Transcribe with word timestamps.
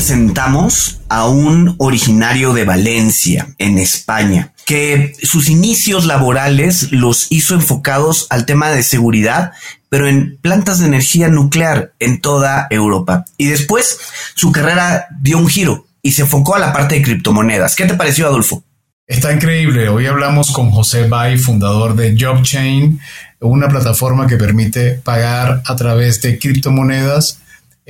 presentamos 0.00 1.02
a 1.10 1.28
un 1.28 1.74
originario 1.76 2.54
de 2.54 2.64
Valencia, 2.64 3.48
en 3.58 3.76
España, 3.76 4.54
que 4.64 5.12
sus 5.22 5.50
inicios 5.50 6.06
laborales 6.06 6.90
los 6.90 7.26
hizo 7.28 7.54
enfocados 7.54 8.26
al 8.30 8.46
tema 8.46 8.70
de 8.70 8.82
seguridad, 8.82 9.52
pero 9.90 10.08
en 10.08 10.38
plantas 10.40 10.78
de 10.78 10.86
energía 10.86 11.28
nuclear 11.28 11.92
en 11.98 12.22
toda 12.22 12.66
Europa. 12.70 13.26
Y 13.36 13.48
después 13.48 13.98
su 14.34 14.52
carrera 14.52 15.04
dio 15.20 15.36
un 15.36 15.48
giro 15.48 15.84
y 16.00 16.12
se 16.12 16.22
enfocó 16.22 16.54
a 16.54 16.60
la 16.60 16.72
parte 16.72 16.94
de 16.94 17.02
criptomonedas. 17.02 17.76
¿Qué 17.76 17.84
te 17.84 17.92
pareció, 17.92 18.26
Adolfo? 18.26 18.64
Está 19.06 19.34
increíble. 19.34 19.90
Hoy 19.90 20.06
hablamos 20.06 20.50
con 20.50 20.70
José 20.70 21.08
Bay, 21.08 21.36
fundador 21.36 21.94
de 21.94 22.16
JobChain, 22.16 22.98
una 23.40 23.68
plataforma 23.68 24.26
que 24.26 24.38
permite 24.38 24.92
pagar 24.92 25.60
a 25.66 25.76
través 25.76 26.22
de 26.22 26.38
criptomonedas 26.38 27.39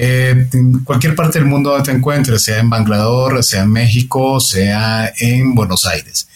eh, 0.03 0.49
en 0.55 0.79
cualquier 0.83 1.15
parte 1.15 1.39
del 1.39 1.47
mundo 1.47 1.73
donde 1.73 1.85
te 1.85 1.95
encuentres, 1.95 2.43
sea 2.43 2.59
en 2.59 2.71
Bangladesh, 2.71 3.43
sea 3.43 3.65
en 3.65 3.71
México, 3.71 4.41
sea 4.41 5.13
en 5.19 5.55
Buenos 5.55 5.85
Aires. 5.85 6.27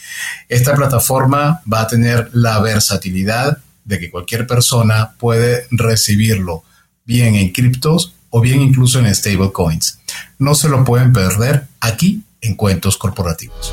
Esta 0.50 0.74
plataforma 0.74 1.62
va 1.72 1.80
a 1.80 1.86
tener 1.86 2.28
la 2.34 2.60
versatilidad 2.60 3.56
de 3.86 3.98
que 3.98 4.10
cualquier 4.10 4.46
persona 4.46 5.12
puede 5.18 5.66
recibirlo 5.70 6.62
bien 7.06 7.36
en 7.36 7.52
criptos 7.52 8.12
o 8.28 8.42
bien 8.42 8.60
incluso 8.60 8.98
en 8.98 9.14
stablecoins. 9.14 9.98
No 10.38 10.54
se 10.54 10.68
lo 10.68 10.84
pueden 10.84 11.14
perder 11.14 11.66
aquí 11.80 12.22
en 12.42 12.56
Cuentos 12.56 12.98
Corporativos. 12.98 13.72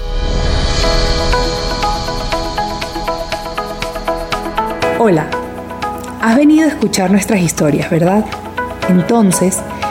Hola, 5.00 5.30
has 6.22 6.38
venido 6.38 6.66
a 6.66 6.70
escuchar 6.70 7.12
nuestras 7.12 7.42
historias, 7.42 7.92
¿verdad? 7.92 8.24
Entonces, 8.88 9.58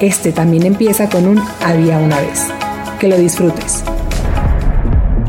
este 0.00 0.32
también 0.32 0.64
empieza 0.64 1.08
con 1.08 1.26
un 1.26 1.42
había 1.62 1.98
una 1.98 2.18
vez. 2.20 2.40
Que 2.98 3.08
lo 3.08 3.18
disfrutes. 3.18 3.82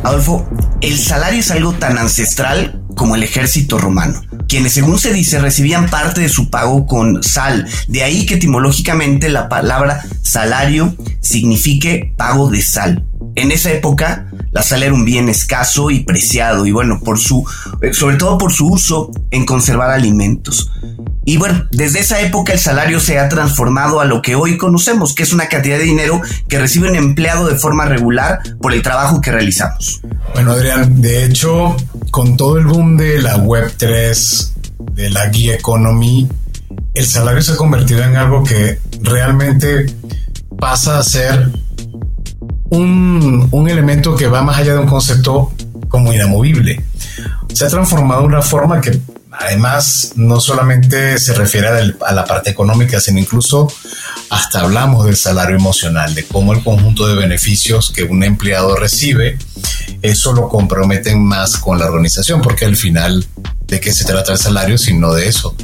Adolfo, 0.03 0.47
el 0.81 0.97
salario 0.97 1.39
es 1.39 1.51
algo 1.51 1.73
tan 1.73 1.97
ancestral 1.97 2.81
como 2.95 3.15
el 3.15 3.23
ejército 3.23 3.77
romano, 3.77 4.21
quienes 4.47 4.73
según 4.73 4.99
se 4.99 5.13
dice 5.13 5.39
recibían 5.39 5.89
parte 5.89 6.21
de 6.21 6.29
su 6.29 6.49
pago 6.49 6.85
con 6.85 7.23
sal, 7.23 7.67
de 7.87 8.03
ahí 8.03 8.25
que 8.25 8.35
etimológicamente 8.35 9.29
la 9.29 9.47
palabra 9.47 10.03
salario 10.21 10.95
signifique 11.19 12.13
pago 12.17 12.49
de 12.49 12.61
sal. 12.61 13.05
En 13.35 13.51
esa 13.51 13.71
época, 13.71 14.27
la 14.51 14.61
sal 14.61 14.83
era 14.83 14.93
un 14.93 15.05
bien 15.05 15.29
escaso 15.29 15.89
y 15.89 16.01
preciado, 16.03 16.65
y 16.65 16.71
bueno, 16.71 16.99
por 16.99 17.17
su, 17.17 17.45
eh, 17.81 17.93
sobre 17.93 18.17
todo 18.17 18.37
por 18.37 18.51
su 18.51 18.67
uso 18.67 19.11
en 19.29 19.45
conservar 19.45 19.91
alimentos. 19.91 20.69
Y 21.31 21.37
bueno, 21.37 21.65
desde 21.71 22.01
esa 22.01 22.19
época 22.19 22.51
el 22.51 22.59
salario 22.59 22.99
se 22.99 23.17
ha 23.17 23.29
transformado 23.29 24.01
a 24.01 24.05
lo 24.05 24.21
que 24.21 24.35
hoy 24.35 24.57
conocemos, 24.57 25.15
que 25.15 25.23
es 25.23 25.31
una 25.31 25.47
cantidad 25.47 25.77
de 25.77 25.85
dinero 25.85 26.21
que 26.49 26.59
recibe 26.59 26.89
un 26.89 26.97
empleado 26.97 27.47
de 27.47 27.55
forma 27.55 27.85
regular 27.85 28.41
por 28.61 28.73
el 28.73 28.81
trabajo 28.81 29.21
que 29.21 29.31
realizamos. 29.31 30.01
Bueno, 30.33 30.51
Adrián, 30.51 31.01
de 31.01 31.23
hecho, 31.23 31.77
con 32.09 32.35
todo 32.35 32.57
el 32.57 32.65
boom 32.65 32.97
de 32.97 33.21
la 33.21 33.37
Web 33.37 33.71
3, 33.77 34.53
de 34.91 35.09
la 35.09 35.27
guía 35.27 35.53
economy, 35.53 36.27
el 36.95 37.05
salario 37.05 37.41
se 37.41 37.53
ha 37.53 37.55
convertido 37.55 38.03
en 38.03 38.17
algo 38.17 38.43
que 38.43 38.81
realmente 39.01 39.85
pasa 40.59 40.99
a 40.99 41.03
ser 41.03 41.49
un, 42.71 43.47
un 43.51 43.69
elemento 43.69 44.17
que 44.17 44.27
va 44.27 44.41
más 44.41 44.57
allá 44.57 44.73
de 44.73 44.79
un 44.79 44.87
concepto 44.87 45.53
como 45.87 46.11
inamovible. 46.11 46.83
Se 47.53 47.67
ha 47.67 47.69
transformado 47.69 48.23
de 48.23 48.27
una 48.27 48.41
forma 48.41 48.81
que 48.81 48.99
Además, 49.31 50.11
no 50.15 50.41
solamente 50.41 51.17
se 51.17 51.33
refiere 51.33 51.67
a, 51.67 52.13
la 52.13 52.25
parte 52.25 52.49
económica, 52.49 52.99
sino 52.99 53.19
incluso 53.19 53.71
hasta 54.29 54.61
hablamos 54.61 55.05
del 55.05 55.15
salario 55.15 55.55
emocional, 55.55 56.13
de 56.13 56.25
cómo 56.25 56.53
el 56.53 56.63
conjunto 56.63 57.07
de 57.07 57.15
beneficios 57.15 57.91
que 57.91 58.03
un 58.03 58.23
empleado 58.23 58.75
recibe, 58.75 59.37
eso 60.01 60.33
lo 60.33 60.49
comprometen 60.49 61.23
más 61.23 61.57
con 61.57 61.79
la 61.79 61.85
organización, 61.85 62.41
porque 62.41 62.65
al 62.65 62.75
final, 62.75 63.25
¿de 63.67 63.79
qué 63.79 63.93
se 63.93 64.03
trata 64.03 64.33
el 64.33 64.37
salario? 64.37 64.77
Sino 64.77 65.13
de 65.13 65.27
eso, 65.29 65.55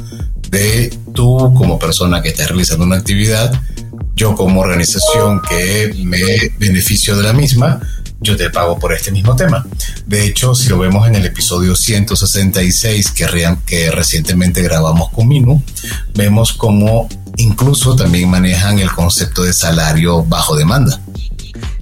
de 0.50 0.96
tú 1.12 1.52
como 1.54 1.78
persona 1.78 2.22
que 2.22 2.30
está 2.30 2.46
realizando 2.46 2.84
una 2.84 2.96
actividad, 2.96 3.52
yo 4.14 4.34
como 4.34 4.60
organización 4.60 5.42
que 5.48 5.94
me 6.04 6.20
beneficio 6.58 7.16
de 7.16 7.22
la 7.22 7.32
misma, 7.32 7.80
yo 8.20 8.36
te 8.36 8.50
pago 8.50 8.78
por 8.78 8.92
este 8.92 9.10
mismo 9.10 9.36
tema. 9.36 9.66
De 10.06 10.26
hecho, 10.26 10.54
si 10.54 10.68
lo 10.68 10.78
vemos 10.78 11.06
en 11.06 11.14
el 11.14 11.26
episodio 11.26 11.76
166 11.76 13.12
que, 13.12 13.56
que 13.66 13.90
recientemente 13.90 14.62
grabamos 14.62 15.10
con 15.10 15.28
Minu, 15.28 15.62
vemos 16.14 16.52
cómo 16.52 17.08
incluso 17.36 17.94
también 17.94 18.30
manejan 18.30 18.78
el 18.78 18.90
concepto 18.90 19.42
de 19.42 19.52
salario 19.52 20.24
bajo 20.24 20.56
demanda. 20.56 21.00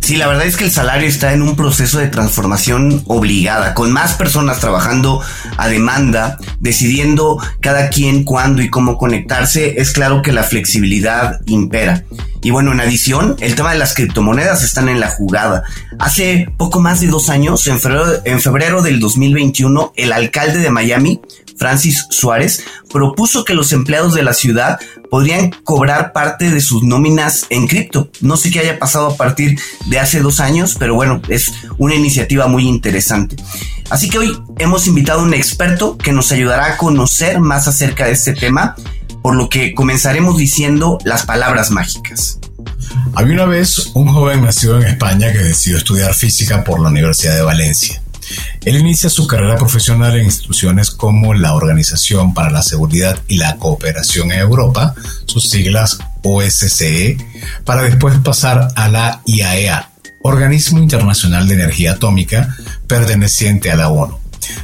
Sí, 0.00 0.16
la 0.16 0.28
verdad 0.28 0.46
es 0.46 0.56
que 0.56 0.62
el 0.62 0.70
salario 0.70 1.08
está 1.08 1.32
en 1.32 1.42
un 1.42 1.56
proceso 1.56 1.98
de 1.98 2.06
transformación 2.06 3.02
obligada, 3.06 3.74
con 3.74 3.90
más 3.90 4.14
personas 4.14 4.60
trabajando 4.60 5.20
a 5.56 5.66
demanda, 5.66 6.38
decidiendo 6.60 7.42
cada 7.60 7.88
quien 7.88 8.22
cuándo 8.22 8.62
y 8.62 8.70
cómo 8.70 8.98
conectarse, 8.98 9.80
es 9.80 9.90
claro 9.90 10.22
que 10.22 10.32
la 10.32 10.44
flexibilidad 10.44 11.40
impera. 11.46 12.04
Y 12.42 12.50
bueno, 12.50 12.72
en 12.72 12.80
adición, 12.80 13.36
el 13.40 13.54
tema 13.54 13.72
de 13.72 13.78
las 13.78 13.94
criptomonedas 13.94 14.62
están 14.62 14.88
en 14.88 15.00
la 15.00 15.10
jugada. 15.10 15.64
Hace 15.98 16.48
poco 16.56 16.80
más 16.80 17.00
de 17.00 17.08
dos 17.08 17.28
años, 17.28 17.66
en 17.66 17.80
febrero, 17.80 18.06
en 18.24 18.40
febrero 18.40 18.82
del 18.82 19.00
2021, 19.00 19.92
el 19.96 20.12
alcalde 20.12 20.60
de 20.60 20.70
Miami, 20.70 21.20
Francis 21.56 22.06
Suárez, 22.10 22.64
propuso 22.92 23.44
que 23.44 23.54
los 23.54 23.72
empleados 23.72 24.14
de 24.14 24.22
la 24.22 24.34
ciudad 24.34 24.78
podrían 25.16 25.50
cobrar 25.64 26.12
parte 26.12 26.50
de 26.50 26.60
sus 26.60 26.82
nóminas 26.82 27.46
en 27.48 27.66
cripto. 27.66 28.10
No 28.20 28.36
sé 28.36 28.50
qué 28.50 28.60
haya 28.60 28.78
pasado 28.78 29.06
a 29.06 29.16
partir 29.16 29.58
de 29.86 29.98
hace 29.98 30.20
dos 30.20 30.40
años, 30.40 30.76
pero 30.78 30.94
bueno, 30.94 31.22
es 31.30 31.50
una 31.78 31.94
iniciativa 31.94 32.48
muy 32.48 32.68
interesante. 32.68 33.34
Así 33.88 34.10
que 34.10 34.18
hoy 34.18 34.38
hemos 34.58 34.86
invitado 34.86 35.20
a 35.20 35.22
un 35.22 35.32
experto 35.32 35.96
que 35.96 36.12
nos 36.12 36.32
ayudará 36.32 36.66
a 36.66 36.76
conocer 36.76 37.40
más 37.40 37.66
acerca 37.66 38.04
de 38.04 38.12
este 38.12 38.34
tema, 38.34 38.76
por 39.22 39.34
lo 39.36 39.48
que 39.48 39.72
comenzaremos 39.72 40.36
diciendo 40.36 40.98
las 41.06 41.24
palabras 41.24 41.70
mágicas. 41.70 42.38
Había 43.14 43.36
una 43.36 43.46
vez 43.46 43.92
un 43.94 44.08
joven 44.08 44.44
nacido 44.44 44.78
en 44.78 44.86
España 44.86 45.32
que 45.32 45.38
decidió 45.38 45.78
estudiar 45.78 46.12
física 46.12 46.62
por 46.62 46.78
la 46.78 46.90
Universidad 46.90 47.36
de 47.36 47.42
Valencia. 47.42 48.02
Él 48.64 48.76
inicia 48.76 49.10
su 49.10 49.26
carrera 49.26 49.56
profesional 49.56 50.16
en 50.16 50.24
instituciones 50.24 50.90
como 50.90 51.34
la 51.34 51.54
Organización 51.54 52.34
para 52.34 52.50
la 52.50 52.62
Seguridad 52.62 53.18
y 53.28 53.36
la 53.36 53.56
Cooperación 53.56 54.32
en 54.32 54.40
Europa, 54.40 54.94
sus 55.26 55.48
siglas 55.48 55.98
OSCE, 56.22 57.16
para 57.64 57.82
después 57.82 58.18
pasar 58.18 58.68
a 58.74 58.88
la 58.88 59.22
IAEA, 59.26 59.90
e 59.92 59.96
Organismo 60.22 60.80
Internacional 60.80 61.46
de 61.46 61.54
Energía 61.54 61.92
Atómica 61.92 62.56
perteneciente 62.88 63.70
a 63.70 63.76
la 63.76 63.90
ONU, 63.90 64.18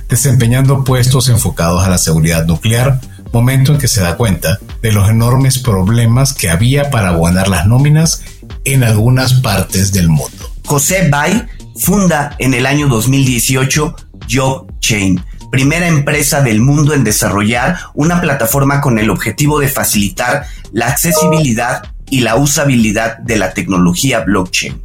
desempeñando 0.08 0.82
puestos 0.82 1.28
enfocados 1.28 1.84
a 1.84 1.88
la 1.88 1.98
seguridad 1.98 2.46
nuclear, 2.46 3.00
momento 3.32 3.72
en 3.72 3.78
que 3.78 3.88
se 3.88 4.00
da 4.00 4.16
cuenta 4.16 4.58
de 4.82 4.92
los 4.92 5.08
enormes 5.08 5.58
problemas 5.58 6.34
que 6.34 6.50
había 6.50 6.90
para 6.90 7.10
abonar 7.10 7.48
las 7.48 7.66
nóminas 7.66 8.22
en 8.64 8.82
algunas 8.84 9.34
partes 9.34 9.92
del 9.92 10.08
mundo. 10.08 10.50
José 10.64 11.08
Bay 11.08 11.46
funda 11.78 12.36
en 12.38 12.54
el 12.54 12.66
año 12.66 12.88
2018 12.88 13.96
JobChain, 14.28 15.24
primera 15.50 15.86
empresa 15.88 16.40
del 16.42 16.60
mundo 16.60 16.94
en 16.94 17.04
desarrollar 17.04 17.78
una 17.94 18.20
plataforma 18.20 18.80
con 18.80 18.98
el 18.98 19.10
objetivo 19.10 19.58
de 19.58 19.68
facilitar 19.68 20.46
la 20.72 20.88
accesibilidad 20.88 21.82
y 22.08 22.20
la 22.20 22.36
usabilidad 22.36 23.18
de 23.18 23.36
la 23.36 23.52
tecnología 23.54 24.20
blockchain. 24.20 24.82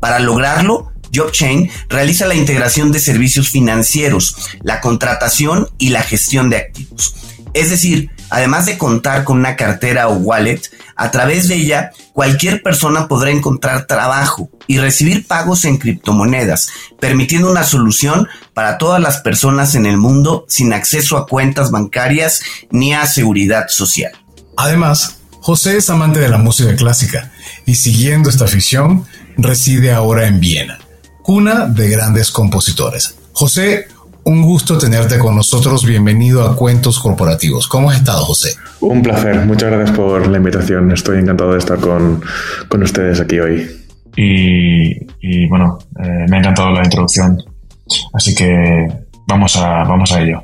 Para 0.00 0.18
lograrlo, 0.18 0.92
JobChain 1.12 1.70
realiza 1.88 2.26
la 2.26 2.34
integración 2.34 2.92
de 2.92 3.00
servicios 3.00 3.50
financieros, 3.50 4.36
la 4.62 4.80
contratación 4.80 5.68
y 5.78 5.90
la 5.90 6.02
gestión 6.02 6.50
de 6.50 6.56
activos. 6.56 7.14
Es 7.52 7.70
decir, 7.70 8.10
además 8.30 8.66
de 8.66 8.78
contar 8.78 9.24
con 9.24 9.38
una 9.38 9.56
cartera 9.56 10.08
o 10.08 10.14
wallet, 10.14 10.60
a 11.00 11.10
través 11.10 11.48
de 11.48 11.54
ella 11.54 11.92
cualquier 12.12 12.62
persona 12.62 13.08
podrá 13.08 13.30
encontrar 13.30 13.86
trabajo 13.86 14.50
y 14.66 14.76
recibir 14.78 15.26
pagos 15.26 15.64
en 15.64 15.78
criptomonedas, 15.78 16.68
permitiendo 17.00 17.50
una 17.50 17.64
solución 17.64 18.28
para 18.52 18.76
todas 18.76 19.00
las 19.00 19.22
personas 19.22 19.74
en 19.74 19.86
el 19.86 19.96
mundo 19.96 20.44
sin 20.46 20.74
acceso 20.74 21.16
a 21.16 21.26
cuentas 21.26 21.70
bancarias 21.70 22.42
ni 22.70 22.92
a 22.92 23.06
seguridad 23.06 23.68
social. 23.68 24.12
Además, 24.58 25.20
José 25.40 25.78
es 25.78 25.88
amante 25.88 26.20
de 26.20 26.28
la 26.28 26.36
música 26.36 26.76
clásica 26.76 27.32
y 27.64 27.76
siguiendo 27.76 28.28
esta 28.28 28.44
afición, 28.44 29.06
reside 29.38 29.92
ahora 29.92 30.26
en 30.26 30.38
Viena, 30.38 30.80
cuna 31.22 31.64
de 31.64 31.88
grandes 31.88 32.30
compositores. 32.30 33.14
José, 33.32 33.88
un 34.24 34.42
gusto 34.42 34.78
tenerte 34.78 35.18
con 35.18 35.36
nosotros. 35.36 35.84
Bienvenido 35.84 36.44
a 36.44 36.56
Cuentos 36.56 36.98
Corporativos. 36.98 37.66
¿Cómo 37.68 37.90
has 37.90 37.98
estado, 37.98 38.24
José? 38.24 38.56
Un 38.80 39.02
placer. 39.02 39.44
Muchas 39.46 39.70
gracias 39.70 39.96
por 39.96 40.26
la 40.26 40.36
invitación. 40.36 40.90
Estoy 40.92 41.18
encantado 41.18 41.52
de 41.52 41.58
estar 41.58 41.78
con, 41.78 42.22
con 42.68 42.82
ustedes 42.82 43.20
aquí 43.20 43.38
hoy. 43.38 43.76
Y, 44.16 45.46
bueno, 45.48 45.78
eh, 46.02 46.26
me 46.28 46.36
ha 46.36 46.40
encantado 46.40 46.70
la 46.70 46.84
introducción. 46.84 47.42
Así 48.12 48.34
que 48.34 48.86
vamos 49.26 49.56
a, 49.56 49.84
vamos 49.84 50.12
a 50.12 50.20
ello. 50.20 50.42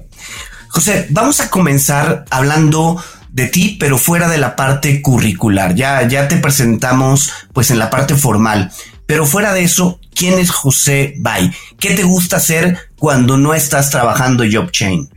José, 0.69 1.07
vamos 1.11 1.41
a 1.41 1.51
comenzar 1.51 2.25
hablando 2.31 3.03
de 3.31 3.47
ti, 3.47 3.77
pero 3.79 3.99
fuera 3.99 4.29
de 4.29 4.39
la 4.39 4.57
parte 4.57 5.03
curricular. 5.03 5.75
Ya, 5.75 6.07
ya 6.09 6.29
te 6.29 6.37
presentamos 6.37 7.33
pues 7.53 7.71
en 7.71 7.79
la 7.79 7.91
parte 7.91 8.15
formal. 8.15 8.71
Pero 9.07 9.25
fuera 9.25 9.53
de 9.53 9.63
eso, 9.63 10.01
¿quién 10.15 10.39
es 10.39 10.51
José 10.51 11.15
Bay? 11.19 11.53
¿Qué 11.79 11.95
te 11.95 12.03
gusta 12.03 12.39
hacer 12.39 12.79
cuando 12.99 13.37
no 13.37 13.55
estás 13.55 13.91
trabajando 13.91 14.45
JobChain? 14.45 15.09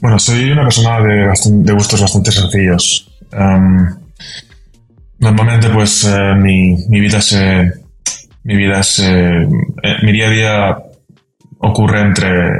Bueno, 0.00 0.18
soy 0.18 0.50
una 0.50 0.62
persona 0.62 1.00
de, 1.00 1.72
gustos 1.72 2.00
bastante 2.00 2.32
sencillos. 2.32 3.10
Em, 3.32 3.94
normalmente, 5.18 5.68
pues, 5.70 6.04
eh, 6.04 6.34
mi, 6.36 6.76
vida 7.00 7.20
se. 7.20 7.72
Mi 8.44 8.56
vida 8.56 8.82
se. 8.82 9.42
Eh, 9.42 9.96
mi 10.02 10.12
día 10.12 10.28
a 10.28 10.30
día 10.30 10.78
ocurre 11.58 12.00
entre, 12.00 12.50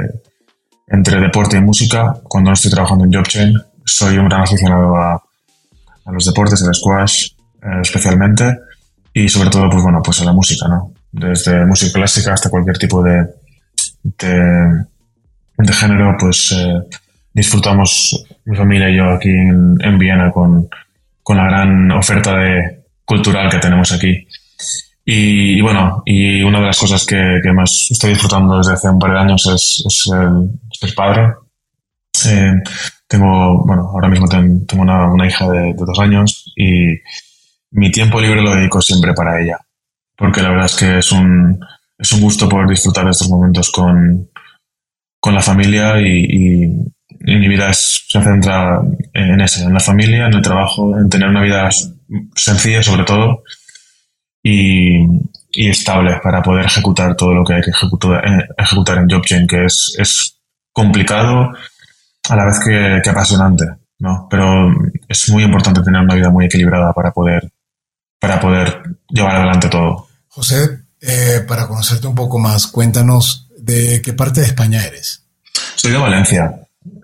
entre 0.87 1.19
deporte 1.19 1.57
y 1.57 1.61
música. 1.61 2.13
Cuando 2.23 2.51
no 2.51 2.53
estoy 2.53 2.71
trabajando 2.71 3.05
en 3.05 3.11
JobChain, 3.11 3.53
soy 3.83 4.17
un 4.17 4.29
gran 4.29 4.41
aficionado 4.41 4.95
a, 4.95 5.13
a 5.13 6.11
los 6.11 6.25
deportes, 6.25 6.61
el 6.61 6.73
squash 6.73 7.29
eh, 7.63 7.81
especialmente 7.81 8.57
y 9.13 9.27
sobre 9.27 9.49
todo, 9.49 9.69
pues 9.69 9.83
bueno, 9.83 10.01
pues 10.03 10.21
a 10.21 10.25
la 10.25 10.33
música, 10.33 10.67
¿no? 10.67 10.93
Desde 11.11 11.65
música 11.65 11.93
clásica 11.93 12.33
hasta 12.33 12.49
cualquier 12.49 12.77
tipo 12.77 13.03
de, 13.03 13.25
de, 14.03 14.85
de 15.57 15.73
género, 15.73 16.15
pues 16.19 16.51
eh, 16.57 16.97
disfrutamos, 17.33 18.25
mi 18.45 18.55
familia 18.55 18.89
y 18.89 18.97
yo 18.97 19.09
aquí 19.11 19.29
en, 19.29 19.77
en 19.79 19.97
Viena 19.97 20.31
con, 20.31 20.67
con, 21.23 21.37
la 21.37 21.45
gran 21.45 21.91
oferta 21.91 22.35
de, 22.37 22.83
cultural 23.05 23.49
que 23.49 23.59
tenemos 23.59 23.91
aquí. 23.91 24.27
Y, 25.03 25.59
bueno, 25.61 26.03
y 26.05 26.41
una 26.43 26.59
de 26.59 26.67
las 26.67 26.79
cosas 26.79 27.05
que, 27.05 27.39
que, 27.43 27.51
más 27.51 27.87
estoy 27.89 28.11
disfrutando 28.11 28.57
desde 28.57 28.73
hace 28.73 28.89
un 28.89 28.99
par 28.99 29.11
de 29.11 29.19
años 29.19 29.45
es, 29.47 29.83
es 29.85 30.11
el 30.13 30.59
ser 30.71 30.95
padre. 30.95 31.33
Eh, 32.27 32.53
tengo, 33.07 33.65
bueno, 33.65 33.89
ahora 33.93 34.07
mismo 34.07 34.27
tengo 34.27 34.83
una, 34.83 35.11
una 35.11 35.27
hija 35.27 35.49
de, 35.49 35.59
de, 35.59 35.73
dos 35.73 35.99
años 35.99 36.53
y, 36.55 36.95
mi 37.71 37.89
tiempo 37.89 38.19
libre 38.19 38.41
lo 38.41 38.53
dedico 38.53 38.81
siempre 38.81 39.13
para 39.13 39.41
ella, 39.41 39.57
porque 40.17 40.41
la 40.41 40.49
verdad 40.49 40.65
es 40.65 40.75
que 40.75 40.97
es 40.97 41.11
un, 41.11 41.59
es 42.01 42.11
un 42.13 42.21
gusto 42.21 42.49
poder 42.49 42.67
disfrutar 42.67 43.05
de 43.05 43.11
estos 43.11 43.29
momentos 43.29 43.71
con, 43.71 44.29
con 45.19 45.35
la 45.35 45.41
familia 45.41 46.01
y, 46.01 46.91
mi 47.23 47.47
vida 47.47 47.71
se 47.71 48.19
centra 48.19 48.81
en 49.13 49.41
eso, 49.41 49.67
en 49.67 49.73
la 49.73 49.79
familia, 49.79 50.25
en 50.25 50.33
el 50.33 50.41
trabajo, 50.41 50.97
en 50.97 51.07
tener 51.07 51.29
una 51.29 51.43
vida 51.43 51.69
sencilla 52.35 52.81
sobre 52.81 53.03
todo 53.03 53.43
y, 54.41 55.05
y 55.51 55.69
estable 55.69 56.19
para 56.23 56.41
poder 56.41 56.65
ejecutar 56.65 57.15
todo 57.15 57.35
lo 57.35 57.43
que 57.43 57.53
hay 57.53 57.61
que 57.61 57.69
ejecutar, 57.69 58.25
eh, 58.25 58.47
ejecutar 58.57 58.97
en 58.97 59.07
JobChain, 59.07 59.45
que 59.45 59.65
es, 59.65 59.95
es 59.99 60.39
complicado 60.73 61.51
a 62.27 62.35
la 62.35 62.45
vez 62.45 62.59
que, 62.65 63.01
que 63.03 63.09
apasionante, 63.11 63.65
¿no? 63.99 64.27
Pero 64.27 64.73
es 65.07 65.29
muy 65.29 65.43
importante 65.43 65.83
tener 65.83 66.01
una 66.01 66.15
vida 66.15 66.31
muy 66.31 66.45
equilibrada 66.45 66.91
para 66.91 67.11
poder 67.11 67.51
para 68.19 68.39
poder 68.39 68.81
llevar 69.09 69.35
adelante 69.35 69.69
todo. 69.69 70.07
José, 70.27 70.80
eh, 71.01 71.43
para 71.47 71.67
conocerte 71.67 72.05
un 72.07 72.13
poco 72.13 72.37
más, 72.37 72.67
cuéntanos 72.67 73.47
de 73.57 74.01
qué 74.03 74.13
parte 74.13 74.41
de 74.41 74.47
España 74.47 74.85
eres. 74.85 75.25
Soy 75.75 75.91
de 75.91 75.97
Valencia. 75.97 76.53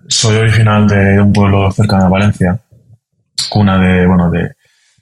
Soy 0.06 0.36
original 0.36 0.86
de 0.86 1.20
un 1.20 1.32
pueblo 1.32 1.70
cercano 1.72 2.06
a 2.06 2.08
Valencia, 2.08 2.58
cuna 3.50 3.78
de, 3.78 4.06
bueno, 4.06 4.30
de, 4.30 4.54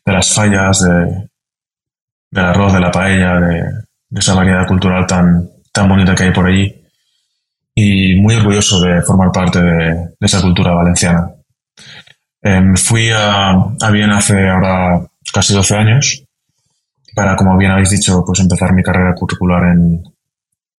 las 0.04 0.32
fallas, 0.32 0.80
de, 0.80 1.28
del 2.30 2.44
arroz, 2.44 2.72
de 2.72 2.80
la 2.80 2.90
paella, 2.90 3.38
de, 3.38 3.62
esa 4.14 4.34
variedad 4.34 4.66
cultural 4.66 5.06
tan, 5.06 5.48
tan 5.72 5.88
bonita 5.88 6.14
que 6.14 6.24
hay 6.24 6.32
por 6.32 6.46
allí. 6.46 6.74
Y 7.74 8.16
muy 8.16 8.34
orgulloso 8.34 8.80
de 8.80 9.02
formar 9.02 9.30
parte 9.30 9.60
de, 9.60 10.14
esa 10.20 10.40
cultura 10.40 10.72
valenciana. 10.72 11.30
Em, 12.42 12.74
fui 12.76 13.10
a, 13.10 13.50
a 13.50 13.90
Viena 13.90 14.18
hace 14.18 14.48
ahora 14.48 15.06
casi 15.32 15.52
12 15.52 15.76
años 15.76 16.25
para, 17.16 17.34
como 17.34 17.56
bien 17.56 17.70
habéis 17.70 17.88
dicho, 17.88 18.22
pues 18.26 18.40
empezar 18.40 18.74
mi 18.74 18.82
carrera 18.82 19.14
curricular 19.14 19.72
en, 19.72 20.04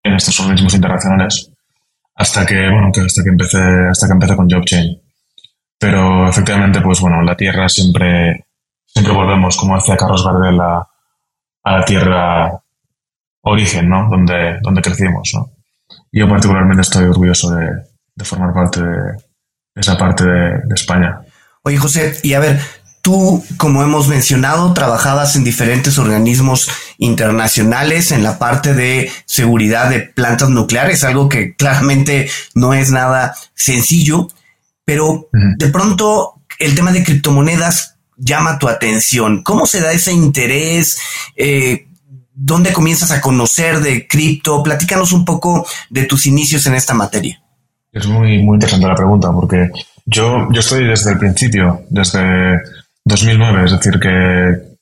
en 0.03 0.13
estos 0.13 0.39
organismos 0.39 0.75
internacionales 0.75 1.51
hasta 2.13 2.45
que, 2.45 2.69
bueno, 2.69 2.91
que 2.93 3.01
hasta 3.01 3.23
que 3.23 3.29
empecé, 3.29 3.57
hasta 3.89 4.05
que 4.05 4.13
empecé 4.13 4.35
con 4.35 4.47
JobChain. 4.47 5.01
Pero 5.79 6.29
efectivamente, 6.29 6.79
pues 6.79 7.01
bueno, 7.01 7.23
la 7.23 7.35
tierra 7.35 7.67
siempre, 7.67 8.45
siempre 8.85 9.15
volvemos, 9.15 9.57
como 9.57 9.77
decía 9.77 9.97
Carlos 9.97 10.23
Gardel, 10.23 10.61
a, 10.61 10.87
la 11.63 11.85
tierra 11.85 12.61
origen, 13.41 13.89
¿no? 13.89 14.07
Donde, 14.07 14.59
donde 14.61 14.81
crecimos, 14.83 15.31
¿no? 15.33 15.49
Yo 16.11 16.29
particularmente 16.29 16.83
estoy 16.83 17.05
orgulloso 17.05 17.49
de, 17.55 17.67
de 18.15 18.25
formar 18.25 18.53
parte 18.53 18.83
de, 18.83 19.17
esa 19.73 19.97
parte 19.97 20.23
de, 20.23 20.49
de 20.65 20.75
España. 20.75 21.19
Oye, 21.63 21.77
José, 21.77 22.15
y 22.21 22.33
a 22.33 22.39
ver, 22.39 22.59
Tú, 23.07 23.41
como 23.55 23.83
hemos 23.83 24.09
mencionado, 24.09 24.73
trabajabas 24.73 25.37
en 25.37 25.45
diferentes 25.45 25.97
organismos 25.97 26.69
internacionales 26.97 28.11
en 28.11 28.21
la 28.21 28.37
parte 28.37 28.73
de 28.73 29.09
seguridad 29.23 29.89
de 29.89 30.01
plantas 30.01 30.49
nucleares, 30.49 31.05
algo 31.05 31.29
que 31.29 31.55
claramente 31.55 32.29
no 32.53 32.73
es 32.73 32.91
nada 32.91 33.33
sencillo, 33.53 34.27
pero 34.83 35.29
de 35.31 35.67
pronto 35.67 36.41
el 36.59 36.75
tema 36.75 36.91
de 36.91 37.05
criptomonedas 37.05 37.95
llama 38.17 38.59
tu 38.59 38.67
atención. 38.67 39.41
¿Cómo 39.41 39.67
se 39.67 39.79
da 39.79 39.93
ese 39.93 40.11
interés? 40.11 40.99
Eh, 41.37 41.87
¿Dónde 42.33 42.73
comienzas 42.73 43.11
a 43.11 43.21
conocer 43.21 43.79
de 43.79 44.05
cripto? 44.05 44.61
Platícanos 44.63 45.13
un 45.13 45.23
poco 45.23 45.65
de 45.89 46.03
tus 46.03 46.25
inicios 46.25 46.65
en 46.67 46.75
esta 46.75 46.93
materia. 46.93 47.41
Es 47.89 48.05
muy, 48.05 48.43
muy 48.43 48.55
interesante 48.55 48.85
la 48.85 48.95
pregunta 48.95 49.31
porque 49.31 49.69
yo, 50.05 50.49
yo 50.51 50.59
estoy 50.59 50.85
desde 50.85 51.13
el 51.13 51.19
principio, 51.19 51.83
desde 51.89 52.57
2009, 53.07 53.65
es 53.65 53.71
decir, 53.71 53.99
que 53.99 54.77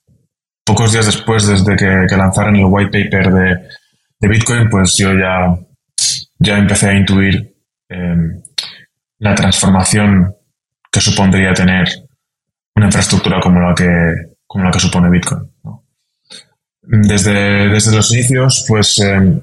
pocos 0.64 0.92
días 0.92 1.06
después 1.06 1.46
desde 1.46 1.76
que, 1.76 2.16
lanzaron 2.16 2.56
el 2.56 2.66
white 2.66 2.90
paper 2.90 3.32
de, 3.32 4.28
Bitcoin, 4.28 4.68
pues 4.68 4.96
yo 4.98 5.12
ya, 5.12 5.56
ya 6.38 6.58
empecé 6.58 6.88
a 6.88 6.94
intuir 6.94 7.54
em, 7.88 8.42
la 9.18 9.34
transformación 9.34 10.34
que 10.90 11.00
supondría 11.00 11.52
tener 11.52 11.86
una 12.74 12.86
infraestructura 12.86 13.38
como 13.40 13.60
la 13.60 13.74
que, 13.74 14.36
como 14.46 14.64
la 14.64 14.70
que 14.72 14.80
supone 14.80 15.10
Bitcoin. 15.10 15.48
Desde, 16.82 17.68
desde 17.68 17.94
los 17.94 18.12
inicios, 18.12 18.64
pues 18.66 18.98
eh, 19.00 19.42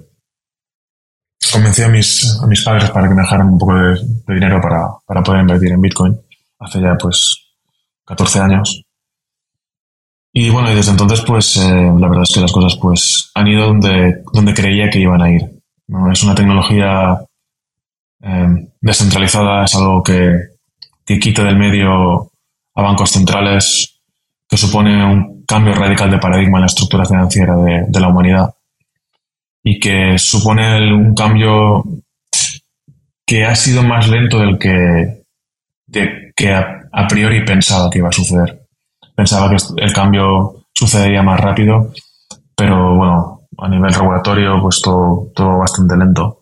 convencí 1.52 1.84
a 1.84 1.90
mis, 1.90 2.40
a 2.42 2.48
mis 2.48 2.64
padres 2.64 2.90
para 2.92 3.08
que 3.08 3.16
me 3.16 3.22
dejaran 3.22 3.48
un 3.48 3.60
poco 3.60 3.76
de, 3.76 4.00
dinero 4.28 4.60
para, 4.62 4.88
para, 5.06 5.24
poder 5.24 5.42
invertir 5.42 5.72
en 5.72 5.82
Bitcoin. 5.82 6.20
Hace 6.60 6.82
ya 6.82 6.96
pues 6.96 7.43
14 8.06 8.40
años. 8.40 8.84
Y 10.32 10.50
bueno, 10.50 10.72
y 10.72 10.76
desde 10.76 10.92
entonces, 10.92 11.22
pues 11.22 11.58
eh, 11.58 11.94
la 12.00 12.08
verdad 12.08 12.24
es 12.24 12.34
que 12.34 12.42
las 12.42 12.52
cosas 12.52 12.78
pues 12.82 13.32
han 13.36 13.48
ido 13.48 13.68
donde, 13.68 14.24
donde 14.34 14.54
creía 14.54 14.90
que 14.90 15.00
iban 15.00 15.22
a 15.22 15.32
ir. 15.32 15.42
Es 16.12 16.24
una 16.24 16.34
tecnología 16.34 17.20
eh, 18.22 18.68
descentralizada, 18.82 19.66
es 19.66 19.76
algo 19.76 20.02
que, 20.02 20.32
que 21.06 21.20
quita 21.20 21.44
del 21.44 21.58
medio 21.58 22.32
a 22.76 22.82
bancos 22.82 23.12
centrales, 23.12 24.02
que 24.50 24.58
supone 24.58 25.06
un 25.06 25.44
cambio 25.46 25.76
radical 25.76 26.10
de 26.10 26.18
paradigma 26.18 26.58
en 26.58 26.62
la 26.62 26.68
estructura 26.68 27.06
financiera 27.06 27.56
de, 27.58 27.86
de 27.88 28.00
la 28.00 28.08
humanidad 28.08 28.54
y 29.64 29.80
que 29.80 30.18
supone 30.18 30.94
un 30.94 31.16
cambio 31.16 31.84
que 33.26 33.46
ha 33.46 33.56
sido 33.56 33.82
más 33.84 34.10
lento 34.10 34.40
del 34.40 34.60
que, 34.60 35.24
de, 35.88 36.34
que 36.36 36.54
a 36.94 37.08
priori 37.08 37.44
pensaba 37.44 37.90
que 37.90 38.00
iba 38.00 38.10
a 38.10 38.12
suceder. 38.12 38.68
Pensaba 39.16 39.50
que 39.50 39.58
el 39.78 39.94
cambio 39.94 40.66
sucedería 40.74 41.24
más 41.24 41.40
rápido, 41.40 41.92
pero 42.56 42.96
bueno, 42.96 43.42
a 43.58 43.68
nivel 43.68 43.94
regulatorio, 43.94 44.62
pues 44.62 44.82
todo, 44.82 45.32
todo 45.36 45.58
bastante 45.58 45.98
lento. 45.98 46.40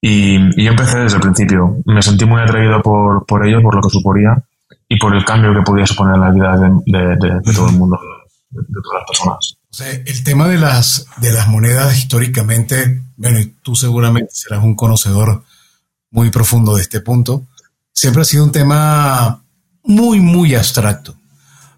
Y, 0.00 0.62
yo 0.62 0.70
empecé 0.70 1.00
desde 1.00 1.16
el 1.16 1.22
principio. 1.22 1.76
Me 1.84 2.00
sentí 2.00 2.24
muy 2.24 2.40
atraído 2.40 2.80
por, 2.80 3.26
por 3.26 3.46
ello, 3.46 3.60
por 3.60 3.74
lo 3.74 3.82
que 3.82 3.90
suponía 3.90 4.42
y 4.88 4.98
por 4.98 5.14
el 5.14 5.24
cambio 5.24 5.52
que 5.52 5.62
podía 5.62 5.86
suponer 5.86 6.14
en 6.14 6.20
la 6.20 6.30
vida 6.30 6.56
de, 6.86 7.52
todo 7.54 7.68
el 7.68 7.76
mundo, 7.76 7.98
de, 8.50 8.62
todas 8.82 9.00
las 9.00 9.06
personas. 9.06 9.56
O 9.70 9.74
sea, 9.74 9.90
el 9.90 10.24
tema 10.24 10.48
de 10.48 10.58
las, 10.58 11.06
de 11.18 11.32
las 11.32 11.48
monedas 11.48 11.96
históricamente, 11.96 13.02
bueno, 13.16 13.38
y 13.38 13.46
tú 13.62 13.76
seguramente 13.76 14.30
serás 14.32 14.64
un 14.64 14.74
conocedor 14.74 15.44
muy 16.10 16.30
profundo 16.30 16.74
de 16.74 16.82
este 16.82 17.00
punto, 17.00 17.46
siempre 18.00 18.22
ha 18.22 18.24
sido 18.24 18.44
un 18.44 18.52
tema 18.52 19.44
muy, 19.82 20.20
muy 20.20 20.54
abstracto. 20.54 21.18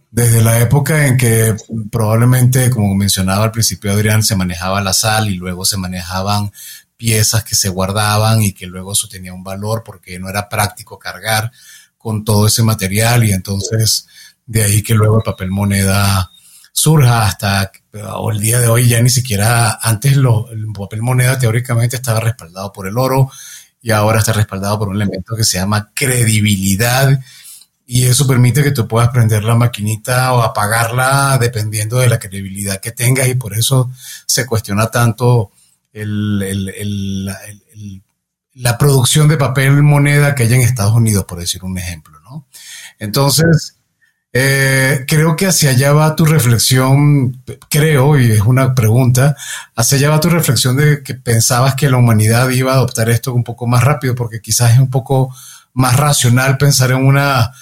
desde 0.09 0.41
la 0.41 0.61
época 0.61 1.09
en 1.09 1.17
que 1.17 1.57
probablemente, 1.91 2.71
como 2.71 2.95
mencionaba 2.95 3.43
al 3.45 3.51
principio 3.51 3.91
Adrián, 3.91 4.23
se 4.23 4.37
manejaba 4.37 4.81
la 4.83 4.93
sal 4.93 5.29
y 5.29 5.35
luego 5.35 5.65
se 5.65 5.79
manejaban 5.79 6.53
piezas 6.97 7.43
que 7.43 7.57
se 7.57 7.71
guardaban 7.71 8.41
y 8.41 8.53
que 8.53 8.67
luego 8.67 8.93
eso 8.93 9.09
tenía 9.09 9.35
un 9.35 9.43
valor 9.43 9.83
porque 9.85 10.21
no 10.21 10.29
era 10.29 10.49
práctico 10.49 10.97
cargar 10.97 11.51
con 11.99 12.25
todo 12.25 12.47
ese 12.47 12.63
material 12.63 13.25
y 13.25 13.33
entonces 13.33 14.07
de 14.47 14.63
ahí 14.63 14.81
que 14.81 14.95
luego 14.95 15.17
el 15.17 15.25
papel 15.25 15.51
moneda 15.51 16.31
surja 16.73 17.27
hasta 17.27 17.73
el 17.93 18.41
día 18.41 18.61
de 18.61 18.69
hoy 18.69 18.89
ya 18.89 19.03
ni 19.03 19.11
siquiera 19.11 19.77
antes 19.83 20.17
lo, 20.17 20.49
el 20.53 20.67
papel 20.73 21.03
moneda 21.03 21.37
teóricamente 21.37 21.97
estaba 21.97 22.21
respaldado 22.21 22.73
por 22.73 22.87
el 22.87 22.97
oro 22.97 23.29
y 23.83 23.91
ahora 23.91 24.21
está 24.21 24.33
respaldado 24.33 24.79
por 24.79 24.89
un 24.89 24.97
elemento 24.97 25.37
que 25.37 25.45
se 25.45 25.59
llama 25.59 25.91
credibilidad 25.93 27.21
y 27.85 28.05
eso 28.05 28.27
permite 28.27 28.63
que 28.63 28.71
tú 28.71 28.89
puedas 28.89 29.11
prender 29.11 29.45
la 29.45 29.57
maquinita 29.57 30.33
o 30.33 30.41
apagarla 30.43 31.37
dependiendo 31.39 31.99
de 31.99 32.09
la 32.09 32.19
credibilidad 32.19 32.81
que 32.81 32.93
tengas 32.93 33.29
y 33.29 33.35
por 33.35 33.55
eso 33.55 33.91
se 34.27 34.47
cuestiona 34.47 34.87
tanto 34.87 35.51
la 38.55 38.79
producción 38.79 39.29
de 39.29 39.37
papel 39.37 39.83
moneda 39.83 40.35
que 40.35 40.45
hay 40.45 40.55
en 40.55 40.61
Estados 40.63 40.95
Unidos, 40.95 41.25
por 41.25 41.41
decir 41.41 41.63
un 41.65 41.77
ejemplo, 41.77 42.19
¿no? 42.21 42.47
Entonces, 42.99 43.77
eh, 44.33 45.05
creo 45.07 45.37
que 45.37 45.47
hacia 45.47 45.71
allá 45.71 45.93
va 45.93 46.17
tu 46.17 46.25
reflexión, 46.25 47.43
creo, 47.69 48.19
y 48.19 48.31
es 48.31 48.41
una 48.41 48.75
pregunta, 48.75 49.37
hacia 49.77 49.99
allá 49.99 50.11
va 50.11 50.21
tu 50.21 50.31
reflexión 50.31 50.77
de 50.77 51.03
que 51.03 51.15
pensabas 51.15 51.75
que 51.75 51.91
la 51.91 51.99
humanidad 51.99 52.49
iba 52.51 52.73
a 52.73 52.77
adoptar 52.77 53.11
esto 53.11 53.35
un 53.35 53.45
poco 53.45 53.67
más 53.67 53.85
rápido, 53.85 54.15
porque 54.15 54.41
quizás 54.41 54.73
es 54.73 54.79
un 54.79 54.91
poco 54.91 55.35
más 55.75 55.97
racional 55.97 56.59
pensar 56.59 56.91
en 56.91 57.05
una 57.05 57.53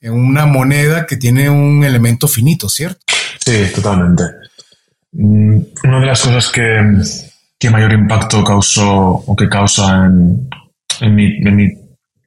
en 0.00 0.12
una 0.12 0.46
moneda 0.46 1.06
que 1.06 1.16
tiene 1.16 1.50
un 1.50 1.84
elemento 1.84 2.26
finito, 2.26 2.68
¿cierto? 2.68 3.00
Sí, 3.44 3.66
totalmente. 3.74 4.24
Mm, 5.12 5.58
una 5.84 6.00
de 6.00 6.06
las 6.06 6.22
cosas 6.22 6.48
que, 6.48 7.70
mayor 7.70 7.92
impacto 7.92 8.42
causó 8.42 8.88
o 8.90 9.36
que 9.36 9.48
causa 9.48 10.06
en, 10.06 11.14
mi, 11.14 11.72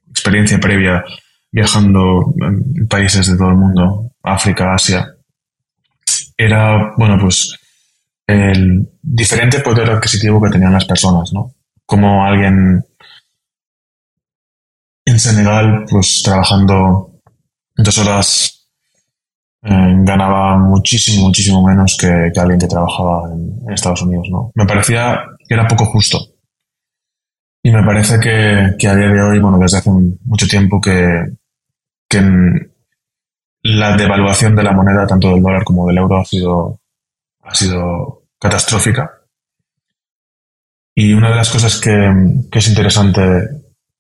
experiencia 0.10 0.60
previa 0.60 1.04
viajando 1.54 2.34
en 2.42 2.88
países 2.88 3.28
de 3.28 3.38
todo 3.38 3.50
el 3.50 3.58
mundo, 3.58 4.12
África, 4.24 4.74
Asia, 4.74 5.08
era, 6.36 6.94
bueno, 6.98 7.18
pues 7.22 7.56
el 8.28 8.90
diferente 9.02 9.60
poder 9.60 9.92
adquisitivo 9.92 10.42
que 10.42 10.50
tenían 10.50 10.74
las 10.74 10.86
personas, 10.86 11.32
¿no? 11.32 11.54
Como 11.86 12.26
alguien 12.26 12.84
en 15.06 15.20
Senegal, 15.20 15.86
pues 15.88 16.22
trabajando 16.24 17.22
dos 17.76 17.98
horas 18.00 18.68
eh, 19.62 19.96
ganaba 20.00 20.58
muchísimo, 20.58 21.28
muchísimo 21.28 21.64
menos 21.64 21.96
que, 22.00 22.32
alguien 22.36 22.60
que 22.60 22.68
trabajaba 22.68 23.32
en, 23.32 23.72
Estados 23.72 24.02
Unidos, 24.02 24.28
¿no? 24.32 24.52
Me 24.56 24.66
parecía 24.66 25.20
que 25.48 25.54
era 25.54 25.68
poco 25.68 25.86
justo. 25.86 26.20
Y 27.64 27.72
me 27.72 27.84
parece 27.84 28.20
que, 28.20 28.88
a 28.88 28.96
día 28.96 29.08
de 29.08 29.22
hoy, 29.22 29.40
bueno, 29.40 29.58
desde 29.60 29.78
hace 29.78 29.90
mucho 29.90 30.48
tiempo 30.48 30.82
que, 30.82 31.24
que 32.14 32.70
la 33.64 33.96
devaluación 33.96 34.56
de 34.56 34.64
la 34.64 34.74
moneda, 34.74 35.08
tanto 35.08 35.30
del 35.30 35.42
dólar 35.42 35.64
como 35.64 35.88
del 35.88 35.98
euro, 35.98 36.20
ha 36.20 36.26
sido, 36.26 36.80
ha 37.42 37.56
sido 37.56 38.24
catastrófica. 38.40 39.10
Y 40.96 41.14
una 41.14 41.30
de 41.30 41.36
las 41.36 41.50
cosas 41.50 41.80
que, 41.80 42.12
es 42.52 42.68
interesante 42.68 43.50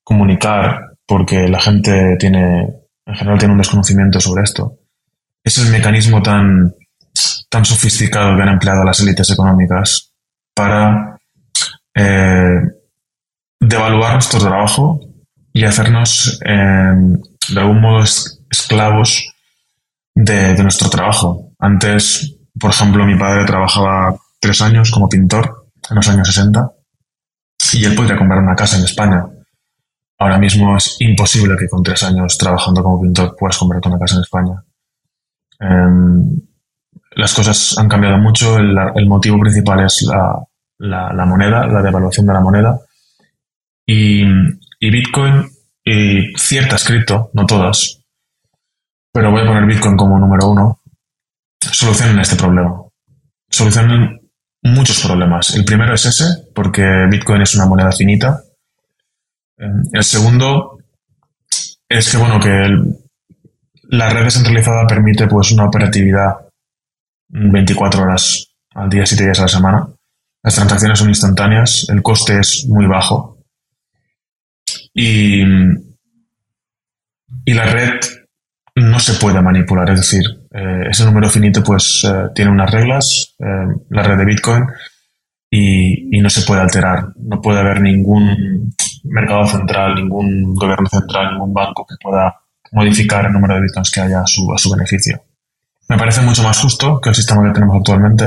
comunicar, 0.04 0.96
porque 1.08 1.48
la 1.48 1.60
gente 1.60 2.18
tiene 2.20 2.84
en 3.06 3.16
general 3.16 3.40
tiene 3.40 3.54
un 3.54 3.58
desconocimiento 3.58 4.20
sobre 4.20 4.44
esto. 4.44 4.80
Es 5.44 5.58
el 5.58 5.72
mecanismo 5.72 6.22
tan, 6.22 6.74
tan 7.50 7.66
sofisticado 7.66 8.36
que 8.36 8.44
han 8.44 8.50
empleado 8.50 8.84
las 8.84 9.00
élites 9.02 9.30
económicas 9.32 10.14
para 10.56 11.20
eh, 11.96 12.62
devaluar 13.60 14.14
nuestro 14.14 14.40
trabajo 14.40 15.02
y 15.54 15.64
hacernos 15.64 16.40
em, 16.44 17.18
de 17.50 17.60
algún 17.60 17.80
modo 17.80 18.04
esclavos 18.04 19.34
de, 20.16 20.62
nuestro 20.64 20.90
trabajo. 20.90 21.52
Antes, 21.60 22.36
por 22.60 22.72
ejemplo, 22.72 23.06
mi 23.06 23.18
padre 23.18 23.46
trabajaba 23.46 24.16
tres 24.40 24.62
años 24.62 24.92
como 24.92 25.08
pintor 25.08 25.68
en 25.90 25.96
los 25.96 26.08
años 26.10 26.28
60 26.28 26.72
y 27.74 27.86
él 27.86 27.96
podría 27.96 28.18
comprar 28.18 28.40
una 28.40 28.56
casa 28.56 28.78
en 28.78 28.84
España 28.84 29.26
Ahora 30.24 30.38
mismo 30.38 30.78
es 30.78 30.96
imposible 31.00 31.58
que 31.58 31.68
con 31.68 31.84
tres 31.84 32.02
años 32.04 32.38
trabajando 32.38 32.82
como 32.82 33.02
pintor 33.02 33.36
puedas 33.38 33.58
comprarte 33.58 33.90
una 33.90 34.00
casa 34.00 34.16
en 34.16 34.22
España. 34.22 34.64
Em, 35.60 36.40
las 37.12 37.34
cosas 37.34 37.78
han 37.78 37.90
cambiado 37.90 38.18
mucho. 38.20 38.58
El, 38.58 39.06
motivo 39.06 39.38
principal 39.40 39.82
es 39.86 40.04
la, 40.04 41.26
moneda, 41.26 41.68
la 41.68 41.82
devaluación 41.82 42.26
de 42.26 42.34
la 42.34 42.40
moneda. 42.40 42.80
Y, 43.86 44.24
Bitcoin 44.90 45.50
y 45.84 46.34
ciertas 46.38 46.84
cripto, 46.86 47.30
no 47.34 47.46
todas, 47.46 48.00
pero 49.12 49.32
voy 49.32 49.42
a 49.42 49.46
poner 49.46 49.66
Bitcoin 49.66 49.98
como 49.98 50.20
número 50.20 50.50
uno, 50.50 50.82
solucionan 51.60 52.20
este 52.20 52.36
problema. 52.36 52.84
Solucionan 53.50 54.20
muchos 54.64 55.02
problemas. 55.02 55.56
El 55.56 55.66
primero 55.66 55.94
es 55.94 56.06
ese, 56.06 56.26
porque 56.56 56.84
Bitcoin 57.10 57.42
es 57.42 57.56
una 57.56 57.66
moneda 57.66 57.92
finita 57.92 58.44
el 59.58 60.04
segundo 60.04 60.78
es 61.88 62.12
que, 62.12 62.18
bueno, 62.18 62.40
que 62.40 62.68
la 63.90 64.10
red 64.10 64.24
descentralizada 64.24 64.88
permite 64.88 65.28
pues 65.28 65.52
una 65.52 65.66
operatividad 65.66 66.48
24 67.30 68.04
horas 68.04 68.48
al 68.74 68.90
día, 68.90 69.06
7 69.06 69.24
días 69.24 69.40
a 69.40 69.44
la 69.44 69.48
semana. 69.48 69.88
Las 70.44 70.56
transacciones 70.56 71.00
son 71.00 71.10
instantáneas, 71.10 71.88
el 71.90 72.02
coste 72.02 72.40
es 72.40 72.66
muy 72.68 72.86
bajo. 72.88 73.33
Y, 74.94 75.42
y 77.46 77.54
la 77.54 77.66
red 77.66 78.00
no 78.76 79.00
se 79.00 79.14
puede 79.14 79.42
manipular, 79.42 79.90
es 79.92 80.00
decir, 80.00 80.24
eh, 80.52 80.88
ese 80.90 81.06
número 81.06 81.30
finito 81.30 81.64
pues 81.64 82.04
eh, 82.06 82.30
tiene 82.34 82.52
unas 82.52 82.72
reglas, 82.72 83.36
eh, 83.40 83.68
la 83.90 84.04
red 84.04 84.18
de 84.18 84.26
Bitcoin, 84.26 84.66
y, 85.50 86.18
y, 86.18 86.20
no 86.20 86.32
se 86.32 86.42
puede 86.42 86.62
alterar. 86.62 87.10
No 87.16 87.40
puede 87.40 87.60
haber 87.60 87.80
ningún 87.80 88.74
mercado 89.04 89.46
central, 89.46 89.94
ningún 89.94 90.56
gobierno 90.56 90.90
central, 90.90 91.34
ningún 91.34 91.54
banco 91.54 91.86
que 91.88 91.96
pueda 92.02 92.34
modificar 92.72 93.26
el 93.26 93.34
número 93.34 93.56
de 93.56 93.62
bitcoins 93.62 93.92
que 93.92 94.02
haya 94.02 94.22
a 94.22 94.28
su, 94.28 94.52
a 94.52 94.58
su 94.58 94.72
beneficio. 94.72 95.22
Me 95.90 95.98
parece 95.98 96.22
mucho 96.22 96.42
más 96.42 96.60
justo 96.60 97.00
que 97.00 97.10
el 97.10 97.16
sistema 97.16 97.44
que 97.44 97.54
tenemos 97.54 97.78
actualmente 97.78 98.26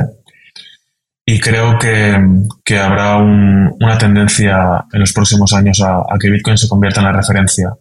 y 1.28 1.40
creo 1.40 1.76
que, 1.78 2.16
que 2.64 2.78
habrá 2.78 3.16
una 3.18 3.98
tendencia 3.98 4.86
en 4.92 5.00
los 5.00 5.12
próximos 5.12 5.52
años 5.52 5.82
a, 5.82 6.04
que 6.20 6.30
Bitcoin 6.30 6.56
se 6.56 6.68
convierta 6.68 7.00
en 7.00 7.06
la 7.06 7.12
referencia, 7.12 7.74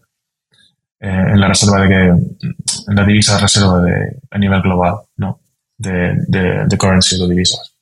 eh, 0.99 1.25
en 1.33 1.39
la 1.39 1.47
reserva 1.47 1.81
de 1.81 1.87
que, 1.87 2.05
en 2.05 2.95
la 2.95 3.05
divisa 3.05 3.37
reserva 3.37 3.79
de, 3.81 4.17
a 4.31 4.37
nivel 4.39 4.61
global, 4.61 4.95
¿no? 5.17 5.39
De, 5.77 6.15
de, 6.27 6.65
de 6.65 6.77
currency 6.77 7.19
de 7.19 7.29
divisas. 7.29 7.75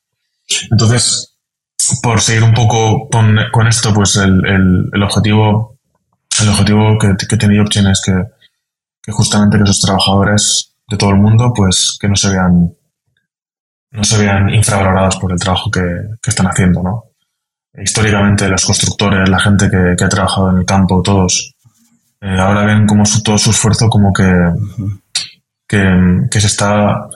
Entonces, 0.70 1.34
por 2.02 2.20
seguir 2.20 2.44
un 2.44 2.54
poco 2.54 3.10
con, 3.10 3.68
esto, 3.68 3.94
pues 3.94 4.18
el, 4.18 5.04
objetivo, 5.04 5.78
el 6.42 6.50
objetivo 6.50 6.98
que, 7.00 7.16
que 7.26 7.38
tiene 7.38 7.62
Option 7.62 7.88
es 7.88 8.02
que, 8.06 9.12
justamente 9.12 9.58
que 9.58 9.64
esos 9.64 9.82
trabajadores 9.82 10.76
de 10.90 10.98
todo 10.98 11.12
el 11.12 11.18
mundo, 11.18 11.54
pues 11.56 11.98
que 12.00 12.08
no 12.08 12.16
se 12.16 12.30
vean, 12.30 12.74
no 13.94 14.04
se 14.04 14.18
vean 14.18 14.50
infravalorados 14.54 15.18
por 15.18 15.32
el 15.32 15.40
trabajo 15.40 15.72
que, 15.72 15.82
están 16.28 16.48
haciendo, 16.48 16.84
¿no? 16.84 17.04
Históricamente 17.76 18.48
los 18.48 18.66
constructores, 18.66 19.30
la 19.30 19.40
gente 19.40 19.70
que, 19.70 20.04
ha 20.04 20.10
trabajado 20.10 20.52
en 20.52 20.58
el 20.58 20.66
campo, 20.66 21.02
todos, 21.02 21.56
eh, 22.22 22.38
ahora 22.40 22.66
ven 22.66 22.86
como 22.86 23.04
todo 23.24 23.38
su 23.38 23.52
esfuerzo 23.52 23.90
como 23.90 24.12
que, 24.12 24.24
que, 25.68 26.28
que 26.30 26.42
se 26.42 26.48
está 26.48 27.08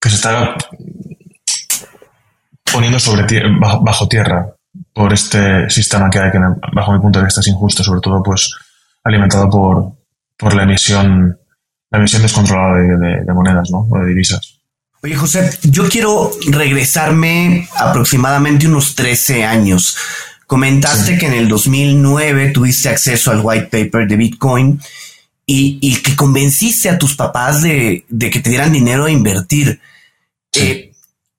que 0.00 0.08
se 0.08 0.16
está 0.16 0.56
poniendo 2.72 2.98
sobre 2.98 3.24
bajo, 3.60 4.08
tierra 4.08 4.46
por 4.92 5.12
este 5.12 5.70
sistema 5.70 6.10
que 6.10 6.18
hay 6.18 6.32
que, 6.32 6.38
bajo 6.74 6.92
mi 6.92 6.98
punto 6.98 7.20
de 7.20 7.26
vista, 7.26 7.40
es 7.40 7.48
injusto, 7.48 7.84
sobre 7.84 8.00
todo 8.00 8.22
pues 8.22 8.54
alimentado 9.04 9.48
por, 9.48 9.92
por 10.36 10.54
la 10.54 10.64
emisión 10.64 11.38
la 11.90 11.98
emisión 11.98 12.22
descontrolada 12.22 12.78
de, 12.78 13.34
monedas, 13.34 13.70
¿no? 13.70 13.86
O 13.90 13.98
de 13.98 14.06
divisas. 14.06 14.61
Oye, 15.04 15.16
José, 15.16 15.50
yo 15.64 15.88
quiero 15.88 16.30
regresarme 16.46 17.68
aproximadamente 17.76 18.68
unos 18.68 18.94
13 18.94 19.44
años. 19.44 19.96
Comentaste 20.46 21.18
que 21.18 21.26
en 21.26 21.32
el 21.32 21.48
2009 21.48 22.50
tuviste 22.50 22.88
acceso 22.88 23.32
al 23.32 23.40
white 23.42 23.66
paper 23.66 24.06
de 24.06 24.16
Bitcoin 24.16 24.80
y, 25.44 25.96
que 26.02 26.14
convenciste 26.14 26.88
a 26.88 26.98
tus 26.98 27.16
papás 27.16 27.62
de, 27.62 28.04
que 28.16 28.38
te 28.38 28.50
dieran 28.50 28.72
dinero 28.72 29.06
a 29.06 29.10
invertir. 29.10 29.80
Eh, 30.52 30.92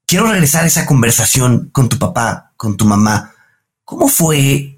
quiero 0.06 0.30
regresar 0.30 0.66
a 0.66 0.68
esa 0.68 0.86
conversación 0.86 1.70
con 1.72 1.88
tu 1.88 1.98
papá, 1.98 2.52
con 2.58 2.76
tu 2.76 2.84
mamá. 2.84 3.34
¿Cómo 3.86 4.10
fue 4.10 4.78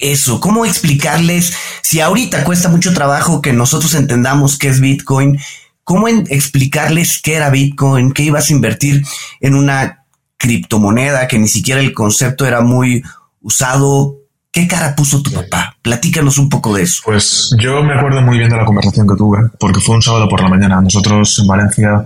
eso? 0.00 0.40
¿Cómo 0.40 0.66
explicarles 0.66 1.52
si 1.82 2.00
ahorita 2.00 2.42
cuesta 2.42 2.68
mucho 2.68 2.92
trabajo 2.94 3.40
que 3.40 3.52
nosotros 3.52 3.94
entendamos 3.94 4.58
qué 4.58 4.70
es 4.70 4.80
Bitcoin? 4.80 5.38
¿Cómo 5.84 6.08
explicarles 6.08 7.20
qué 7.22 7.34
era 7.34 7.50
Bitcoin, 7.50 8.12
qué 8.12 8.24
ibas 8.24 8.50
a 8.50 8.52
invertir 8.52 9.04
en 9.40 9.54
una 9.54 10.06
criptomoneda 10.36 11.28
que 11.28 11.38
ni 11.38 11.48
siquiera 11.48 11.80
el 11.80 11.92
concepto 11.92 12.46
era 12.46 12.60
muy 12.60 13.02
usado? 13.40 14.16
¿Qué 14.50 14.68
cara 14.68 14.94
puso 14.94 15.22
tu 15.22 15.32
papá? 15.32 15.76
Platícanos 15.82 16.38
un 16.38 16.48
poco 16.48 16.74
de 16.74 16.82
eso. 16.82 17.02
Pues 17.04 17.54
yo 17.58 17.82
me 17.82 17.94
acuerdo 17.94 18.22
muy 18.22 18.38
bien 18.38 18.50
de 18.50 18.56
la 18.56 18.64
conversación 18.64 19.06
que 19.06 19.16
tuve, 19.16 19.38
porque 19.58 19.80
fue 19.80 19.96
un 19.96 20.02
sábado 20.02 20.28
por 20.28 20.40
la 20.40 20.48
mañana. 20.48 20.80
Nosotros 20.80 21.38
en 21.40 21.46
Valencia, 21.46 22.04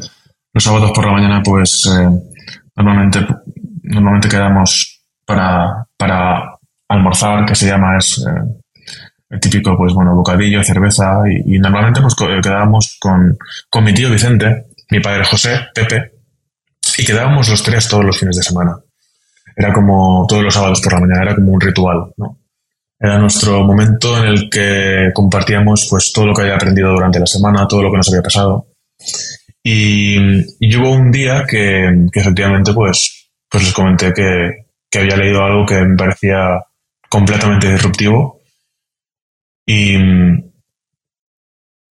los 0.52 0.64
sábados 0.64 0.92
por 0.94 1.04
la 1.04 1.12
mañana, 1.12 1.42
pues 1.44 1.85
eh, 1.87 2.08
normalmente, 2.75 3.26
normalmente 3.82 4.28
quedamos 4.28 5.02
para, 5.26 5.87
para 5.99 6.58
almorzar, 6.88 7.44
que 7.44 7.54
se 7.54 7.66
llama, 7.66 7.99
es 7.99 8.25
eh, 8.26 8.58
el 9.30 9.40
típico, 9.40 9.76
pues 9.76 9.92
bueno, 9.92 10.14
bocadillo, 10.14 10.62
cerveza, 10.62 11.20
y, 11.44 11.58
normalmente 11.58 12.00
pues 12.00 12.14
quedábamos 12.14 12.97
con, 13.00 13.37
con 13.68 13.85
mi 13.85 13.92
tío 13.92 14.11
Vicente, 14.11 14.66
mi 14.90 15.00
padre 15.00 15.25
José, 15.25 15.61
Pepe, 15.75 16.12
y 16.97 17.04
quedábamos 17.04 17.49
los 17.49 17.62
tres 17.62 17.88
todos 17.88 18.04
los 18.04 18.18
fines 18.18 18.37
de 18.37 18.42
semana 18.42 18.76
era 19.58 19.73
como 19.73 20.25
todos 20.28 20.44
los 20.44 20.54
sábados 20.54 20.80
por 20.80 20.92
la 20.92 21.00
mañana, 21.00 21.23
era 21.23 21.35
como 21.35 21.52
un 21.52 21.61
ritual, 21.61 22.12
¿no? 22.16 22.38
Era 23.00 23.18
nuestro 23.18 23.64
momento 23.64 24.16
en 24.16 24.28
el 24.28 24.49
que 24.49 25.11
compartíamos 25.12 25.88
pues 25.90 26.12
todo 26.12 26.26
lo 26.26 26.35
que 26.35 26.42
había 26.42 26.54
aprendido 26.54 26.90
durante 26.90 27.18
la 27.18 27.26
semana, 27.26 27.66
todo 27.66 27.82
lo 27.82 27.90
que 27.90 27.97
nos 27.97 28.08
había 28.08 28.23
pasado. 28.23 28.68
Y, 29.62 30.16
y 30.61 30.76
hubo 30.76 30.92
un 30.92 31.11
día 31.11 31.44
que, 31.44 32.06
efectivamente 32.12 32.73
pues, 32.73 33.30
pues 33.49 33.64
les 33.64 33.73
comenté 33.73 34.12
que, 34.12 34.66
que, 34.88 34.99
había 35.00 35.16
leído 35.16 35.42
algo 35.42 35.66
que 35.66 35.80
me 35.82 35.97
parecía 35.97 36.64
completamente 37.08 37.73
disruptivo 37.73 38.38
y, 39.69 39.99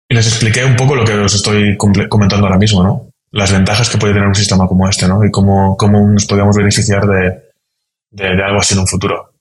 les 0.08 0.26
expliqué 0.26 0.64
un 0.64 0.76
poco 0.76 0.96
lo 0.96 1.04
que 1.04 1.12
os 1.12 1.34
estoy 1.34 1.76
comentando 1.76 2.46
ahora 2.46 2.58
mismo, 2.58 2.82
¿no? 2.82 3.10
Las 3.32 3.52
ventajas 3.52 3.90
que 3.90 3.98
puede 3.98 4.14
tener 4.14 4.26
un 4.26 4.34
sistema 4.34 4.66
como 4.66 4.88
este, 4.88 5.06
¿no? 5.06 5.22
Y 5.22 5.30
cómo, 5.30 5.76
cómo 5.76 6.08
nos 6.08 6.24
podíamos 6.24 6.56
beneficiar 6.56 7.06
de, 7.06 7.42
de, 8.12 8.42
algo 8.42 8.60
así 8.60 8.72
en 8.72 8.80
un 8.80 8.86
futuro. 8.86 9.34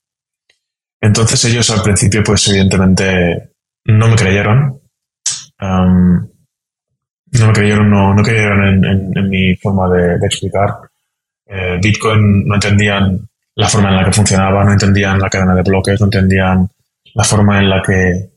Entonces 0.99 1.45
ellos 1.45 1.69
al 1.69 1.81
principio, 1.81 2.23
pues 2.25 2.45
evidentemente 2.49 3.51
no 3.85 4.09
me 4.09 4.15
creyeron. 4.17 4.81
no 5.61 6.27
me 7.31 7.53
creyeron, 7.53 7.89
no, 7.89 8.13
no 8.13 8.21
creyeron 8.21 8.83
en, 8.83 9.29
mi 9.29 9.55
forma 9.55 9.87
de, 9.89 10.15
explicar. 10.25 10.75
Eh, 11.45 11.79
Bitcoin 11.81 12.45
no 12.45 12.55
entendían 12.55 13.29
la 13.55 13.69
forma 13.69 13.89
en 13.91 13.95
la 13.95 14.05
que 14.05 14.11
funcionaba, 14.11 14.65
no 14.65 14.73
entendían 14.73 15.19
la 15.19 15.29
cadena 15.29 15.55
de 15.55 15.61
bloques, 15.61 16.01
no 16.01 16.07
entendían 16.07 16.69
la 17.15 17.23
forma 17.23 17.59
en 17.59 17.69
la 17.69 17.81
que 17.81 18.29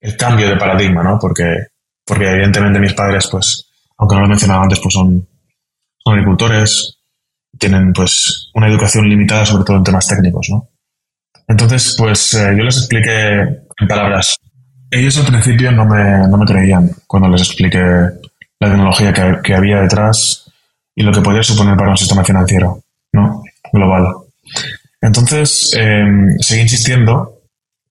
el 0.00 0.16
cambio 0.16 0.48
de 0.48 0.56
paradigma, 0.56 1.02
¿no? 1.02 1.18
Porque, 1.18 1.44
porque 2.04 2.30
evidentemente 2.30 2.78
mis 2.80 2.92
padres, 2.92 3.28
pues, 3.30 3.70
aunque 3.96 4.16
no 4.16 4.22
lo 4.22 4.28
mencionaba 4.28 4.64
antes, 4.64 4.80
pues 4.80 4.92
son, 4.92 5.26
son 5.98 6.14
agricultores, 6.14 6.98
tienen 7.58 7.92
pues 7.92 8.50
una 8.54 8.68
educación 8.68 9.08
limitada 9.08 9.46
sobre 9.46 9.64
todo 9.64 9.78
en 9.78 9.84
temas 9.84 10.06
técnicos, 10.06 10.48
¿no? 10.50 10.68
Entonces, 11.46 11.94
pues 11.96 12.34
eh, 12.34 12.54
yo 12.56 12.64
les 12.64 12.76
expliqué 12.76 13.38
en 13.40 13.88
palabras. 13.88 14.36
Ellos 14.90 15.16
al 15.18 15.26
principio 15.26 15.72
no 15.72 15.84
me, 15.86 16.28
no 16.28 16.36
me 16.36 16.44
creían 16.44 16.90
cuando 17.06 17.28
les 17.28 17.42
expliqué 17.42 17.78
la 17.78 18.68
tecnología 18.68 19.12
que, 19.12 19.38
que, 19.42 19.54
había 19.54 19.80
detrás 19.80 20.50
y 20.94 21.02
lo 21.02 21.12
que 21.12 21.20
podía 21.20 21.42
suponer 21.42 21.76
para 21.76 21.90
un 21.90 21.96
sistema 21.96 22.24
financiero, 22.24 22.82
¿no? 23.12 23.42
Global. 23.72 24.06
Entonces, 25.00 25.70
eh, 25.78 26.04
seguí 26.40 26.62
insistiendo 26.62 27.37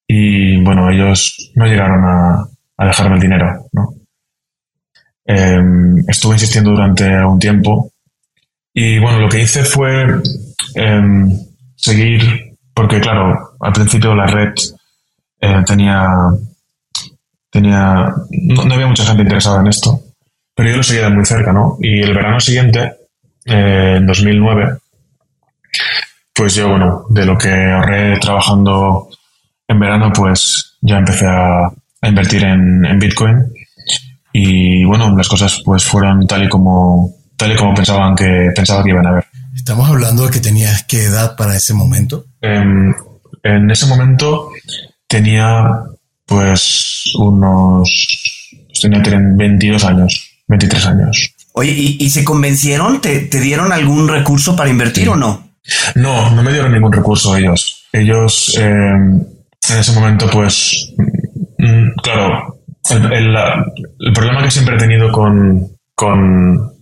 y, 0.07 0.63
bueno, 0.63 0.89
ellos 0.89 1.51
no 1.55 1.65
llegaron 1.65 2.03
a, 2.05 2.47
a 2.77 2.85
dejarme 2.85 3.15
el 3.15 3.21
dinero, 3.21 3.67
¿no? 3.73 3.93
Eh, 5.25 5.61
estuve 6.07 6.35
insistiendo 6.35 6.71
durante 6.71 7.03
algún 7.03 7.37
tiempo 7.37 7.91
y 8.73 8.99
bueno, 8.99 9.19
lo 9.19 9.27
que 9.27 9.41
hice 9.41 9.63
fue 9.65 10.05
em, 10.75 11.35
seguir, 11.75 12.55
porque 12.73 13.01
claro, 13.01 13.57
al 13.59 13.73
principio 13.73 14.13
la 14.13 14.27
red 14.27 14.53
eh, 15.41 15.63
tenía, 15.65 16.07
tenía, 17.50 18.13
no, 18.29 18.74
había 18.74 18.87
mucha 18.87 19.03
gente 19.03 19.24
interesada 19.24 19.61
en 19.61 19.67
esto, 19.67 20.00
pero 20.55 20.70
yo 20.70 20.77
lo 20.77 20.83
seguía 20.83 21.09
de 21.09 21.15
muy 21.15 21.25
cerca, 21.25 21.51
¿no? 21.51 21.77
Y 21.81 22.01
el 22.01 22.13
verano 22.13 22.39
siguiente, 22.39 22.93
eh, 23.46 23.96
en 23.98 24.05
2009, 24.05 24.77
pues 26.33 26.53
yo, 26.53 26.70
bueno, 26.70 27.05
de 27.09 27.25
lo 27.25 27.37
que 27.37 27.50
ahorré 27.50 28.20
trabajando 28.20 29.09
en 29.68 29.80
verano, 29.80 30.12
pues 30.14 30.77
ya 30.82 30.98
empecé 30.98 31.25
a, 31.25 31.66
a 31.66 32.08
invertir 32.08 32.44
en, 32.44 32.86
en 32.86 33.00
Bitcoin. 33.00 33.53
Y 34.34 34.84
bueno, 34.86 35.16
las 35.16 35.27
cosas 35.27 35.62
pues 35.66 35.84
fueron 35.84 36.27
tal 36.27 36.44
y 36.44 36.50
como, 36.50 37.16
tal 37.36 37.51
y 37.51 37.56
como 37.56 37.74
pensaban 37.74 38.16
que, 38.16 38.51
pensaba 38.56 38.84
que 38.84 38.92
iban 38.92 39.08
a 39.08 39.14
ver. 39.14 39.25
Estamos 39.56 39.90
hablando 39.90 40.25
de 40.25 40.32
que 40.32 40.40
tenías 40.40 40.84
qué 40.84 41.06
edad 41.06 41.36
para 41.36 41.56
ese 41.56 41.74
momento. 41.74 42.25
En, 42.42 42.96
en 43.44 43.72
ese 43.72 43.88
momento 43.88 44.50
tenía 45.08 45.84
pues 46.25 47.14
unos... 47.18 48.50
Pues, 48.68 48.82
tenía 48.82 49.01
22 49.01 49.84
años, 49.86 50.30
23 50.48 50.86
años. 50.86 51.34
Oye, 51.53 51.72
¿y, 51.72 52.10
se 52.12 52.24
convencieron? 52.24 53.01
¿Te, 53.01 53.22
¿Te, 53.22 53.40
dieron 53.40 53.72
algún 53.72 54.08
recurso 54.08 54.56
para 54.56 54.70
invertir 54.70 55.10
o 55.10 55.16
no? 55.16 55.50
No, 55.96 56.30
no 56.30 56.44
me 56.44 56.51
dieron 56.51 56.72
ningún 56.72 56.92
recurso 56.92 57.36
ellos. 57.36 57.88
Ellos 57.92 58.56
em, 58.60 59.24
en 59.70 59.77
ese 59.77 59.91
momento 59.93 60.27
pues... 60.31 60.93
Mm, 61.57 61.89
claro, 62.01 62.59
el, 63.11 64.13
problema 64.13 64.43
que 64.43 64.51
siempre 64.51 64.75
he 64.75 64.79
tenido 64.79 65.11
con, 65.11 65.67
con 65.96 66.77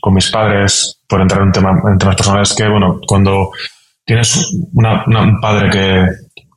con 0.00 0.14
mis 0.14 0.30
padres, 0.30 1.00
por 1.06 1.20
entrar 1.20 1.42
en, 1.42 1.52
tema, 1.52 1.70
en 1.84 1.98
temas 1.98 2.16
personales, 2.16 2.54
que, 2.54 2.68
bueno, 2.68 2.98
cuando 3.06 3.50
tienes 4.04 4.50
un 4.72 5.40
padre 5.40 5.70
que, 5.70 6.06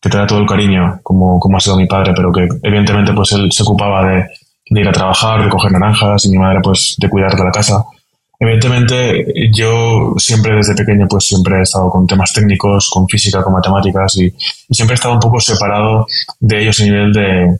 te 0.09 0.17
da 0.17 0.27
todo 0.27 0.39
el 0.39 0.45
cariño, 0.45 0.99
como, 1.01 1.39
como 1.39 1.57
ha 1.57 1.61
sido 1.61 1.77
mi 1.77 1.87
padre, 1.87 2.13
pero 2.13 2.31
que 2.31 2.45
evidentemente 2.61 3.13
pues 3.13 3.31
él 3.31 3.49
se 3.51 3.63
ocupaba 3.63 4.05
de 4.05 4.27
ir 4.65 4.87
a 4.87 4.91
trabajar, 4.91 5.41
de 5.41 5.49
coger 5.49 5.71
naranjas, 5.71 6.25
y 6.25 6.29
mi 6.29 6.37
madre 6.37 6.59
pues 6.61 6.95
de 6.97 7.09
cuidar 7.09 7.33
de 7.33 7.43
la 7.43 7.51
casa. 7.51 7.85
Evidentemente, 8.43 9.25
yo 9.53 10.15
siempre 10.17 10.58
desde 10.58 10.75
pequeño, 10.75 11.08
pues 11.08 11.23
siempre 11.23 11.60
he 11.60 11.62
estado 11.62 11.89
con 11.89 12.06
temas 12.06 12.34
técnicos, 12.34 12.89
con 12.89 13.08
física, 13.08 13.41
con 13.41 13.53
matemáticas, 13.53 14.17
y, 14.17 14.34
siempre 14.69 14.95
he 14.95 14.95
estado 14.95 15.13
un 15.13 15.21
poco 15.21 15.39
separado 15.39 16.06
de 16.41 16.62
ellos 16.62 16.77
a 16.82 16.84
nivel 16.84 17.13
de, 17.13 17.58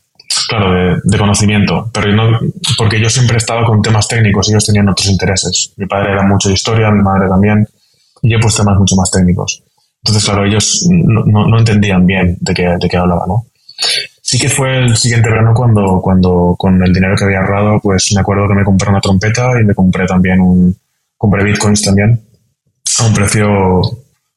claro, 0.50 1.00
de, 1.02 1.18
conocimiento, 1.18 1.90
pero 1.94 2.12
no, 2.12 2.38
porque 2.78 3.00
yo 3.00 3.10
siempre 3.10 3.36
he 3.36 3.38
estado 3.38 3.66
con 3.66 3.82
temas 3.82 4.10
técnicos, 4.10 4.50
ellos 4.50 4.66
tenían 4.66 4.90
otros 4.90 5.08
intereses. 5.08 5.72
Mi 5.78 5.86
padre 5.86 6.12
era 6.12 6.28
mucho 6.28 6.50
de 6.50 6.56
historia, 6.56 6.92
mi 6.92 7.02
madre 7.02 7.30
también, 7.30 7.66
y 8.22 8.34
yo 8.34 8.40
pues 8.42 8.54
temas 8.58 8.78
mucho 8.78 8.98
más 8.98 9.10
técnicos. 9.10 9.64
Entonces, 10.04 10.26
claro, 10.26 10.46
ellos 10.46 10.86
no, 10.90 11.48
no, 11.48 11.58
entendían 11.60 12.06
bien 12.06 12.38
de 12.42 12.54
qué, 12.54 12.76
de 12.78 12.90
qué 12.90 12.98
hablaba, 12.98 13.24
¿no? 13.26 13.46
Sí 14.34 14.40
que 14.40 14.50
fue 14.50 14.80
el 14.80 14.98
siguiente 14.98 15.30
verano 15.30 15.54
cuando, 15.54 16.02
cuando 16.02 16.56
con 16.58 16.82
el 16.84 16.92
dinero 16.92 17.16
que 17.16 17.26
había 17.26 17.42
ahorrado, 17.42 17.80
pues 17.80 18.12
me 18.16 18.22
acuerdo 18.22 18.48
que 18.48 18.56
me 18.56 18.64
compré 18.64 18.90
una 18.90 19.00
trompeta 19.00 19.62
y 19.62 19.64
me 19.64 19.76
compré 19.76 20.08
también 20.08 20.42
un, 20.42 20.76
compré 21.16 21.44
bitcoins 21.44 21.84
también 21.84 22.20
a 22.98 23.06
un 23.06 23.14
precio 23.14 23.48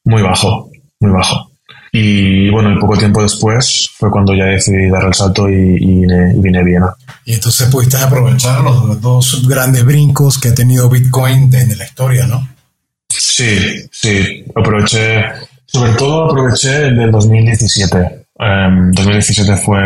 muy 0.03 0.21
bajo, 0.21 0.69
muy 0.99 1.11
bajo. 1.11 1.49
Y 1.91 2.47
bueno, 2.51 2.73
y 2.73 2.79
poco 2.79 2.95
tiempo 2.95 3.23
después 3.23 3.89
fue 3.97 4.11
cuando 4.11 4.35
ya 4.35 4.45
decidí 4.45 4.87
dar 4.87 5.03
el 5.03 5.15
salto 5.15 5.49
y, 5.49 6.05
vine, 6.35 6.59
a 6.59 6.61
Viena. 6.61 6.93
Y 7.25 7.33
entonces 7.33 7.67
pudiste 7.67 7.97
aprovechar 7.97 8.61
los 8.61 9.01
dos 9.01 9.47
grandes 9.47 9.83
brincos 9.83 10.37
que 10.37 10.49
ha 10.49 10.53
tenido 10.53 10.91
Bitcoin 10.91 11.51
en 11.55 11.75
la 11.75 11.85
historia, 11.85 12.27
¿no? 12.27 12.47
Sí, 13.09 13.89
sí, 13.91 14.45
aproveché, 14.55 15.23
sobre 15.65 15.93
todo 15.93 16.25
aproveché 16.25 16.85
el 16.85 16.97
del 16.97 17.09
2017. 17.09 18.26
2017 18.39 19.55
fue, 19.57 19.81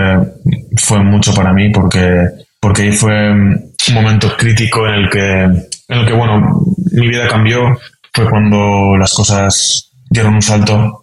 fue 0.77 1.03
mucho 1.03 1.33
para 1.33 1.53
mí 1.53 1.69
porque, 1.69 2.27
porque 2.59 2.83
ahí 2.83 2.91
fue 2.91 3.31
un 3.31 3.93
momento 3.93 4.35
crítico 4.37 4.87
en 4.87 4.93
el 4.93 5.09
que, 5.09 5.43
en 5.43 5.97
el 5.97 6.05
que, 6.05 6.13
bueno, 6.13 6.61
mi 6.91 7.07
vida 7.07 7.27
cambió. 7.27 7.77
Fue 8.13 8.29
cuando 8.29 8.97
las 8.97 9.13
cosas 9.13 9.91
dieron 10.09 10.35
un 10.35 10.41
salto 10.41 11.01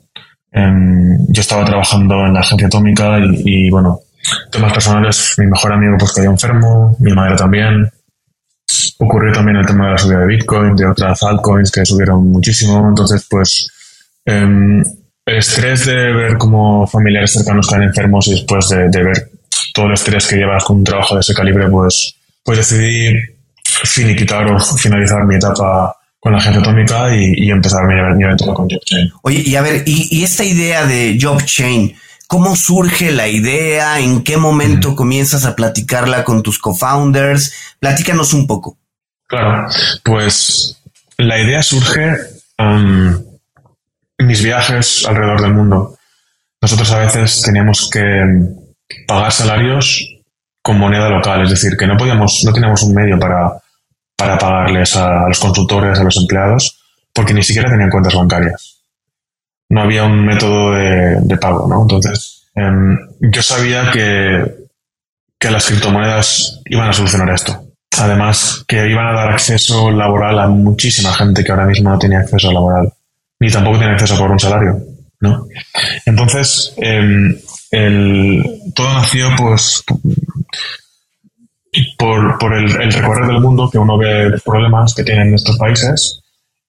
Em, 0.51 1.27
yo 1.29 1.41
estaba 1.41 1.65
trabajando 1.65 2.27
en 2.27 2.35
la 2.35 2.41
agencia 2.41 2.67
atómica 2.67 3.19
y, 3.21 3.71
bueno, 3.71 4.01
temas 4.51 4.73
personales, 4.73 5.35
mi 5.39 5.47
mejor 5.47 5.73
amigo 5.73 5.97
pues 5.99 6.13
cayó 6.13 6.31
enfermo, 6.31 6.97
mi 7.01 7.13
madre 7.13 7.37
también. 7.37 7.91
Ocurrió 8.99 9.33
también 9.33 9.59
el 9.59 9.67
tema 9.67 9.87
de 9.87 9.93
la 9.93 9.99
subida 9.99 10.21
de 10.21 10.27
Bitcoin, 10.27 10.77
de 10.77 10.87
otras 10.87 11.23
altcoins 11.23 11.71
que 11.71 11.85
subieron 11.85 12.27
muchísimo. 12.29 12.87
Entonces, 12.89 13.27
pues, 13.31 13.69
em, 14.25 14.83
el 15.29 15.37
estrés 15.37 15.85
de 15.85 16.13
ver 16.13 16.39
cómo 16.39 16.87
familiares 16.87 17.33
cercanos 17.33 17.67
caen 17.67 17.83
enfermos 17.83 18.27
y 18.29 18.33
después 18.33 18.69
de, 18.69 19.03
ver 19.03 19.31
todo 19.75 19.87
el 19.87 19.93
estrés 19.93 20.27
que 20.27 20.37
llevas 20.37 20.65
con 20.65 20.79
un 20.79 20.85
trabajo 20.85 21.15
de 21.15 21.21
ese 21.21 21.35
calibre, 21.35 21.69
pues, 21.69 22.15
pues 22.43 22.59
decidí 22.59 23.15
finiquitar 23.63 24.47
o 24.51 24.59
finalizar 24.59 25.25
mi 25.25 25.37
etapa 25.37 25.95
con 26.19 26.33
la 26.33 26.39
agencia 26.39 26.61
atómica 26.61 27.15
y, 27.15 27.45
y 27.45 27.51
empezar 27.51 27.85
mi, 27.87 27.95
mi 28.17 28.25
aventura 28.25 28.55
con 28.55 28.69
JobChain. 28.69 29.11
Oye, 29.23 29.43
y 29.45 29.55
a 29.55 29.63
ver, 29.63 29.83
y, 29.87 30.25
esta 30.25 30.45
idea 30.45 30.87
de 30.87 31.19
JobChain, 31.19 31.95
¿Cómo 32.31 32.57
surge 32.57 33.11
la 33.11 33.27
idea? 33.27 34.01
¿En 34.01 34.23
qué 34.23 34.37
momento 34.37 34.95
comienzas 34.95 35.47
a 35.47 35.57
platicarla 35.57 36.25
con 36.25 36.43
tus 36.43 36.59
co-founders? 36.59 37.55
Platícanos 37.81 38.35
un 38.35 38.47
poco. 38.47 38.77
Claro, 39.27 39.67
pues 40.05 40.79
la 41.17 41.41
idea 41.41 41.63
surge 41.63 42.19
mis 44.19 44.43
viajes 44.43 45.07
alrededor 45.07 45.41
del 45.41 45.55
mundo. 45.55 45.97
Nosotros 46.61 46.91
a 46.93 46.99
veces 46.99 47.43
teníamos 47.43 47.89
que 47.91 48.01
pagar 49.07 49.33
salarios 49.33 50.05
con 50.63 50.79
moneda 50.79 51.09
local, 51.09 51.43
es 51.43 51.51
decir, 51.51 51.77
que 51.77 51.87
no 51.87 51.97
podíamos, 51.97 52.43
no 52.45 52.53
teníamos 52.53 52.83
un 52.83 52.95
medio 52.95 53.19
para, 53.19 53.53
para 54.17 54.37
pagarles 54.37 54.97
a, 54.97 55.29
los 55.29 55.39
consultores, 55.39 55.99
a 55.99 56.05
los 56.05 56.17
empleados, 56.17 56.79
porque 57.13 57.33
ni 57.33 57.43
siquiera 57.43 57.71
tenían 57.71 57.91
cuentas 57.91 58.15
bancarias 58.15 58.79
no 59.69 59.83
había 59.83 60.05
un 60.05 60.25
método 60.25 60.73
de, 60.73 61.37
pago, 61.39 61.67
¿no? 61.69 61.83
Entonces, 61.83 62.47
em, 62.55 62.99
yo 63.21 63.43
sabía 63.43 63.91
que, 63.91 64.69
que 65.39 65.51
las 65.51 65.67
criptomonedas 65.67 66.61
iban 66.67 66.89
a 66.89 66.93
solucionar 66.93 67.31
esto. 67.31 67.65
Además, 67.99 68.65
que 68.67 68.89
iban 68.89 69.07
a 69.07 69.13
dar 69.13 69.31
acceso 69.31 69.91
laboral 69.91 70.39
a 70.39 70.47
muchísima 70.47 71.13
gente 71.13 71.45
que 71.45 71.51
ahora 71.51 71.67
mismo 71.67 71.91
no 71.91 71.99
tenía 71.99 72.21
acceso 72.21 72.53
laboral, 72.53 72.93
ni 73.41 73.51
tampoco 73.51 73.79
tiene 73.79 73.95
acceso 73.95 74.15
a 74.15 74.19
por 74.19 74.31
un 74.31 74.39
salario, 74.39 74.79
¿no? 75.21 75.47
Entonces, 76.07 76.75
em, 76.79 77.37
todo 78.75 78.93
nació, 78.95 79.29
pues, 79.37 79.85
por, 81.99 82.39
por 82.39 82.55
el, 82.55 82.81
el, 82.81 82.93
recorrer 82.93 83.27
del 83.27 83.41
mundo, 83.41 83.71
que 83.71 83.79
uno 83.79 83.99
ve 83.99 84.33
problemas 84.45 84.95
que 84.95 85.05
tienen 85.05 85.35
estos 85.35 85.57
países 85.59 86.21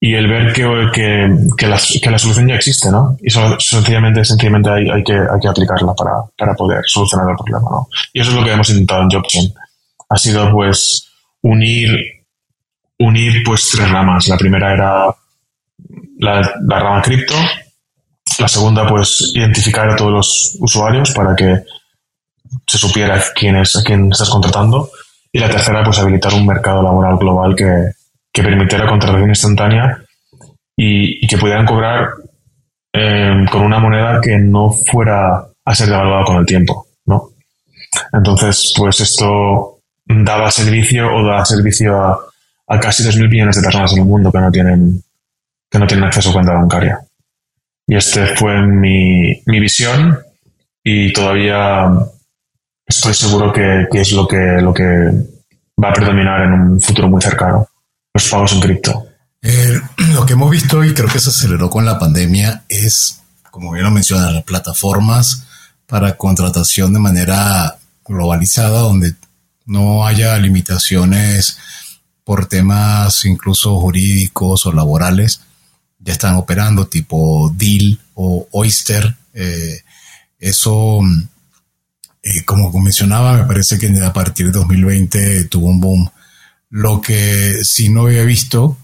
y 0.02 0.14
el 0.14 0.28
ver 0.28 0.54
que, 0.54 0.62
que, 0.94 1.30
que, 1.58 1.68
la, 1.68 1.80
que, 2.02 2.10
la, 2.10 2.18
solución 2.18 2.48
ya 2.48 2.56
existe, 2.56 2.90
¿no? 2.90 3.18
Y 3.22 3.30
solo, 3.30 3.60
sencillamente, 3.60 4.24
sencillamente 4.24 4.70
hay, 4.70 4.90
hay, 4.90 5.04
que, 5.04 5.14
hay 5.14 5.40
que 5.42 5.48
aplicarla 5.48 5.94
para, 5.94 6.14
para 6.38 6.54
poder 6.54 6.82
solucionar 6.86 7.30
el 7.30 7.36
problema, 7.36 7.70
¿no? 7.70 7.88
Y 8.14 8.22
eso 8.22 8.32
es 8.32 8.38
lo 8.38 8.44
que 8.44 8.52
hemos 8.52 8.70
intentado 8.70 9.04
en 9.04 9.10
JobChain. 9.10 9.54
Ha 10.10 10.18
sido, 10.18 10.52
pues, 10.52 11.10
unir, 11.42 11.90
unir, 12.98 13.44
pues, 13.44 13.70
tres 13.74 13.90
ramas. 13.90 14.28
La 14.30 14.38
primera 14.38 14.74
era 14.74 15.16
la, 16.20 16.42
la 16.68 16.80
rama 16.80 17.02
cripto. 17.02 17.34
La 18.40 18.48
segunda, 18.48 18.88
pues, 18.88 19.32
identificar 19.34 19.90
a 19.90 19.96
todos 19.96 20.12
los 20.12 20.58
usuarios 20.60 21.12
para 21.12 21.36
que 21.36 21.64
se 22.68 22.78
supiera 22.78 23.22
quién 23.36 23.56
es, 23.58 23.76
a 23.76 23.84
quién 23.84 24.12
estás 24.12 24.30
contratando. 24.30 24.90
Y 25.32 25.40
la 25.40 25.50
tercera, 25.50 25.84
pues, 25.84 25.98
habilitar 26.00 26.34
un 26.34 26.46
mercado 26.46 26.84
laboral 26.84 27.18
global 27.18 27.56
que, 27.56 27.92
que 28.32 28.44
permitiera 28.44 28.88
contratación 28.88 29.30
instantánea 29.30 30.04
y, 30.76 31.28
que 31.28 31.38
pudieran 31.38 31.66
cobrar 31.66 32.10
eh, 32.94 33.46
con 33.52 33.62
una 33.62 33.80
moneda 33.80 34.22
que 34.22 34.38
no 34.38 34.72
fuera 34.72 35.46
a 35.66 35.76
ser 35.76 35.90
devaluada 35.90 36.24
con 36.24 36.38
el 36.38 36.46
tiempo, 36.46 36.88
¿no? 37.06 37.30
Entonces, 38.14 38.74
pues 38.78 39.02
esto 39.02 39.80
daba 40.06 40.50
servicio 40.52 41.14
o 41.14 41.26
da 41.26 41.44
servicio 41.44 42.02
a, 42.02 42.18
a 42.68 42.80
casi 42.80 43.04
2.000 43.04 43.30
millones 43.30 43.56
de 43.58 43.62
personas 43.64 43.92
en 43.94 44.00
el 44.00 44.06
mundo 44.06 44.32
que 44.32 44.40
no 44.40 44.52
tienen, 44.52 45.04
que 45.70 45.80
no 45.80 45.88
tienen 45.88 46.06
acceso 46.06 46.30
a 46.30 46.34
cuenta 46.34 46.54
bancaria. 46.54 47.00
Y 47.88 47.96
este 47.96 48.36
fue 48.36 48.62
mi, 48.62 49.42
mi 49.46 49.60
visión 49.60 50.20
y 50.84 51.12
todavía 51.14 51.90
estoy 52.86 53.14
seguro 53.14 53.52
que, 53.52 53.88
que, 53.92 54.02
es 54.02 54.12
lo 54.12 54.28
que, 54.28 54.38
lo 54.62 54.74
que 54.74 54.84
va 55.82 55.90
a 55.90 55.94
predominar 55.94 56.42
en 56.44 56.54
un 56.54 56.82
futuro 56.82 57.08
muy 57.08 57.22
cercano 57.22 57.68
los 58.14 58.30
pagos 58.30 58.54
en 58.54 58.60
cripto? 58.60 59.08
Eh, 59.42 59.80
lo 60.14 60.26
que 60.26 60.34
hemos 60.34 60.52
visto 60.52 60.84
y 60.84 60.94
creo 60.94 61.08
que 61.08 61.20
se 61.20 61.30
aceleró 61.30 61.70
con 61.70 61.86
la 61.86 62.00
pandemia 62.00 62.64
es, 62.68 63.22
como 63.52 63.72
bien 63.72 63.86
lo 63.86 63.92
mencionas, 63.92 64.34
las 64.34 64.44
plataformas 64.44 65.46
para 65.88 66.18
contratación 66.18 66.94
de 66.94 67.00
manera 67.00 67.78
globalizada, 68.06 68.82
donde 68.82 69.16
no 69.66 70.06
haya 70.06 70.38
limitaciones 70.38 71.58
por 72.24 72.48
temas 72.48 73.26
incluso 73.26 73.80
jurídicos 73.80 74.66
o 74.66 74.72
laborales, 74.72 75.42
ya 76.00 76.14
están 76.14 76.36
operando 76.36 76.88
tipo 76.88 77.54
Deal 77.56 78.00
o 78.16 78.48
Oyster. 78.52 79.16
Eh, 79.34 79.82
eso, 80.40 81.00
eh, 82.24 82.44
como 82.46 82.72
mencionaba, 82.80 83.38
me 83.38 83.44
parece 83.44 83.78
que 83.78 83.88
a 84.04 84.14
partir 84.14 84.48
de 84.48 84.60
2020 84.60 85.46
tuvo 85.46 85.68
un 85.68 85.80
boom 85.80 86.10
lo 86.70 87.02
que 87.02 87.64
sí 87.64 87.90
no 87.90 88.04
había 88.04 88.24
visto 88.24 88.78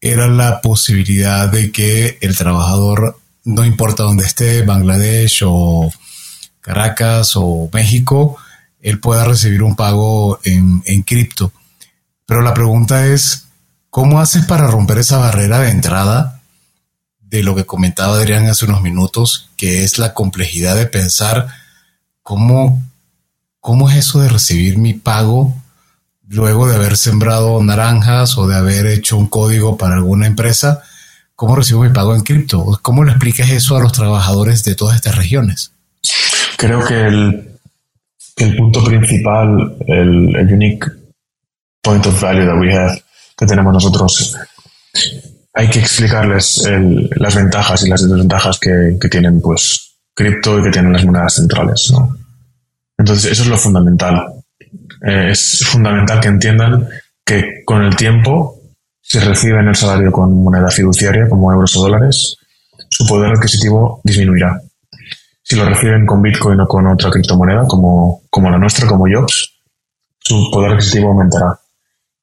era 0.00 0.28
la 0.28 0.60
posibilidad 0.60 1.48
de 1.48 1.72
que 1.72 2.18
el 2.20 2.36
trabajador, 2.36 3.18
no 3.44 3.64
importa 3.64 4.04
dónde 4.04 4.24
esté, 4.24 4.62
Bangladesh 4.62 5.42
o 5.44 5.90
Caracas 6.60 7.32
o 7.34 7.68
México, 7.72 8.36
él 8.80 9.00
pueda 9.00 9.24
recibir 9.24 9.62
un 9.62 9.74
pago 9.74 10.38
en 10.44 11.02
cripto. 11.02 11.52
Pero 12.26 12.42
la 12.42 12.54
pregunta 12.54 13.06
es, 13.06 13.46
¿cómo 13.90 14.20
haces 14.20 14.44
para 14.44 14.66
romper 14.66 14.98
esa 14.98 15.18
barrera 15.18 15.60
de 15.60 15.70
entrada 15.70 16.33
de 17.38 17.42
lo 17.42 17.56
que 17.56 17.66
comentaba 17.66 18.14
Adrián 18.14 18.46
hace 18.46 18.64
unos 18.64 18.80
minutos, 18.80 19.50
que 19.56 19.82
es 19.82 19.98
la 19.98 20.14
complejidad 20.14 20.76
de 20.76 20.86
pensar 20.86 21.48
cómo, 22.22 22.80
cómo 23.58 23.90
es 23.90 23.96
eso 23.96 24.20
de 24.20 24.28
recibir 24.28 24.78
mi 24.78 24.94
pago 24.94 25.52
luego 26.28 26.68
de 26.68 26.76
haber 26.76 26.96
sembrado 26.96 27.60
naranjas 27.62 28.38
o 28.38 28.46
de 28.46 28.56
haber 28.56 28.86
hecho 28.86 29.16
un 29.16 29.26
código 29.26 29.76
para 29.76 29.96
alguna 29.96 30.28
empresa, 30.28 30.82
¿cómo 31.34 31.56
recibo 31.56 31.82
mi 31.82 31.90
pago 31.90 32.14
en 32.14 32.22
cripto? 32.22 32.78
¿Cómo 32.82 33.02
le 33.02 33.10
explicas 33.10 33.50
eso 33.50 33.76
a 33.76 33.80
los 33.80 33.92
trabajadores 33.92 34.62
de 34.64 34.76
todas 34.76 34.94
estas 34.94 35.16
regiones? 35.16 35.72
Creo 36.56 36.84
que 36.84 37.00
el, 37.00 37.58
el 38.36 38.56
punto 38.56 38.84
principal, 38.84 39.76
el, 39.88 40.52
unique 40.52 40.86
point 41.82 42.06
of 42.06 42.20
value 42.20 42.46
that 42.46 42.58
we 42.60 42.72
have, 42.72 43.02
que 43.36 43.44
tenemos 43.44 43.72
nosotros, 43.72 44.36
hay 45.54 45.70
que 45.70 45.78
explicarles 45.78 46.68
las 47.16 47.34
ventajas 47.34 47.84
y 47.84 47.88
las 47.88 48.02
desventajas 48.02 48.58
que, 48.58 48.98
que 49.00 49.08
tienen 49.08 49.40
pues 49.40 49.94
cripto 50.12 50.58
y 50.58 50.64
que 50.64 50.70
tienen 50.70 50.92
las 50.92 51.04
monedas 51.04 51.34
centrales. 51.34 51.90
¿no? 51.92 52.16
Entonces, 52.98 53.32
eso 53.32 53.42
es 53.42 53.48
lo 53.48 53.56
fundamental. 53.56 54.34
Eh, 55.06 55.30
es 55.30 55.64
fundamental 55.64 56.20
que 56.20 56.28
entiendan 56.28 56.88
que 57.24 57.62
con 57.64 57.82
el 57.82 57.94
tiempo, 57.96 58.60
si 59.00 59.18
reciben 59.18 59.68
el 59.68 59.76
salario 59.76 60.10
con 60.10 60.42
moneda 60.42 60.70
fiduciaria, 60.70 61.28
como 61.28 61.52
euros 61.52 61.76
o 61.76 61.82
dólares, 61.82 62.36
su 62.88 63.06
poder 63.06 63.32
adquisitivo 63.32 64.00
disminuirá. 64.04 64.60
Si 65.42 65.56
lo 65.56 65.66
reciben 65.66 66.06
con 66.06 66.22
Bitcoin 66.22 66.60
o 66.60 66.66
con 66.66 66.86
otra 66.86 67.10
criptomoneda, 67.10 67.66
como, 67.66 68.22
como 68.30 68.50
la 68.50 68.58
nuestra, 68.58 68.86
como 68.86 69.04
Jobs, 69.06 69.60
su 70.18 70.50
poder 70.50 70.72
adquisitivo 70.72 71.10
aumentará. 71.10 71.58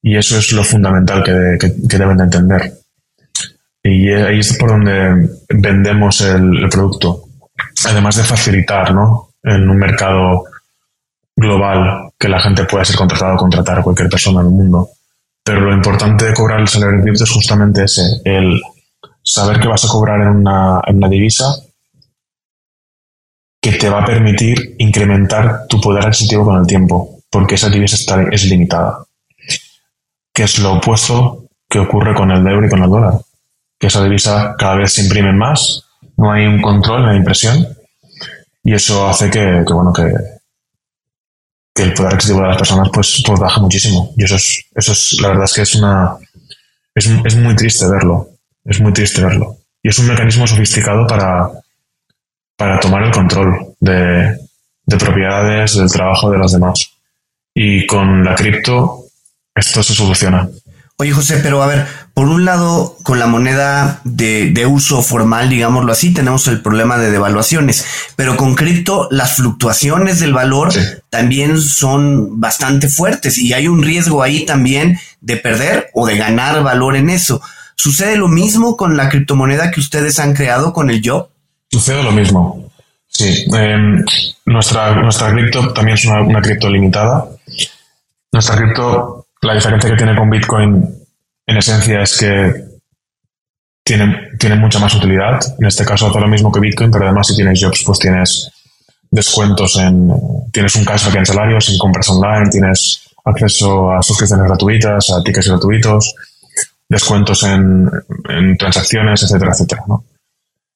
Y 0.02 0.18
eso 0.18 0.38
es 0.38 0.52
lo 0.54 0.64
fundamental 0.64 1.24
que, 1.24 1.32
deben 1.98 2.18
de 2.18 2.24
entender. 2.24 2.74
Y 3.84 4.12
ahí 4.12 4.40
es 4.40 4.58
por 4.58 4.70
donde 4.70 5.30
vendemos 5.50 6.22
el, 6.22 6.70
producto. 6.70 7.24
Además 7.86 8.16
de 8.16 8.24
facilitar, 8.24 8.94
¿no? 8.94 9.30
En 9.44 9.68
un 9.70 9.78
mercado 9.78 10.44
global 11.36 12.12
que 12.18 12.30
la 12.30 12.40
gente 12.40 12.66
pueda 12.66 12.86
ser 12.86 12.96
contratada 12.96 13.34
o 13.34 13.38
contratar 13.38 13.80
a 13.80 13.84
cualquier 13.84 14.10
persona 14.10 14.42
en 14.42 14.48
el 14.48 14.54
mundo. 14.54 14.90
Pero 15.44 15.62
lo 15.62 15.74
importante 15.74 16.26
de 16.26 16.34
cobrar 16.34 16.60
el 16.60 16.68
salario 16.68 17.02
cripto 17.02 17.24
es 17.24 17.32
justamente 17.32 17.84
ese, 17.84 18.04
el 18.24 18.62
saber 19.24 19.60
que 19.60 19.68
vas 19.68 19.84
a 19.86 19.88
cobrar 19.88 20.22
en 20.22 20.28
una, 20.28 20.82
en 20.86 20.98
una 20.98 21.10
divisa 21.10 21.56
que 23.60 23.74
te 23.74 23.90
va 23.90 24.02
a 24.02 24.06
permitir 24.06 24.76
incrementar 24.80 25.68
tu 25.68 25.80
poder 25.80 26.06
adquisitivo 26.06 26.46
con 26.46 26.60
el 26.60 26.68
tiempo, 26.68 27.22
porque 27.30 27.56
esa 27.56 27.70
divisa 27.70 27.96
está, 27.96 28.24
es 28.32 28.46
limitada. 28.46 29.06
Que 30.34 30.44
es 30.44 30.60
lo 30.60 30.74
opuesto 30.74 31.46
que 31.70 31.80
ocurre 31.80 32.16
con 32.16 32.32
el 32.32 32.46
euro 32.46 32.66
y 32.66 32.70
con 32.70 32.84
el 32.84 32.90
dólar. 32.90 33.14
Que 33.82 33.88
esa 33.88 34.04
divisa 34.04 34.56
cada 34.58 34.76
vez 34.76 34.94
se 34.94 35.02
imprime 35.02 35.34
más, 35.34 35.84
no 36.16 36.32
hay 36.32 36.46
un 36.46 36.62
control, 36.62 37.02
no 37.04 37.10
hay 37.10 37.18
impresión, 37.18 37.68
y 38.64 38.74
eso 38.74 39.08
hace 39.08 39.30
que, 39.30 39.64
bueno, 39.74 39.92
que, 39.92 40.14
que 41.74 41.84
el 41.84 41.94
poder 41.94 42.14
adquisitivo 42.14 42.42
de 42.42 42.50
las 42.50 42.58
personas 42.58 42.90
pues, 42.94 43.24
pues 43.26 43.40
baja 43.40 43.60
muchísimo. 43.60 44.14
Y 44.16 44.24
eso 44.24 44.36
es, 44.36 44.66
eso 44.76 44.92
es, 44.92 45.20
la 45.22 45.30
verdad 45.30 45.46
es 45.46 45.54
que 45.54 45.62
es 45.64 45.76
una, 45.76 46.16
es, 46.94 47.08
es 47.26 47.36
muy 47.36 47.56
triste 47.56 47.88
verlo. 47.90 48.30
Es 48.64 48.80
muy 48.80 48.94
triste 48.94 49.24
verlo. 49.24 49.58
Y 49.82 49.90
es 49.90 49.98
un 49.98 50.08
mecanismo 50.08 50.46
sofisticado 50.46 51.08
para, 51.08 51.50
para 52.56 52.80
tomar 52.80 53.04
el 53.04 53.12
control 53.12 53.76
de, 53.80 54.38
de 54.86 54.98
propiedades, 54.98 55.76
del 55.76 55.92
trabajo 55.92 56.30
de 56.30 56.38
los 56.38 56.52
demás. 56.52 56.92
Y 57.56 57.88
con 57.88 58.24
la 58.24 58.36
cripto, 58.36 59.06
esto 59.56 59.82
se 59.82 59.96
soluciona. 59.96 60.48
Oye, 61.02 61.14
José, 61.14 61.40
pero 61.42 61.64
a 61.64 61.66
ver, 61.66 61.88
por 62.14 62.28
un 62.28 62.46
lado, 62.46 62.96
con 63.02 63.18
la 63.18 63.26
moneda 63.26 64.02
de, 64.04 64.68
uso 64.68 65.02
formal, 65.02 65.50
digámoslo 65.50 65.92
así, 65.92 66.14
tenemos 66.14 66.48
el 66.48 66.62
problema 66.62 67.00
de 67.00 67.10
devaluaciones, 67.10 67.84
pero 68.16 68.38
con 68.38 68.54
cripto 68.54 69.08
las 69.10 69.38
fluctuaciones 69.38 70.20
del 70.20 70.32
valor 70.32 70.72
también 71.10 71.60
son 71.60 72.40
bastante 72.40 72.88
fuertes 72.88 73.40
y 73.40 73.54
hay 73.54 73.68
un 73.68 73.82
riesgo 73.82 74.22
ahí 74.22 74.46
también 74.46 75.00
de 75.22 75.38
perder 75.38 75.90
o 75.96 76.06
de 76.06 76.18
ganar 76.18 76.62
valor 76.62 76.96
en 76.96 77.10
eso. 77.10 77.42
¿Sucede 77.74 78.16
lo 78.16 78.28
mismo 78.28 78.78
con 78.78 78.96
la 78.96 79.10
criptomoneda 79.10 79.72
que 79.72 79.80
ustedes 79.80 80.20
han 80.20 80.36
creado 80.36 80.72
con 80.72 80.92
el 80.92 81.02
Job? 81.04 81.30
Sucede 81.72 82.04
lo 82.04 82.12
mismo. 82.12 82.72
Sí, 83.08 83.48
em, 83.56 84.06
nuestra, 84.46 84.94
nuestra 85.02 85.32
cripto 85.32 85.74
también 85.74 85.98
es 85.98 86.06
una, 86.06 86.22
una 86.22 86.42
cripto 86.44 86.70
limitada. 86.70 87.26
Nuestra 88.32 88.56
cripto, 88.56 89.21
la 89.42 89.56
diferencia 89.56 89.90
que 89.90 89.98
tiene 89.98 90.16
con 90.16 90.30
Bitcoin 90.30 90.88
en 91.48 91.58
esencia 91.58 92.02
es 92.02 92.18
que 92.18 92.72
tiene, 93.84 94.30
tiene 94.40 94.56
mucha 94.56 94.80
más 94.80 94.94
utilidad. 94.96 95.40
En 95.60 95.66
este 95.66 95.84
caso 95.84 96.08
hace 96.08 96.20
lo 96.20 96.28
mismo 96.28 96.52
que 96.52 96.60
Bitcoin, 96.60 96.92
pero 96.92 97.06
además 97.06 97.28
si 97.28 97.36
tienes 97.36 97.60
jobs, 97.62 97.84
pues 97.86 98.00
tienes 98.00 98.52
descuentos 99.10 99.78
en, 99.78 100.10
tienes 100.52 100.76
un 100.76 100.86
cashback 100.86 101.16
en 101.16 101.26
salarios, 101.26 101.70
en 101.70 101.78
compras 101.78 102.10
online, 102.10 102.50
tienes 102.50 103.04
acceso 103.26 103.92
a 103.92 104.02
suscripciones 104.02 104.48
gratuitas, 104.48 105.12
a 105.12 105.22
tickets 105.24 105.50
gratuitos, 105.50 106.16
descuentos 106.88 107.44
en, 107.44 107.90
transacciones, 108.58 109.24
etcétera, 109.24 109.52
etcétera. 109.52 109.84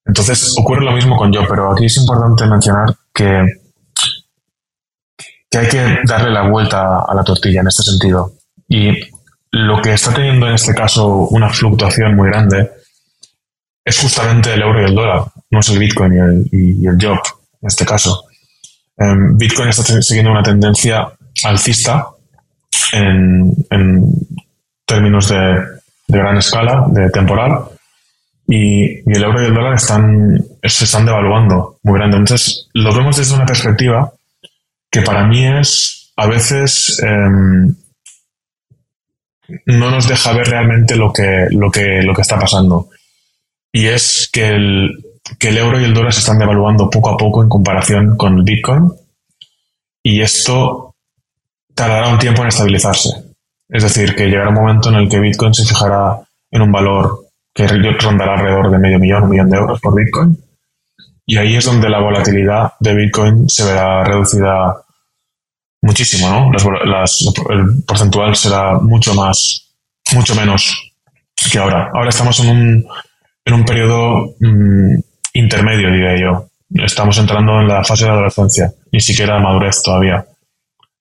Entonces 0.06 0.56
ocurre 0.58 0.84
lo 0.84 0.91
mismo 0.91 1.15
con 1.17 1.32
yo, 1.32 1.47
pero 1.47 1.71
aquí 1.71 1.86
es 1.86 1.97
importante 1.97 2.45
mencionar 2.45 2.95
que, 3.13 3.45
que 5.49 5.58
hay 5.58 5.67
que 5.67 5.97
darle 6.06 6.32
la 6.32 6.49
vuelta 6.49 6.99
a 7.08 7.13
la 7.13 7.23
tortilla 7.23 7.62
en 7.62 7.67
este 7.67 7.84
sentido. 7.84 8.35
Y 8.67 8.91
lo 9.51 9.82
que 9.82 9.93
está 9.93 10.13
teniendo 10.13 10.47
en 10.47 10.56
este 10.56 10.73
caso 10.73 11.08
una 11.30 11.49
fluctuación 11.49 12.15
muy 12.15 12.30
grande 12.30 12.71
es 13.84 13.99
justamente 13.99 14.54
el 14.54 14.62
euro 14.62 14.82
y 14.82 14.86
el 14.86 14.95
dólar, 14.95 15.23
no 15.51 15.60
es 15.60 15.69
el 15.69 15.80
Bitcoin 15.80 16.13
y 16.13 16.17
el, 16.17 16.49
y 16.51 16.88
el 16.88 16.97
job 16.99 17.19
en 17.62 17.67
este 17.67 17.86
caso. 17.86 18.25
Em, 18.97 19.38
Bitcoin 19.38 19.69
está 19.69 19.84
siguiendo 20.01 20.32
una 20.32 20.43
tendencia 20.43 21.08
alcista 21.43 22.08
en, 22.93 23.51
en 23.69 24.04
términos 24.86 25.30
de, 25.30 25.38
de, 26.08 26.17
gran 26.17 26.38
escala, 26.38 26.86
de 26.89 27.10
temporal, 27.10 27.65
y, 28.47 28.99
y, 28.99 29.15
el 29.15 29.23
euro 29.23 29.41
y 29.41 29.45
el 29.47 29.54
dólar 29.54 29.73
están, 29.73 30.39
se 30.63 30.86
están 30.86 31.06
devaluando 31.06 31.80
muy 31.84 31.97
grande. 31.97 32.17
Entonces, 32.17 32.69
lo 32.73 32.93
vemos 32.93 33.17
desde 33.17 33.36
una 33.36 33.45
perspectiva 33.45 34.13
que 34.91 35.01
para 35.01 35.25
mí 35.25 35.45
es 35.45 36.13
a 36.15 36.28
veces 36.28 37.01
eh, 37.04 37.73
no 39.65 39.91
nos 39.91 40.08
deja 40.08 40.34
ver 40.34 40.47
realmente 40.47 40.95
lo 40.95 41.12
que, 41.12 41.47
lo 41.51 41.71
que, 41.71 42.01
lo 42.01 42.13
que 42.13 42.21
está 42.21 42.39
pasando. 42.39 42.89
Y 43.71 43.88
es 43.88 44.29
que 44.31 44.49
el, 44.49 44.91
que 45.39 45.49
el 45.49 45.58
euro 45.58 45.79
y 45.79 45.84
el 45.84 45.93
dólar 45.93 46.13
se 46.13 46.19
están 46.19 46.39
devaluando 46.39 46.89
poco 46.89 47.10
a 47.10 47.17
poco 47.17 47.43
en 47.43 47.49
comparación 47.49 48.15
con 48.15 48.38
el 48.38 48.43
Bitcoin. 48.43 48.91
Y 50.03 50.21
esto 50.21 50.95
tardará 51.73 52.10
un 52.10 52.19
tiempo 52.19 52.41
en 52.41 52.49
estabilizarse. 52.49 53.10
Es 53.67 53.84
decir, 53.84 54.15
que 54.15 54.27
llegará 54.27 54.49
un 54.49 54.55
momento 54.55 54.89
en 54.89 54.95
el 54.95 55.10
que 55.10 55.19
Bitcoin 55.19 55.53
se 55.53 55.65
fijará 55.65 56.19
en 56.51 56.62
un 56.62 56.71
valor 56.71 57.25
que 57.53 57.67
rondará 57.67 58.34
alrededor 58.34 58.69
de 58.69 58.77
medio 58.77 58.99
millón, 58.99 59.23
un 59.23 59.29
millón 59.29 59.49
de 59.49 59.58
euros 59.58 59.79
por 59.81 59.95
Bitcoin. 59.95 60.38
Y 61.25 61.38
ahí 61.38 61.55
es 61.55 61.65
donde 61.65 61.89
la 61.89 61.99
volatilidad 61.99 62.73
de 62.79 62.93
Bitcoin 62.93 63.49
se 63.49 63.65
verá 63.65 64.03
reducida 64.03 64.85
muchísimo, 65.86 66.28
¿no? 66.28 66.52
Las, 66.86 67.21
el 67.52 67.84
porcentual 67.86 68.36
será 68.36 68.80
mucho 68.80 69.13
más, 69.13 69.69
mucho 70.13 70.34
menos 70.34 70.91
que 71.52 71.60
ahora. 71.60 71.91
Ahora 71.93 72.10
estamos 72.10 72.39
en 72.39 72.50
un, 72.50 72.88
en 73.45 73.54
un 73.54 73.63
periodo 73.63 74.34
mmm, 74.39 74.95
intermedio, 75.34 75.91
diría 75.91 76.19
yo. 76.19 76.50
Estamos 76.84 77.19
entrando 77.19 77.62
en 77.62 77.67
la 77.67 77.84
fase 77.84 78.06
de 78.06 78.12
adolescencia, 78.12 78.74
ni 78.91 79.00
siquiera 79.00 79.39
madurez 79.39 79.84
todavía, 79.84 80.26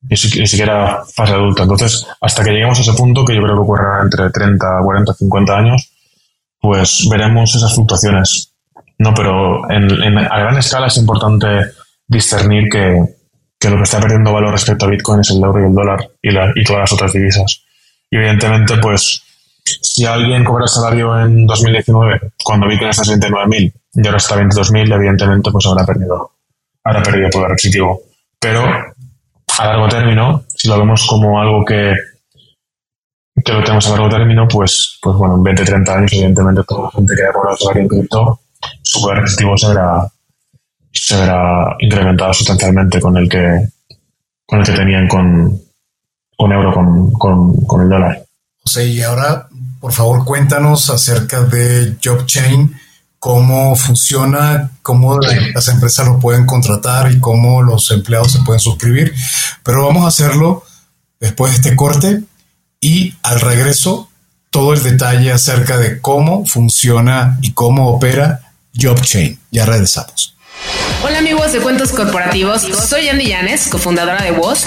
ni, 0.03 0.17
si, 0.19 0.39
ni, 0.39 0.47
siquiera 0.47 1.03
fase 1.17 1.33
adulta. 1.33 1.63
Entonces, 1.63 2.07
hasta 2.21 2.45
que 2.45 2.51
lleguemos 2.51 2.79
a 2.79 2.83
ese 2.83 2.93
punto, 2.93 3.25
que 3.25 3.35
yo 3.35 3.43
creo 3.43 3.55
que 3.55 3.63
ocurrirá 3.63 4.03
entre 4.03 4.31
30, 4.31 4.67
40, 4.85 5.15
50 5.15 5.57
años, 5.57 5.91
pues 6.61 7.09
veremos 7.11 7.55
esas 7.57 7.75
fluctuaciones. 7.75 8.53
No, 8.99 9.15
pero 9.15 9.65
a 9.65 10.39
gran 10.39 10.59
escala 10.59 10.89
es 10.89 10.99
importante 10.99 11.47
discernir 12.07 12.69
que, 12.71 13.14
que, 13.65 13.71
lo 13.71 13.77
que 13.79 13.85
está 13.85 14.01
perdiendo 14.01 14.33
valor 14.33 14.53
respecto 14.53 14.85
a 14.85 14.91
Bitcoin 14.91 15.21
es 15.21 15.31
el 15.31 15.43
euro 15.43 15.63
y 15.63 15.67
el 15.67 15.75
dólar 15.75 16.11
y, 16.23 16.65
todas 16.65 16.81
las 16.81 16.93
otras 16.93 17.13
divisas. 17.13 17.63
Y 18.11 18.17
evidentemente, 18.17 18.77
pues, 18.77 19.23
si 19.65 20.05
alguien 20.05 20.45
cobra 20.45 20.67
salario 20.67 21.19
en 21.19 21.47
2019, 21.47 22.33
cuando 22.45 22.69
Bitcoin 22.69 22.91
está 22.91 23.03
a 23.03 23.17
69.000 23.17 23.73
y 23.95 24.07
ahora 24.07 24.19
está 24.19 24.35
a 24.35 24.39
22.000, 24.39 24.95
evidentemente 24.95 25.51
pues 25.51 25.67
habrá 25.67 25.87
perdido, 25.87 26.33
habrá 26.85 27.03
perdido 27.03 27.31
poder 27.31 27.53
adquisitivo. 27.53 28.03
Pero 28.39 28.65
a 29.59 29.67
largo 29.67 29.89
término, 29.89 30.45
si 30.49 30.69
lo 30.69 30.79
vemos 30.79 31.07
como 31.07 31.41
algo 31.41 31.65
que, 31.65 31.95
que 33.43 33.53
lo 33.53 33.63
tenemos 33.63 33.87
a 33.87 33.91
largo 33.91 34.11
término, 34.11 34.47
pues, 34.47 34.99
pues 35.01 35.17
bueno, 35.17 35.37
en 35.37 35.43
20, 35.43 35.65
30 35.65 35.95
años, 35.95 36.13
evidentemente 36.13 36.63
toda 36.69 36.83
la 36.83 36.91
gente 36.91 37.15
que 37.17 37.23
haya 37.23 37.33
cobrado 37.33 37.57
salario 37.57 37.83
en 37.83 37.89
cripto, 37.89 38.41
su 38.83 39.01
poder 39.01 39.19
adquisitivo 39.21 39.57
se 39.57 39.69
verá, 39.69 40.07
se 40.95 41.17
verá 41.17 41.77
incrementado 41.81 42.33
sustancialmente 42.33 43.01
con 43.01 43.17
el 43.17 43.29
que, 43.29 43.69
con 44.47 44.61
el 44.61 44.67
que 44.67 44.73
tenían 44.73 45.09
con, 45.09 45.61
con 46.37 46.53
euro, 46.53 46.73
con, 46.73 47.13
con, 47.13 47.65
con 47.67 47.83
el 47.83 47.89
dólar. 47.89 48.25
José, 48.63 48.87
y 48.87 49.03
ahora, 49.03 49.49
por 49.81 49.93
favor, 49.93 50.25
cuéntanos 50.25 50.89
acerca 50.89 51.43
de 51.43 51.97
JobChain, 52.01 52.75
cómo 53.19 53.75
funciona, 53.75 54.71
cómo 54.83 55.19
las 55.19 55.69
empresas 55.69 56.07
lo 56.07 56.19
pueden 56.19 56.47
contratar 56.47 57.11
y 57.11 57.21
cómo 57.21 57.63
los 57.63 57.91
empleados 57.91 58.33
se 58.33 58.43
pueden 58.43 58.61
suscribir. 58.61 59.13
Pero 59.63 59.87
vamos 59.87 60.05
a 60.05 60.09
hacerlo 60.09 60.63
después 61.21 61.53
de 61.53 61.57
este 61.57 61.77
corte 61.77 62.23
y 62.81 63.15
al 63.23 63.41
regreso 63.41 64.09
todo 64.51 64.75
el 64.75 64.83
detalle 64.83 65.33
acerca 65.33 65.79
de 65.79 66.01
cómo 66.01 66.47
funciona 66.47 67.39
y 67.43 67.53
cómo 67.53 67.89
opera 67.89 68.53
JobChain. 68.75 69.39
Ya 69.51 69.67
regresamos. 69.67 70.34
Hola 71.03 71.19
amigos 71.19 71.53
de 71.53 71.61
Cuentos 71.61 71.93
Corporativos, 71.93 72.63
soy 72.63 73.09
Andy 73.09 73.27
Llanes, 73.27 73.69
cofundadora 73.69 74.23
de 74.23 74.31
Voz 74.31 74.67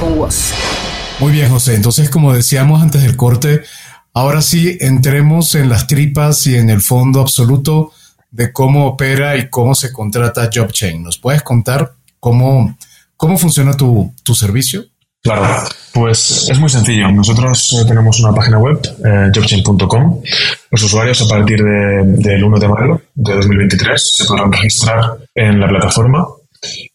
con 0.00 0.18
WOS. 0.18 0.52
Muy 1.20 1.32
bien, 1.32 1.50
José. 1.50 1.74
Entonces, 1.74 2.10
como 2.10 2.32
decíamos 2.32 2.82
antes 2.82 3.02
del 3.02 3.16
corte, 3.16 3.62
ahora 4.12 4.42
sí 4.42 4.76
entremos 4.80 5.54
en 5.54 5.68
las 5.68 5.86
tripas 5.86 6.46
y 6.46 6.56
en 6.56 6.70
el 6.70 6.80
fondo 6.80 7.20
absoluto 7.20 7.92
de 8.30 8.52
cómo 8.52 8.86
opera 8.86 9.36
y 9.36 9.48
cómo 9.48 9.74
se 9.74 9.92
contrata 9.92 10.50
JobChain. 10.50 11.02
¿Nos 11.02 11.18
puedes 11.18 11.42
contar 11.42 11.92
cómo, 12.18 12.76
cómo 13.16 13.38
funciona 13.38 13.76
tu, 13.76 14.12
tu 14.22 14.34
servicio? 14.34 14.84
Claro, 15.22 15.46
pues 15.94 16.48
es 16.50 16.58
muy 16.58 16.68
sencillo. 16.68 17.08
Nosotros 17.12 17.78
eh, 17.80 17.86
tenemos 17.86 18.18
una 18.18 18.34
página 18.34 18.58
web, 18.58 18.80
eh, 19.04 19.30
jobchain.com. 19.32 20.20
Los 20.70 20.82
usuarios 20.82 21.22
a 21.22 21.28
partir 21.28 21.62
de, 21.62 22.02
del 22.04 22.42
1 22.42 22.58
de 22.58 22.68
mayo 22.68 23.02
de 23.14 23.34
2023 23.34 24.16
se 24.16 24.24
podrán 24.24 24.50
registrar 24.50 25.18
en 25.36 25.60
la 25.60 25.68
plataforma 25.68 26.26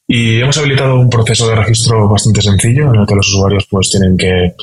y 0.07 0.39
hemos 0.39 0.57
habilitado 0.57 0.95
un 0.95 1.09
proceso 1.09 1.47
de 1.49 1.55
registro 1.55 2.07
bastante 2.07 2.41
sencillo 2.41 2.93
en 2.93 3.01
el 3.01 3.07
que 3.07 3.15
los 3.15 3.27
usuarios 3.27 3.67
pues 3.69 3.89
tienen 3.89 4.15
que 4.15 4.53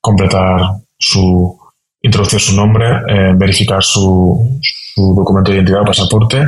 completar 0.00 0.60
su, 0.96 1.58
introducir 2.02 2.40
su 2.40 2.54
nombre, 2.54 2.86
eh, 3.08 3.32
verificar 3.34 3.82
su, 3.82 4.60
su, 4.60 5.14
documento 5.14 5.50
de 5.50 5.58
identidad 5.58 5.82
o 5.82 5.86
pasaporte, 5.86 6.46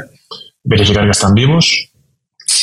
verificar 0.63 1.05
que 1.05 1.11
están 1.11 1.35
vivos 1.35 1.91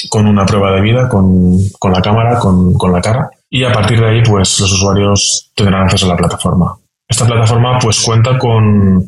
con 0.10 0.28
una 0.28 0.46
prueba 0.46 0.72
de 0.74 0.82
vida, 0.82 1.10
con, 1.10 1.58
con 1.78 1.92
la 1.92 2.02
cámara, 2.02 2.40
con, 2.40 2.74
con, 2.76 2.94
la 2.94 3.02
cara. 3.02 3.30
Y 3.50 3.64
a 3.64 3.72
partir 3.72 4.00
de 4.00 4.10
ahí, 4.10 4.22
pues 4.24 4.60
los 4.60 4.72
usuarios 4.72 5.52
tendrán 5.56 5.84
acceso 5.84 6.06
a 6.06 6.10
la 6.10 6.18
plataforma. 6.18 6.78
Esta 7.08 7.26
plataforma 7.26 7.78
pues 7.80 8.02
cuenta 8.02 8.38
con, 8.38 9.06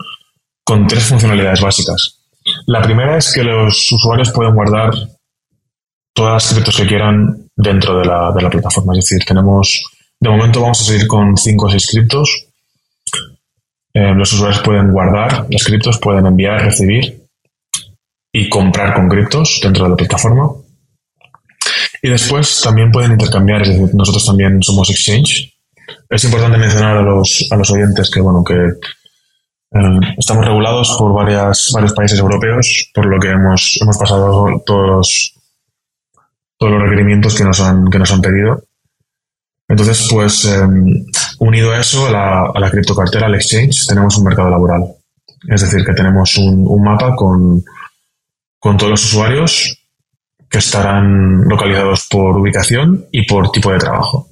con 0.64 0.88
tres 0.88 1.04
funcionalidades 1.04 1.62
básicas. 1.62 2.20
La 2.66 2.82
primera 2.82 3.18
es 3.18 3.32
que 3.34 3.44
los 3.44 3.92
usuarios 3.92 4.32
pueden 4.32 4.54
guardar 4.54 4.92
todas 6.14 6.34
las 6.34 6.54
criptos 6.54 6.78
que 6.78 6.88
quieran 6.88 7.50
dentro 7.56 8.00
de 8.00 8.06
la, 8.06 8.32
de 8.32 8.42
la 8.42 8.50
plataforma. 8.50 8.94
Es 8.94 9.06
decir, 9.06 9.26
tenemos, 9.26 9.84
de 10.20 10.30
momento 10.30 10.62
vamos 10.62 10.82
a 10.82 10.86
seguir 10.86 11.08
con 11.08 11.36
5 11.36 11.66
o 11.66 11.70
6 11.70 11.88
criptos. 11.92 12.48
Eh, 13.94 14.14
los 14.16 14.34
usuarios 14.34 14.62
pueden 14.62 14.92
guardar 14.92 15.48
las 15.50 15.64
criptos, 15.64 16.00
pueden 16.00 16.26
enviar, 16.26 16.64
recibir 16.64 17.28
y 18.32 18.50
comprar 18.50 18.94
con 18.96 19.08
criptos 19.08 19.60
dentro 19.62 19.84
de 19.84 19.90
la 19.92 19.96
plataforma. 19.96 20.52
Y 22.02 22.10
después 22.10 22.62
también 22.62 22.92
pueden 22.92 23.14
intercambiar, 23.14 23.62
es 23.62 23.70
decir, 23.70 23.96
nosotros 23.96 24.26
también 24.26 24.62
somos 24.62 24.90
exchange. 24.90 25.54
Es 26.10 26.24
importante 26.26 26.58
mencionar 26.58 26.98
a 26.98 27.02
los, 27.02 27.48
a 27.50 27.56
los 27.56 27.72
oyentes 27.72 28.10
que, 28.12 28.20
bueno, 28.20 28.44
que 28.44 28.56
eh, 28.56 30.00
estamos 30.18 30.46
regulados 30.46 30.96
por 30.98 31.14
varias, 31.14 31.72
varios 31.74 31.94
países 31.94 32.20
europeos, 32.20 32.92
por 32.94 33.06
lo 33.06 33.20
que 33.20 33.30
hemos, 33.30 33.78
hemos 33.82 33.98
pasado 33.98 34.62
todos 34.66 35.34
todos 36.64 36.80
los 36.80 36.84
requerimientos 36.84 37.36
que 37.36 37.44
nos 37.44 37.60
han, 37.60 37.90
que 37.90 38.00
nos 38.00 38.10
han 38.14 38.22
pedido. 38.22 38.64
Entonces, 39.68 40.08
pues, 40.10 40.46
em, 40.46 41.06
unido 41.40 41.74
a 41.74 41.80
eso, 41.82 42.08
a 42.08 42.12
la, 42.12 42.52
a 42.56 42.58
la 42.58 42.72
criptocartera, 42.72 43.26
al 43.26 43.36
exchange, 43.36 43.86
tenemos 43.86 44.18
un 44.18 44.24
mercado 44.24 44.50
laboral. 44.50 44.82
Es 45.50 45.60
decir, 45.60 45.84
que 45.84 45.92
tenemos 45.92 46.38
un, 46.38 46.64
un 46.66 46.82
mapa 46.82 47.18
con, 47.18 47.62
con 48.60 48.78
todos 48.78 48.92
los 48.92 49.04
usuarios 49.04 49.78
que 50.50 50.60
estarán 50.60 51.42
localizados 51.50 52.08
por 52.10 52.38
ubicación 52.38 53.08
y 53.12 53.26
por 53.28 53.52
tipo 53.52 53.70
de 53.70 53.80
trabajo. 53.80 54.30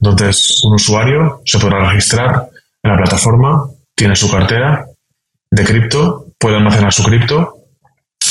Entonces, 0.00 0.60
un 0.62 0.74
usuario 0.74 1.42
se 1.44 1.58
podrá 1.58 1.88
registrar 1.88 2.48
en 2.80 2.90
la 2.92 2.96
plataforma, 2.96 3.68
tiene 3.92 4.14
su 4.14 4.30
cartera 4.30 4.86
de 5.50 5.64
cripto, 5.64 6.26
puede 6.38 6.58
almacenar 6.58 6.92
su 6.92 7.02
cripto 7.02 7.56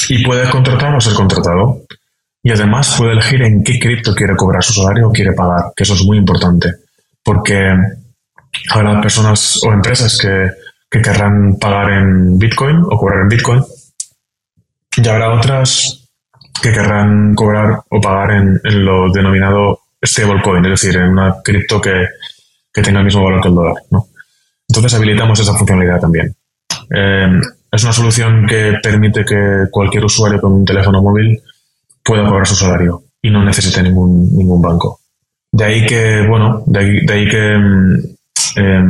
y 0.08 0.24
puede 0.24 0.50
contratar 0.50 0.95
o 0.95 1.02
ser 1.02 1.15
contratado. 1.15 1.82
Y 2.46 2.52
además 2.52 2.94
puede 2.96 3.14
elegir 3.14 3.42
en 3.42 3.64
qué 3.64 3.80
cripto 3.80 4.14
quiere 4.14 4.36
cobrar 4.36 4.64
su 4.64 4.72
salario 4.72 5.08
o 5.10 5.12
quiere 5.12 5.34
pagar, 5.34 5.72
que 5.76 5.82
eso 5.82 5.96
es 5.96 6.04
muy 6.04 6.20
importante, 6.20 6.76
porque 7.24 7.74
habrá 8.72 9.02
personas 9.02 9.60
o 9.66 9.74
empresas 9.74 10.16
que, 10.22 10.52
que 10.88 11.02
querrán 11.02 11.58
pagar 11.60 11.94
en 11.94 12.38
Bitcoin 12.38 12.84
o 12.84 13.00
cobrar 13.00 13.22
en 13.22 13.30
Bitcoin, 13.30 13.64
y 14.96 15.08
habrá 15.08 15.34
otras 15.34 16.08
que 16.62 16.72
querrán 16.72 17.34
cobrar 17.34 17.80
o 17.90 18.00
pagar 18.00 18.34
en, 18.34 18.86
lo 18.86 19.12
denominado 19.12 19.80
stablecoin, 20.06 20.66
es 20.66 20.82
decir, 20.84 20.98
en 20.98 21.14
una 21.14 21.38
cripto 21.44 21.82
que, 21.82 22.10
que, 22.72 22.84
tenga 22.84 23.00
el 23.00 23.06
mismo 23.06 23.24
valor 23.24 23.42
que 23.42 23.48
el 23.48 23.56
dólar. 23.56 23.76
Entonces 24.70 24.94
habilitamos 24.94 25.40
esa 25.40 25.56
funcionalidad 25.56 26.00
también. 26.00 26.36
Eh, 26.96 27.40
es 27.72 27.84
una 27.84 27.92
solución 27.92 28.46
que 28.48 28.76
permite 28.84 29.26
que 29.26 29.66
cualquier 29.72 30.06
usuario 30.06 30.40
con 30.40 30.54
un 30.54 30.64
teléfono 30.64 31.02
móvil 31.02 31.42
pueda 32.06 32.26
cobrar 32.26 32.48
su 32.48 32.56
salario 32.56 33.04
y 33.22 33.32
no 33.32 33.44
necesite 33.44 33.82
ningún, 33.82 34.30
ningún 34.38 34.62
banco. 34.62 35.00
De 35.52 35.65
ahí 35.65 35.86
que, 35.86 36.26
bueno, 36.28 36.63
de 36.68 36.80
ahí, 36.80 37.28
que 37.28 37.56
eh, 38.58 38.84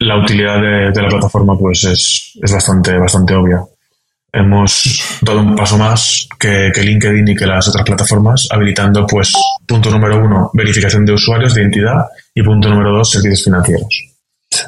la 0.00 0.18
utilidad 0.22 0.60
de, 0.60 1.02
la 1.02 1.08
plataforma 1.08 1.58
pues 1.58 1.84
es, 1.84 2.38
es 2.40 2.52
bastante, 2.52 2.96
bastante 2.96 3.34
obvia 3.34 3.62
hemos 4.36 5.18
dado 5.22 5.40
un 5.40 5.56
paso 5.56 5.78
más 5.78 6.28
que, 6.38 6.70
LinkedIn 6.74 7.28
y 7.28 7.34
que 7.34 7.46
las 7.46 7.68
otras 7.68 7.84
plataformas, 7.84 8.48
habilitando, 8.50 9.06
pues, 9.06 9.32
punto 9.66 9.90
número 9.90 10.22
uno, 10.22 10.50
verificación 10.52 11.04
de 11.04 11.12
usuarios, 11.12 11.54
de 11.54 11.62
identidad, 11.62 12.06
y 12.34 12.42
punto 12.42 12.68
número 12.68 12.92
dos, 12.92 13.10
servicios 13.10 13.44
financieros. 13.44 13.88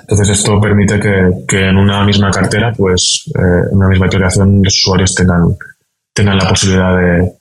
Entonces, 0.01 0.31
esto 0.31 0.61
permite 0.61 0.99
que, 0.99 1.31
que 1.47 1.69
en 1.69 1.77
una 1.77 2.05
misma 2.05 2.31
cartera, 2.31 2.73
pues, 2.77 3.25
eh, 3.35 3.69
en 3.71 3.77
una 3.77 3.89
misma 3.89 4.07
aplicación, 4.07 4.63
los 4.63 4.75
usuarios 4.75 5.15
tengan, 5.15 5.57
tengan 6.19 6.37
la 6.37 6.49
posibilidad 6.49 6.97
de, 6.97 7.33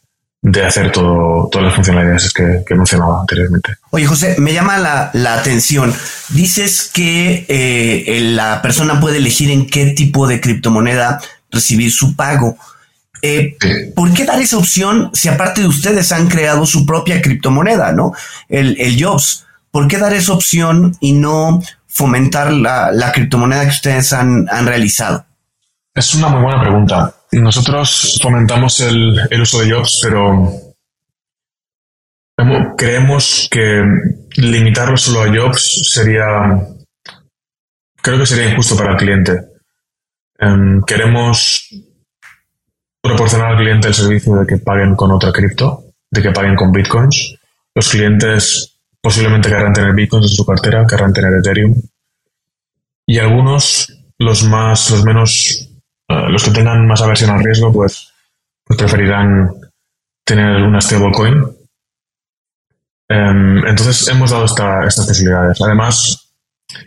de 0.43 0.63
hacer 0.63 0.91
todo, 0.91 1.49
todas 1.51 1.65
las 1.65 1.73
funcionalidades 1.75 2.31
que, 2.31 2.63
que, 2.63 2.75
mencionaba 2.75 3.21
anteriormente. 3.21 3.73
Oye, 3.89 4.05
José, 4.05 4.35
me 4.37 4.53
llama 4.53 4.77
la, 4.77 5.09
la 5.13 5.33
atención. 5.33 5.91
Dices 6.29 6.91
que 6.93 7.45
eh, 7.49 8.19
la 8.21 8.61
persona 8.61 8.99
puede 8.99 9.17
elegir 9.17 9.49
en 9.49 9.67
qué 9.67 9.87
tipo 9.87 10.27
de 10.27 10.39
criptomoneda 10.39 11.19
recibir 11.49 11.91
su 11.91 12.15
pago. 12.15 12.55
Eh, 13.23 13.57
¿Por 13.95 14.13
qué 14.13 14.25
dar 14.25 14.39
esa 14.39 14.57
opción 14.57 15.09
si 15.11 15.27
aparte 15.27 15.61
de 15.61 15.67
ustedes 15.67 16.11
han 16.11 16.27
creado 16.27 16.67
su 16.67 16.85
propia 16.85 17.19
criptomoneda, 17.19 17.93
¿no? 17.93 18.13
El, 18.47 18.79
el 18.79 19.03
Jobs. 19.03 19.47
¿Por 19.71 19.87
qué 19.87 19.97
dar 19.97 20.13
esa 20.13 20.33
opción 20.33 20.95
y 20.99 21.13
no 21.13 21.63
fomentar 21.87 22.53
la, 22.53 22.91
la 22.91 23.11
criptomoneda 23.11 23.63
que 23.63 23.69
ustedes 23.69 24.13
han, 24.13 24.47
han, 24.51 24.67
realizado? 24.67 25.25
Es 25.95 26.13
una 26.13 26.27
muy 26.27 26.43
buena 26.43 26.61
pregunta. 26.61 27.16
Nosotros 27.41 28.19
fomentamos 28.21 28.79
el, 28.81 29.41
uso 29.41 29.61
de 29.61 29.71
Jobs, 29.71 29.99
pero 30.01 30.51
creemos 32.77 33.47
que 33.49 33.83
limitarlo 34.35 34.97
solo 34.97 35.23
a 35.23 35.27
Jobs 35.27 35.91
sería, 35.93 36.25
creo 38.01 38.19
que 38.19 38.25
sería 38.25 38.49
injusto 38.49 38.75
para 38.75 38.91
el 38.91 38.97
cliente. 38.97 39.33
Um, 40.39 40.83
queremos 40.83 41.67
proporcionar 43.01 43.53
al 43.53 43.57
cliente 43.57 43.87
el 43.87 43.93
servicio 43.93 44.35
de 44.35 44.45
que 44.45 44.57
paguen 44.57 44.95
con 44.95 45.11
otra 45.11 45.31
cripto, 45.31 45.85
de 46.11 46.21
que 46.21 46.31
paguen 46.31 46.55
con 46.55 46.71
bitcoins. 46.71 47.35
Los 47.73 47.89
clientes 47.89 48.79
posiblemente 49.01 49.49
querrán 49.49 49.73
tener 49.73 49.93
bitcoins 49.93 50.31
en 50.31 50.35
su 50.35 50.45
cartera, 50.45 50.85
querrán 50.87 51.13
tener 51.13 51.33
Ethereum. 51.33 51.73
Y 53.05 53.19
algunos, 53.19 53.93
los 54.19 54.43
más, 54.43 54.91
los 54.91 55.03
menos, 55.05 55.66
los 56.07 56.43
que 56.43 56.51
tengan 56.51 56.87
más 56.87 57.01
aversión 57.01 57.31
al 57.31 57.43
riesgo, 57.43 57.71
pues, 57.71 58.11
pues 58.63 58.79
preferirán 58.79 59.51
tener 60.23 60.63
una 60.63 60.81
stablecoin. 60.81 61.43
Um, 63.09 63.65
entonces 63.65 64.07
hemos 64.09 64.31
dado 64.31 64.45
esta, 64.45 64.85
estas 64.85 65.07
posibilidades. 65.07 65.61
Además, 65.61 66.29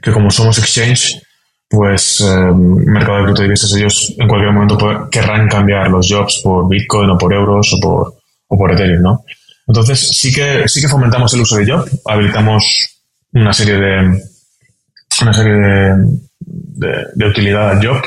que 0.03 0.13
como 0.13 0.31
somos 0.31 0.59
exchange, 0.59 1.23
pues 1.69 2.21
eh, 2.21 2.53
mercado 2.55 3.19
de 3.19 3.25
criptodivisas, 3.25 3.75
ellos 3.75 4.15
en 4.19 4.29
cualquier 4.29 4.53
momento 4.53 5.09
querrán 5.09 5.49
cambiar 5.49 5.89
los 5.89 6.09
jobs 6.11 6.41
por 6.43 6.69
Bitcoin 6.69 7.11
o 7.11 7.17
por 7.17 7.33
euros 7.33 7.73
o 7.73 7.81
por, 7.81 8.15
o 8.49 8.59
por 8.59 8.73
Ethereum, 8.73 9.03
¿no? 9.03 9.25
Entonces 9.67 10.01
sí 10.19 10.33
que, 10.33 10.69
sí 10.69 10.81
que 10.81 10.89
fomentamos 10.89 11.33
el 11.33 11.43
uso 11.43 11.57
de 11.57 11.71
job, 11.71 11.89
habilitamos 12.07 13.03
una 13.33 13.53
serie 13.53 13.77
de, 13.77 14.23
una 15.23 15.33
serie 15.33 15.53
de, 15.53 15.95
de, 16.41 17.07
de 17.15 17.27
utilidad 17.27 17.71
al 17.71 17.87
job, 17.87 18.03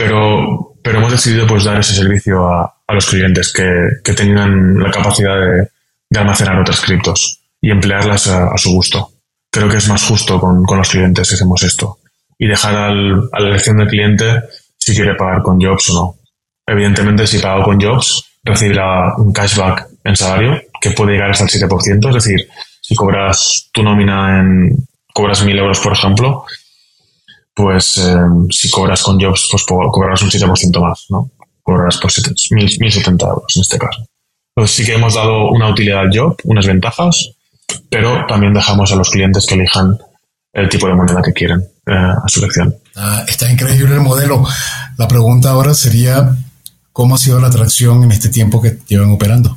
pero, 0.00 0.76
pero 0.82 0.98
hemos 0.98 1.12
decidido 1.12 1.46
pues 1.46 1.64
dar 1.64 1.78
ese 1.78 1.94
servicio 1.94 2.48
a, 2.48 2.74
a 2.86 2.94
los 2.94 3.06
clientes 3.06 3.52
que, 3.52 3.70
que 4.02 4.14
tengan 4.14 4.78
la 4.78 4.90
capacidad 4.90 5.38
de, 5.38 5.68
de 6.08 6.18
almacenar 6.18 6.58
otras 6.58 6.80
criptos 6.80 7.40
y 7.60 7.70
emplearlas 7.70 8.26
a, 8.28 8.56
su 8.56 8.70
gusto. 8.70 9.12
Creo 9.52 9.68
que 9.68 9.76
es 9.76 9.88
más 9.88 10.02
justo 10.02 10.40
con, 10.40 10.64
con 10.64 10.78
los 10.78 10.88
clientes 10.88 11.28
que 11.28 11.34
hacemos 11.34 11.62
esto 11.62 11.98
y 12.38 12.46
dejar 12.46 12.74
al, 12.74 13.28
a 13.30 13.40
la 13.40 13.48
elección 13.48 13.76
del 13.76 13.88
cliente 13.88 14.40
si 14.78 14.94
quiere 14.94 15.14
pagar 15.16 15.42
con 15.42 15.60
Jobs 15.60 15.90
o 15.90 15.94
no. 15.94 16.16
Evidentemente, 16.66 17.26
si 17.26 17.38
pago 17.38 17.62
con 17.62 17.78
Jobs, 17.78 18.24
recibirá 18.42 19.14
un 19.18 19.34
cashback 19.34 19.86
en 20.04 20.16
salario 20.16 20.62
que 20.80 20.92
puede 20.92 21.12
llegar 21.12 21.30
hasta 21.30 21.44
el 21.44 21.50
7%. 21.50 22.08
Es 22.08 22.14
decir, 22.14 22.48
si 22.80 22.94
cobras 22.94 23.68
tu 23.70 23.82
nómina 23.82 24.40
en, 24.40 24.76
cobras 25.12 25.44
1.000 25.44 25.58
euros, 25.58 25.80
por 25.80 25.92
ejemplo, 25.92 26.46
pues 27.54 27.98
eh, 27.98 28.16
si 28.50 28.70
cobras 28.70 29.02
con 29.02 29.20
Jobs, 29.20 29.48
pues 29.50 29.64
cobrarás 29.64 30.22
un 30.22 30.30
7% 30.30 30.80
más, 30.80 31.06
¿no? 31.10 31.30
Cobrarás 31.62 31.98
por 31.98 32.10
1.070 32.10 33.28
euros 33.28 33.56
en 33.56 33.62
este 33.62 33.78
caso. 33.78 34.04
Entonces 34.56 34.76
sí 34.76 34.84
que 34.84 34.94
hemos 34.94 35.14
dado 35.14 35.48
una 35.50 35.70
utilidad 35.70 36.00
al 36.00 36.10
job, 36.16 36.36
unas 36.44 36.66
ventajas, 36.66 37.30
pero 37.88 38.26
también 38.26 38.52
dejamos 38.52 38.92
a 38.92 38.96
los 38.96 39.10
clientes 39.10 39.46
que 39.46 39.54
elijan 39.54 39.98
el 40.52 40.68
tipo 40.68 40.88
de 40.88 40.94
moneda 40.94 41.22
que 41.22 41.32
quieren 41.32 41.60
eh, 41.86 41.92
a 41.92 42.24
su 42.26 42.40
elección. 42.40 42.74
Ah, 42.96 43.24
está 43.28 43.50
increíble 43.50 43.94
el 43.94 44.00
modelo. 44.00 44.44
La 44.98 45.06
pregunta 45.06 45.50
ahora 45.50 45.74
sería, 45.74 46.36
¿cómo 46.92 47.14
ha 47.14 47.18
sido 47.18 47.40
la 47.40 47.48
atracción 47.48 48.02
en 48.02 48.12
este 48.12 48.28
tiempo 48.28 48.60
que 48.60 48.78
llevan 48.88 49.10
operando? 49.10 49.56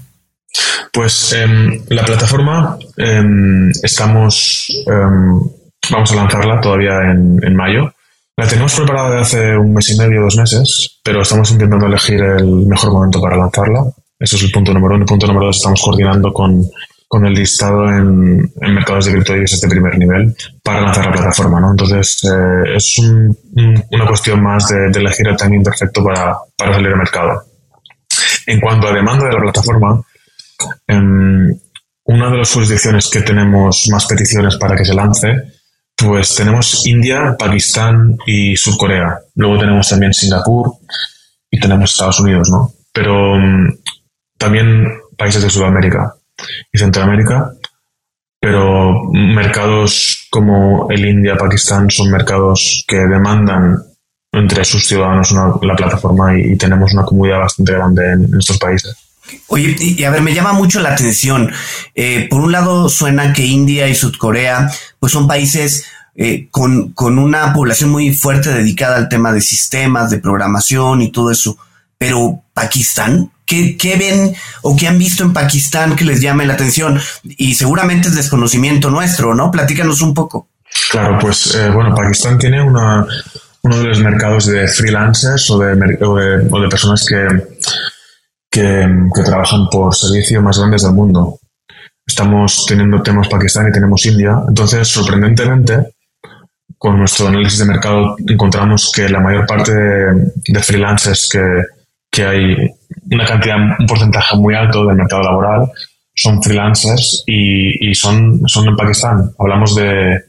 Pues 0.91 1.33
eh, 1.33 1.47
la 1.89 2.05
plataforma 2.05 2.77
eh, 2.97 3.23
estamos, 3.81 4.67
vamos 5.91 6.11
a 6.11 6.15
lanzarla 6.15 6.61
todavía 6.61 6.93
en, 7.11 7.39
en, 7.43 7.55
mayo. 7.55 7.93
La 8.35 8.47
tenemos 8.47 8.75
preparada 8.75 9.17
desde 9.17 9.21
hace 9.21 9.57
un 9.57 9.73
mes 9.73 9.89
y 9.89 9.97
medio, 9.97 10.21
dos 10.21 10.37
meses, 10.37 10.99
pero 11.03 11.21
estamos 11.21 11.51
intentando 11.51 11.85
elegir 11.85 12.21
el 12.21 12.65
mejor 12.65 12.91
momento 12.91 13.21
para 13.21 13.37
lanzarla. 13.37 13.85
Eso 14.19 14.37
es 14.37 14.43
el 14.43 14.51
punto 14.51 14.73
número 14.73 14.95
uno. 14.95 15.03
El 15.03 15.07
punto 15.07 15.27
número 15.27 15.47
dos, 15.47 15.57
estamos 15.57 15.81
coordinando 15.81 16.31
con 16.33 16.65
con 17.13 17.27
el 17.27 17.35
listado 17.35 17.87
en, 17.89 18.51
mercados 18.59 19.05
de 19.05 19.11
criptodivisas 19.11 19.61
de 19.61 19.69
primer 19.69 19.99
nivel 19.99 20.35
para 20.63 20.81
lanzar 20.81 21.05
la 21.05 21.11
plataforma, 21.11 21.59
¿no? 21.59 21.69
Entonces, 21.69 22.23
eh, 22.23 22.75
es 22.75 22.97
un, 22.97 23.37
un, 23.55 23.83
una 23.91 24.07
cuestión 24.07 24.41
más 24.41 24.67
de, 24.69 24.89
de, 24.89 24.99
elegir 24.99 25.27
el 25.27 25.37
timing 25.37 25.61
perfecto 25.61 26.03
para, 26.03 26.35
para 26.57 26.73
salir 26.73 26.87
al 26.87 26.97
mercado. 26.97 27.43
En 28.47 28.59
cuanto 28.59 28.87
a 28.87 28.93
demanda 28.93 29.27
de 29.27 29.31
la 29.31 29.41
plataforma, 29.41 30.01
eh, 30.87 31.55
una 32.05 32.31
de 32.31 32.37
las 32.39 32.51
jurisdicciones 32.51 33.07
que 33.11 33.21
tenemos 33.21 33.87
más 33.91 34.07
peticiones 34.07 34.57
para 34.57 34.75
que 34.75 34.83
se 34.83 34.95
lance, 34.95 35.52
pues 35.95 36.35
tenemos 36.35 36.85
India, 36.85 37.35
Pakistán 37.37 38.17
y 38.25 38.55
Surcorea. 38.55 39.19
Luego 39.35 39.59
tenemos 39.59 39.89
también 39.89 40.13
Singapur 40.13 40.73
y 41.49 41.59
tenemos 41.59 41.91
Estados 41.91 42.19
Unidos, 42.19 42.49
¿no? 42.51 42.71
Pero 42.91 43.33
um, 43.33 43.75
también 44.37 44.87
países 45.17 45.43
de 45.43 45.49
Sudamérica 45.49 46.15
y 46.71 46.77
Centroamérica, 46.77 47.53
pero 48.39 49.03
mercados 49.11 50.27
como 50.29 50.87
el 50.89 51.05
India, 51.05 51.37
Pakistán 51.37 51.89
son 51.89 52.11
mercados 52.11 52.83
que 52.87 52.97
demandan 52.97 53.81
entre 54.33 54.65
sus 54.65 54.85
ciudadanos 54.85 55.31
una, 55.31 55.53
la 55.61 55.75
plataforma 55.75 56.37
y, 56.37 56.57
tenemos 56.57 56.91
una 56.93 57.05
comunidad 57.05 57.39
bastante 57.39 57.73
grande 57.73 58.11
en 58.13 58.37
estos 58.37 58.57
países. 58.57 59.02
Oye, 59.47 59.75
y, 59.79 60.03
a 60.03 60.09
ver, 60.09 60.21
me 60.21 60.33
llama 60.33 60.53
mucho 60.53 60.79
la 60.79 60.93
atención. 60.93 61.51
Eh, 61.95 62.27
por 62.29 62.41
un 62.41 62.51
lado, 62.51 62.89
suena 62.89 63.33
que 63.33 63.45
India 63.45 63.87
y 63.87 63.95
Sudcorea, 63.95 64.71
pues 64.99 65.11
son 65.11 65.27
países 65.27 65.85
eh, 66.15 66.47
con, 66.51 66.91
con 66.93 67.17
una 67.17 67.53
población 67.53 67.89
muy 67.89 68.13
fuerte 68.13 68.53
dedicada 68.53 68.97
al 68.97 69.09
tema 69.09 69.31
de 69.31 69.41
sistemas, 69.41 70.09
de 70.09 70.19
programación 70.19 71.01
y 71.01 71.11
todo 71.11 71.31
eso. 71.31 71.57
Pero 71.97 72.43
Pakistán, 72.53 73.31
¿Qué, 73.45 73.77
¿Qué, 73.77 73.97
ven 73.97 74.33
o 74.61 74.75
qué 74.75 74.87
han 74.87 74.97
visto 74.97 75.23
en 75.23 75.33
Pakistán 75.33 75.97
que 75.97 76.05
les 76.05 76.21
llame 76.21 76.45
la 76.45 76.53
atención? 76.53 76.99
Y 77.23 77.55
seguramente 77.55 78.07
es 78.07 78.15
desconocimiento 78.15 78.89
nuestro, 78.89 79.35
¿no? 79.35 79.51
Platícanos 79.51 80.01
un 80.01 80.13
poco. 80.13 80.47
Claro, 80.91 81.19
pues 81.19 81.53
eh, 81.55 81.69
bueno, 81.69 81.93
Pakistán 81.93 82.37
tiene 82.37 82.61
una, 82.61 83.05
uno 83.61 83.77
de 83.77 83.83
los 83.83 83.99
mercados 83.99 84.45
de 84.45 84.67
freelancers 84.67 85.49
o 85.51 85.59
de, 85.59 85.97
o 86.01 86.59
de 86.61 86.69
personas 86.69 87.05
que, 87.05 87.27
que, 88.53 88.87
trabajan 89.25 89.67
por 89.71 89.95
servicio 89.95 90.41
más 90.41 90.59
grandes 90.59 90.83
del 90.83 90.93
mundo. 90.93 91.39
Estamos 92.05 92.65
teniendo 92.67 93.01
temas 93.01 93.27
Pakistán 93.27 93.67
y 93.67 93.71
tenemos 93.71 94.05
India. 94.05 94.41
Entonces, 94.47 94.87
sorprendentemente, 94.87 95.95
con 96.77 96.99
nuestro 96.99 97.29
análisis 97.29 97.59
de 97.59 97.65
mercado 97.65 98.15
encontramos 98.27 98.91
que 98.91 99.09
la 99.09 99.19
mayor 99.19 99.47
parte 99.47 99.73
de, 99.73 100.31
de 100.45 100.61
freelancers 100.61 101.29
que, 101.31 101.39
que 102.11 102.25
hay 102.25 102.55
una 103.11 103.25
cantidad, 103.25 103.57
un 103.79 103.87
porcentaje 103.87 104.37
muy 104.37 104.53
alto 104.53 104.85
del 104.85 104.97
mercado 104.97 105.23
laboral 105.23 105.71
son 106.15 106.43
freelancers 106.43 107.23
y, 107.25 107.89
y 107.89 107.95
son, 107.95 108.41
son 108.45 108.67
en 108.67 108.75
Pakistán. 108.75 109.31
Hablamos 109.39 109.75
de, 109.75 110.25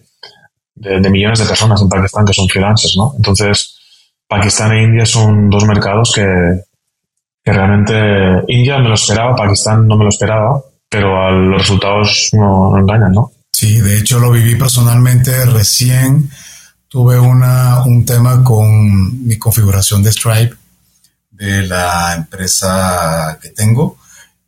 de, 0.77 1.01
de, 1.01 1.11
millones 1.11 1.41
de 1.41 1.45
personas 1.45 1.83
en 1.83 1.91
Pakistán 1.91 2.25
que 2.25 2.33
son 2.33 2.49
freelancers, 2.49 2.97
¿no? 2.97 3.13
Entonces, 3.17 3.79
Pakistán 4.27 4.73
e 4.73 4.83
India 4.85 5.05
son 5.05 5.51
dos 5.51 5.67
mercados 5.67 6.13
que, 6.15 6.23
que 7.45 7.53
realmente 7.53 7.95
India 8.49 8.79
me 8.79 8.89
lo 8.89 8.95
esperaba, 8.95 9.37
Pakistán 9.37 9.87
no 9.87 9.97
me 9.97 10.05
lo 10.05 10.09
esperaba, 10.09 10.63
pero 10.89 11.31
los 11.31 11.61
resultados 11.61 12.31
no, 12.33 12.71
no 12.71 12.79
engañan, 12.79 13.13
¿no? 13.13 13.33
Sí, 13.53 13.81
de 13.81 13.99
hecho 13.99 14.19
lo 14.19 14.31
viví 14.31 14.57
personalmente 14.57 15.45
recién. 15.45 16.31
Tuve 16.89 17.19
una, 17.19 17.85
un 17.85 18.05
tema 18.05 18.43
con 18.43 19.27
mi 19.27 19.37
configuración 19.37 20.03
de 20.03 20.13
Stripe 20.13 20.55
de 21.31 21.67
la 21.67 22.15
empresa 22.15 23.39
que 23.43 23.51
tengo 23.51 23.99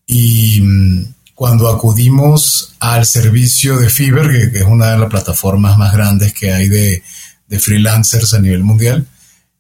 y 0.06 0.60
mm, 0.62 1.14
cuando 1.34 1.68
acudimos 1.68 2.76
al 2.80 3.04
servicio 3.04 3.76
de 3.76 3.90
Fiverr, 3.90 4.30
que, 4.30 4.52
que, 4.52 4.58
es 4.60 4.64
una 4.64 4.92
de 4.92 4.98
las 4.98 5.10
plataformas 5.10 5.76
más 5.76 5.92
grandes 5.92 6.32
que 6.32 6.52
hay 6.52 6.68
de, 6.68 7.02
de 7.46 7.58
freelancers 7.58 8.32
a 8.34 8.40
nivel 8.40 8.62
mundial, 8.62 9.06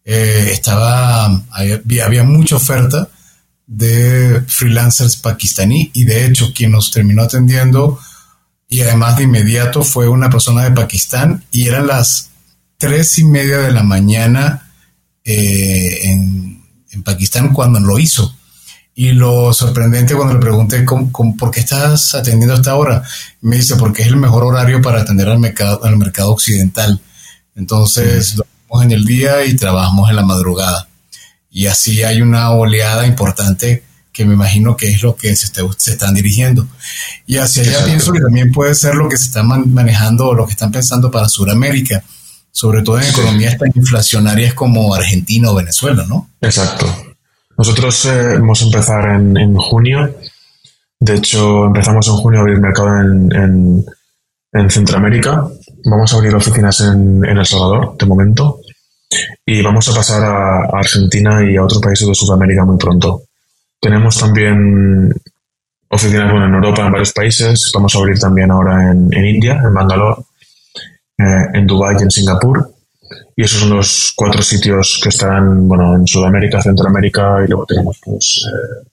eh, 0.04 0.50
estaba, 0.52 1.26
había, 1.50 2.04
había, 2.04 2.22
mucha 2.22 2.56
oferta 2.56 3.08
de 3.66 4.42
freelancers 4.46 5.16
pakistaní 5.16 5.90
y 5.92 6.04
de 6.04 6.26
hecho 6.26 6.52
quien 6.54 6.72
nos 6.72 6.90
terminó 6.90 7.22
atendiendo 7.22 7.98
y 8.68 8.80
además 8.80 9.16
de 9.16 9.24
inmediato 9.24 9.82
fue 9.82 10.08
una 10.08 10.30
persona 10.30 10.64
de 10.64 10.72
Pakistán 10.72 11.44
y 11.50 11.68
eran 11.68 11.86
las 11.86 12.30
tres 12.78 13.18
y 13.18 13.24
media 13.24 13.58
de 13.58 13.72
la 13.72 13.82
mañana 13.82 14.70
eh, 15.24 16.00
en, 16.04 16.62
en 16.90 17.02
Pakistán 17.02 17.52
cuando 17.52 17.80
lo 17.80 17.98
hizo. 17.98 18.34
Y 18.98 19.12
lo 19.12 19.52
sorprendente 19.52 20.14
cuando 20.14 20.34
le 20.34 20.40
pregunté 20.40 20.84
¿cómo, 20.84 21.12
cómo, 21.12 21.36
por 21.36 21.50
qué 21.50 21.60
estás 21.60 22.14
atendiendo 22.14 22.54
a 22.54 22.56
esta 22.56 22.76
hora, 22.76 23.02
me 23.42 23.56
dice 23.56 23.76
porque 23.76 24.02
es 24.02 24.08
el 24.08 24.16
mejor 24.16 24.42
horario 24.44 24.80
para 24.80 25.02
atender 25.02 25.28
al 25.28 25.38
mercado, 25.38 25.84
al 25.84 25.98
mercado 25.98 26.32
occidental. 26.32 27.00
Entonces, 27.54 28.34
mm. 28.34 28.36
dormimos 28.38 28.84
en 28.84 28.92
el 28.92 29.04
día 29.04 29.44
y 29.44 29.54
trabajamos 29.54 30.08
en 30.08 30.16
la 30.16 30.24
madrugada. 30.24 30.88
Y 31.56 31.68
así 31.68 32.02
hay 32.02 32.20
una 32.20 32.50
oleada 32.50 33.06
importante 33.06 33.82
que 34.12 34.26
me 34.26 34.34
imagino 34.34 34.76
que 34.76 34.90
es 34.90 35.02
lo 35.02 35.16
que 35.16 35.34
se, 35.34 35.46
esté, 35.46 35.62
se 35.78 35.92
están 35.92 36.12
dirigiendo. 36.12 36.66
Y 37.24 37.38
hacia 37.38 37.62
allá 37.62 37.70
Exacto. 37.70 37.88
pienso 37.88 38.12
que 38.12 38.20
también 38.20 38.52
puede 38.52 38.74
ser 38.74 38.94
lo 38.94 39.08
que 39.08 39.16
se 39.16 39.24
está 39.28 39.42
man 39.42 39.72
manejando 39.72 40.26
o 40.26 40.34
lo 40.34 40.44
que 40.44 40.52
están 40.52 40.70
pensando 40.70 41.10
para 41.10 41.30
Sudamérica, 41.30 42.04
sobre 42.50 42.82
todo 42.82 42.98
en 42.98 43.04
sí. 43.04 43.10
economías 43.18 43.56
tan 43.56 43.72
inflacionarias 43.74 44.52
como 44.52 44.94
Argentina 44.94 45.50
o 45.50 45.54
Venezuela, 45.54 46.04
¿no? 46.06 46.28
Exacto. 46.42 46.94
Nosotros 47.56 48.04
eh, 48.04 48.34
vamos 48.34 48.60
a 48.60 48.64
empezar 48.66 49.08
en, 49.14 49.38
en, 49.38 49.56
junio. 49.56 50.14
De 51.00 51.16
hecho, 51.16 51.68
empezamos 51.68 52.06
en 52.06 52.16
junio 52.16 52.40
a 52.40 52.42
abrir 52.42 52.60
mercado 52.60 53.00
en, 53.00 53.34
en, 53.34 53.84
en 54.52 54.70
Centroamérica. 54.70 55.48
Vamos 55.86 56.12
a 56.12 56.16
abrir 56.16 56.34
oficinas 56.34 56.82
en, 56.82 57.24
El 57.24 57.46
Salvador, 57.46 57.96
de 57.98 58.04
momento. 58.04 58.60
Y 59.44 59.62
vamos 59.62 59.88
a 59.88 59.94
pasar 59.94 60.24
a, 60.24 60.78
Argentina 60.78 61.40
y 61.48 61.56
a 61.56 61.64
otros 61.64 61.80
países 61.80 62.06
de 62.06 62.14
Sudamérica 62.14 62.64
muy 62.64 62.78
pronto. 62.78 63.22
Tenemos 63.80 64.18
también 64.18 65.12
oficinas 65.88 66.30
bueno, 66.30 66.46
en 66.46 66.54
Europa, 66.54 66.86
en 66.86 66.92
varios 66.92 67.12
países. 67.12 67.70
Vamos 67.74 67.94
a 67.94 67.98
abrir 67.98 68.18
también 68.18 68.50
ahora 68.50 68.90
en, 68.90 69.24
India, 69.24 69.60
en 69.64 69.72
Bangalore, 69.72 70.22
eh, 71.18 71.46
en 71.54 71.66
Dubái 71.66 71.96
y 71.98 72.02
en 72.02 72.10
Singapur 72.10 72.76
y 73.36 73.44
esos 73.44 73.60
son 73.60 73.76
los 73.76 74.12
cuatro 74.16 74.42
sitios 74.42 74.98
que 75.02 75.10
están, 75.10 75.68
bueno, 75.68 75.94
en 75.94 76.06
Sudamérica, 76.06 76.62
Centroamérica 76.62 77.44
y 77.44 77.48
luego 77.48 77.66
tenemos 77.66 78.00
pues 78.02 78.46
eh, 78.46 78.88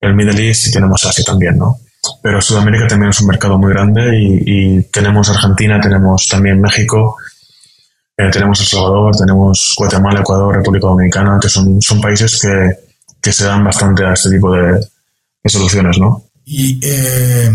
el 0.00 0.14
Middle 0.14 0.46
East 0.46 0.68
y 0.68 0.70
tenemos 0.70 1.04
Asia 1.04 1.24
también, 1.24 1.58
¿no? 1.58 1.78
Pero 2.22 2.40
Sudamérica 2.40 2.86
también 2.86 3.10
es 3.10 3.20
un 3.20 3.28
mercado 3.28 3.58
muy 3.58 3.72
grande 3.72 4.10
y 4.16 4.82
tenemos 4.84 5.28
Argentina, 5.30 5.80
tenemos 5.80 6.28
también 6.28 6.60
México, 6.60 7.16
eh, 8.16 8.30
tenemos 8.30 8.60
El 8.60 8.66
Salvador, 8.66 9.16
tenemos 9.16 9.74
Guatemala, 9.76 10.20
Ecuador, 10.20 10.56
República 10.56 10.86
Dominicana, 10.86 11.38
que 11.40 11.48
son, 11.48 11.80
son 11.80 12.00
países 12.00 12.40
que, 12.40 12.70
que 13.20 13.32
se 13.32 13.44
dan 13.44 13.64
bastante 13.64 14.04
a 14.04 14.12
este 14.12 14.30
tipo 14.30 14.52
de, 14.52 14.72
de 14.74 15.50
soluciones, 15.50 15.98
¿no? 15.98 16.24
Y 16.44 16.78
eh, 16.82 17.50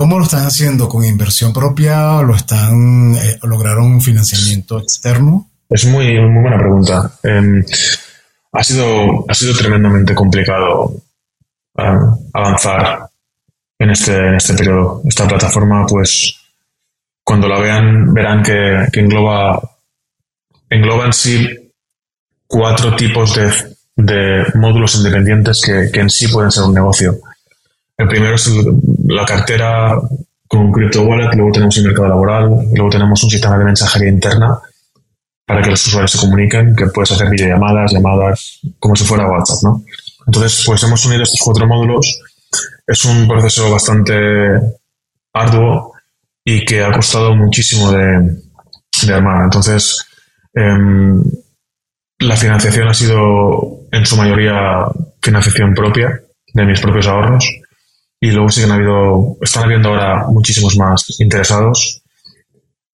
¿Cómo 0.00 0.18
lo 0.18 0.24
están 0.24 0.46
haciendo? 0.46 0.88
¿Con 0.88 1.04
inversión 1.04 1.52
propia 1.52 2.22
lo 2.22 2.34
están, 2.34 3.16
eh, 3.16 3.38
lograron 3.42 3.84
un 3.84 4.00
financiamiento 4.00 4.78
externo? 4.78 5.50
Es 5.68 5.84
muy, 5.84 6.18
muy 6.18 6.40
buena 6.40 6.56
pregunta. 6.56 7.12
Eh, 7.22 7.62
ha, 8.50 8.64
sido, 8.64 9.26
ha 9.28 9.34
sido 9.34 9.54
tremendamente 9.54 10.14
complicado 10.14 10.94
uh, 11.74 12.30
avanzar 12.32 13.10
en 13.78 13.90
este, 13.90 14.16
en 14.16 14.36
este 14.36 14.54
periodo. 14.54 15.02
Esta 15.04 15.28
plataforma, 15.28 15.84
pues, 15.86 16.34
cuando 17.22 17.46
la 17.46 17.60
vean, 17.60 18.14
verán 18.14 18.42
que, 18.42 18.86
que 18.90 19.00
engloba, 19.00 19.60
engloba 20.70 21.06
en 21.06 21.12
sí 21.12 21.48
cuatro 22.46 22.96
tipos 22.96 23.34
de, 23.34 23.52
de 23.96 24.44
módulos 24.54 24.94
independientes 24.96 25.60
que, 25.60 25.90
que 25.92 26.00
en 26.00 26.10
sí 26.10 26.28
pueden 26.28 26.50
ser 26.50 26.64
un 26.64 26.74
negocio. 26.74 27.18
El 27.98 28.08
primero 28.08 28.34
es 28.34 28.50
la 29.06 29.26
cartera 29.26 30.00
con 30.48 30.60
un 30.60 30.72
crypto 30.72 31.02
wallet, 31.02 31.34
luego 31.34 31.52
tenemos 31.52 31.76
el 31.76 31.84
mercado 31.84 32.08
laboral, 32.08 32.48
luego 32.74 32.90
tenemos 32.90 33.22
un 33.22 33.30
sistema 33.30 33.58
de 33.58 33.64
mensajería 33.64 34.08
interna 34.08 34.58
para 35.44 35.62
que 35.62 35.70
los 35.70 35.86
usuarios 35.86 36.12
se 36.12 36.18
comuniquen, 36.18 36.74
que 36.74 36.86
puedes 36.86 37.12
hacer 37.12 37.28
videollamadas, 37.28 37.92
llamadas, 37.92 38.60
como 38.78 38.96
si 38.96 39.04
fuera 39.04 39.28
WhatsApp, 39.28 39.62
¿no? 39.64 39.84
Entonces, 40.26 40.62
pues 40.64 40.82
hemos 40.82 41.04
unido 41.06 41.22
estos 41.22 41.40
cuatro 41.44 41.66
módulos. 41.66 42.20
Es 42.86 43.04
un 43.04 43.26
proceso 43.28 43.70
bastante 43.70 44.14
arduo 45.32 45.92
y 46.44 46.64
que 46.64 46.82
ha 46.82 46.92
costado 46.92 47.34
muchísimo 47.34 47.90
de, 47.92 48.38
de 49.06 49.12
armar. 49.12 49.44
Entonces, 49.44 50.04
eh, 50.54 50.78
la 52.20 52.36
financiación 52.36 52.88
ha 52.88 52.94
sido 52.94 53.80
en 53.90 54.04
su 54.04 54.16
mayoría 54.16 54.86
financiación 55.22 55.74
propia 55.74 56.20
de 56.52 56.64
mis 56.64 56.80
propios 56.80 57.06
ahorros 57.06 57.44
y 58.20 58.30
luego 58.32 58.50
sí 58.50 58.60
que 58.60 58.66
han 58.66 58.72
habido, 58.72 59.36
están 59.40 59.64
habiendo 59.64 59.88
ahora 59.88 60.26
muchísimos 60.28 60.76
más 60.76 61.06
interesados. 61.18 62.02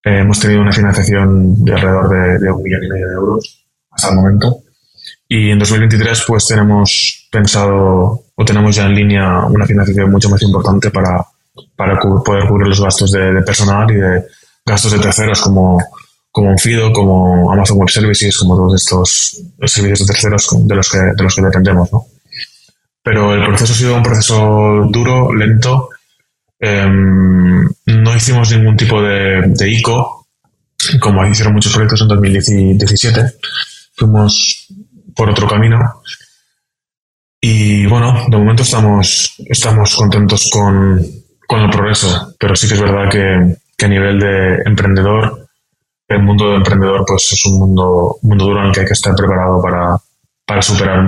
Eh, 0.04 0.20
hemos 0.20 0.38
tenido 0.38 0.61
una 0.61 0.72
financiación 0.72 1.64
de 1.64 1.72
alrededor 1.72 2.40
de, 2.40 2.52
un 2.52 2.62
millón 2.62 2.84
y 2.84 2.88
medio 2.88 3.09
de 3.09 3.14
euros 3.14 3.66
hasta 3.90 4.11
el 4.11 4.16
momento. 4.16 4.61
Y 5.28 5.50
en 5.50 5.59
2023 5.59 6.24
pues 6.28 6.46
tenemos 6.46 7.28
pensado 7.32 8.22
o 8.36 8.44
tenemos 8.44 8.76
ya 8.76 8.86
en 8.86 8.94
línea 8.94 9.46
una 9.46 9.66
financiación 9.66 10.12
mucho 10.12 10.30
más 10.30 10.40
importante 10.42 10.90
para, 10.90 11.24
para 11.74 11.98
poder 11.98 12.46
cubrir 12.46 12.68
los 12.68 12.80
gastos 12.80 13.11
de, 13.11 13.42
personal 13.44 13.90
y 13.90 13.94
de 13.94 14.24
gastos 14.64 14.92
de 14.92 15.00
terceros 15.00 15.40
como, 15.40 15.78
como 16.37 16.51
Onfido, 16.51 16.93
como 16.93 17.51
Amazon 17.51 17.78
Web 17.78 17.89
Services, 17.89 18.37
como 18.37 18.57
todos 18.57 18.74
estos 18.74 19.41
servicios 19.64 20.01
de 20.01 20.12
terceros 20.12 20.47
de 20.68 20.74
los 20.74 20.91
que, 20.91 20.99
de 20.99 21.22
los 21.22 21.34
que 21.34 21.41
dependemos, 21.41 21.91
¿no? 21.91 22.05
pero 23.03 23.32
el 23.32 23.43
proceso 23.47 23.72
ha 23.72 23.76
sido 23.76 23.97
un 23.97 24.03
proceso 24.03 24.87
duro, 24.91 25.32
lento. 25.32 25.89
Eh, 26.61 26.87
no 26.87 28.14
hicimos 28.14 28.51
ningún 28.51 28.76
tipo 28.76 29.01
de, 29.01 29.55
ICO, 29.66 30.26
como 31.01 31.26
hicieron 31.26 31.55
muchos 31.55 31.72
proyectos 31.72 32.03
en 32.03 32.09
2017. 32.09 33.32
Fuimos 33.95 34.66
por 35.14 35.30
otro 35.30 35.49
camino. 35.49 36.03
Y 37.41 37.87
bueno, 37.87 38.26
de 38.28 38.37
momento 38.37 38.62
estamos, 38.62 39.97
contentos 39.97 40.51
con, 40.53 40.99
el 40.99 41.70
progreso, 41.70 42.34
pero 42.39 42.55
sí 42.55 42.68
que 42.68 42.74
es 42.74 42.80
verdad 42.82 43.09
que, 43.09 43.84
a 43.87 43.89
nivel 43.89 44.20
de 44.20 44.62
emprendedor, 44.66 45.45
el 46.09 46.22
mundo 46.22 46.50
de 46.50 46.57
emprendedor 46.57 47.04
pues 47.07 47.32
es 47.32 47.46
un 47.46 47.59
mundo, 47.59 48.18
mundo 48.22 48.44
duro 48.44 48.61
en 48.61 48.66
el 48.66 48.72
que 48.72 48.80
hay 48.80 48.86
que 48.86 48.92
estar 48.92 49.14
preparado 49.14 49.61
para, 49.61 49.96
para 50.44 50.62
superar 50.62 51.02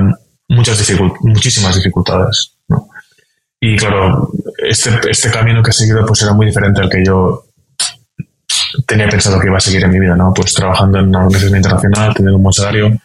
muchas 0.48 0.78
dificult 0.78 1.14
muchísimas 1.22 1.74
dificultades. 1.74 2.56
Y 3.60 3.76
claro, 3.76 4.30
este, 4.58 4.90
este 5.10 5.30
camino 5.30 5.62
que 5.62 5.70
he 5.70 5.72
seguido 5.72 6.04
pues 6.06 6.22
era 6.22 6.32
muy 6.32 6.46
diferente 6.46 6.80
al 6.80 6.90
que 6.90 7.04
yo 7.04 7.44
tenía 8.86 9.08
pensado 9.08 9.40
que 9.40 9.48
iba 9.48 9.56
a 9.56 9.60
seguir 9.60 9.84
en 9.84 9.90
mi 9.90 9.98
vida, 9.98 10.14
¿no? 10.14 10.32
Pues 10.32 10.54
trabajando 10.54 10.98
en 10.98 11.08
una 11.08 11.20
organización 11.20 11.56
internacional, 11.56 12.14
teniendo 12.14 12.36
un 12.36 12.42
buen 12.42 12.52
salario, 12.52 12.96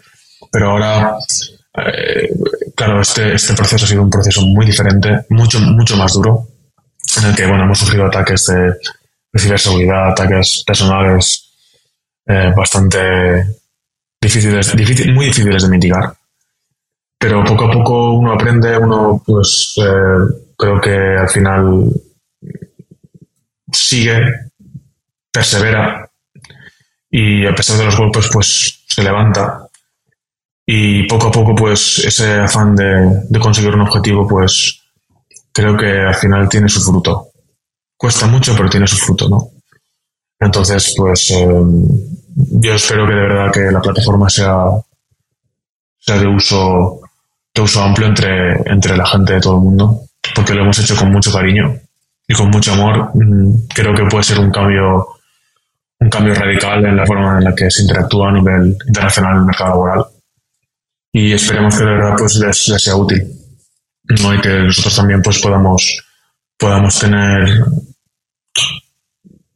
pero 0.51 0.71
ahora 0.71 1.17
eh, 1.75 2.29
claro, 2.75 3.01
este, 3.01 3.33
este 3.33 3.53
proceso 3.53 3.85
ha 3.85 3.87
sido 3.87 4.03
un 4.03 4.09
proceso 4.09 4.41
muy 4.41 4.65
diferente, 4.65 5.25
mucho, 5.29 5.59
mucho 5.59 5.97
más 5.97 6.13
duro, 6.13 6.47
en 7.17 7.25
el 7.25 7.35
que, 7.35 7.47
bueno, 7.47 7.63
hemos 7.63 7.79
sufrido 7.79 8.05
ataques 8.05 8.45
de, 8.45 9.39
ciberseguridad, 9.39 10.11
ataques 10.11 10.63
personales 10.65 11.52
eh, 12.25 12.51
bastante 12.55 13.45
difíciles, 14.21 14.73
muy 15.13 15.25
difíciles 15.25 15.63
de 15.63 15.69
mitigar. 15.69 16.13
Pero 17.17 17.43
poco 17.43 17.65
a 17.65 17.71
poco 17.71 18.13
uno 18.13 18.33
aprende, 18.33 18.77
uno, 18.77 19.21
pues, 19.25 19.75
eh, 19.77 20.51
creo 20.57 20.81
que 20.81 20.95
al 20.95 21.29
final 21.29 21.89
sigue, 23.71 24.21
persevera 25.31 26.09
y 27.09 27.45
a 27.45 27.55
pesar 27.55 27.77
de 27.77 27.85
los 27.85 27.97
golpes, 27.97 28.29
pues 28.31 28.83
se 28.87 29.03
levanta. 29.03 29.67
Y 30.65 31.03
poco 31.07 31.27
a 31.27 31.31
poco, 31.31 31.53
pues 31.55 31.99
ese 31.99 32.39
afán 32.39 32.75
de, 32.75 33.39
conseguir 33.39 33.73
un 33.73 33.81
objetivo, 33.81 34.27
pues 34.27 34.81
creo 35.51 35.75
que 35.75 36.01
al 36.01 36.15
final 36.15 36.47
tiene 36.47 36.69
su 36.69 36.81
fruto. 36.81 37.27
Cuesta 37.97 38.27
mucho, 38.27 38.55
pero 38.55 38.69
tiene 38.69 38.87
su 38.87 38.97
fruto, 38.97 39.27
¿no? 39.29 39.49
Entonces, 40.39 40.93
pues 40.97 41.31
em, 41.31 41.85
yo 42.35 42.73
espero 42.73 43.07
que 43.07 43.13
de 43.13 43.21
verdad 43.21 43.51
que 43.51 43.71
la 43.71 43.81
plataforma 43.81 44.29
sea, 44.29 44.55
sea 45.99 46.17
de 46.17 46.27
uso 46.27 47.01
de 47.53 47.61
uso 47.61 47.83
amplio 47.83 48.07
entre, 48.07 48.53
entre 48.65 48.97
la 48.97 49.05
gente 49.05 49.33
de 49.33 49.41
todo 49.41 49.57
el 49.57 49.63
mundo, 49.63 50.01
porque 50.33 50.53
lo 50.53 50.63
hemos 50.63 50.79
hecho 50.79 50.95
con 50.95 51.11
mucho 51.11 51.31
cariño 51.31 51.75
y 52.27 52.33
con 52.33 52.49
mucho 52.49 52.73
amor. 52.73 53.11
Mm, 53.13 53.67
creo 53.73 53.93
que 53.93 54.05
puede 54.05 54.23
ser 54.23 54.39
un 54.39 54.51
cambio 54.51 55.07
un 55.99 56.09
cambio 56.09 56.33
radical 56.35 56.85
en 56.85 56.97
la 56.97 57.05
forma 57.05 57.37
en 57.37 57.45
la 57.45 57.55
que 57.55 57.71
se 57.71 57.83
interactúa 57.83 58.29
a 58.29 58.33
nivel 58.33 58.75
internacional 58.87 59.33
en 59.33 59.39
el 59.39 59.45
mercado 59.45 59.69
laboral. 59.69 60.05
Y 61.13 61.31
esperemos 61.31 61.77
que 61.77 61.85
de 61.85 61.91
verdad 61.91 62.15
pues, 62.17 62.35
les, 62.35 62.83
sea 62.83 62.95
útil. 62.95 63.23
¿no? 64.21 64.33
Y 64.33 64.41
que 64.41 64.49
nosotros 64.49 64.95
también 64.95 65.21
pues, 65.21 65.39
podamos, 65.39 66.03
podamos 66.57 66.99
tener 66.99 67.63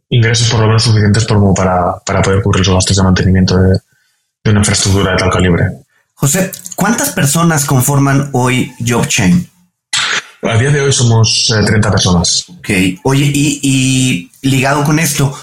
ingresos 0.10 0.50
por 0.50 0.62
lo 0.62 0.68
menos 0.68 0.84
suficientes 0.84 1.26
como 1.26 1.54
para, 1.54 1.98
para 2.06 2.22
poder 2.22 2.42
cubrir 2.42 2.66
los 2.66 2.76
gastos 2.76 2.98
de 2.98 3.04
mantenimiento 3.04 3.58
de, 3.58 3.78
de, 4.44 4.52
una 4.52 4.60
infraestructura 4.60 5.12
de 5.12 5.18
tal 5.18 5.30
calibre. 5.30 5.66
José, 6.14 6.52
¿cuántas 6.76 7.12
personas 7.12 7.66
conforman 7.66 8.30
hoy 8.34 8.74
JobChain? 8.80 9.50
A 10.44 10.58
día 10.58 10.72
de 10.72 10.82
hoy 10.82 10.94
somos 10.94 11.46
30 11.48 11.88
eh, 11.88 11.92
personas. 11.92 12.46
Ok. 12.50 12.70
Oye, 13.04 13.32
y, 13.34 13.60
y 13.62 14.32
ligado 14.48 14.84
con 14.84 15.00
esto, 15.00 15.36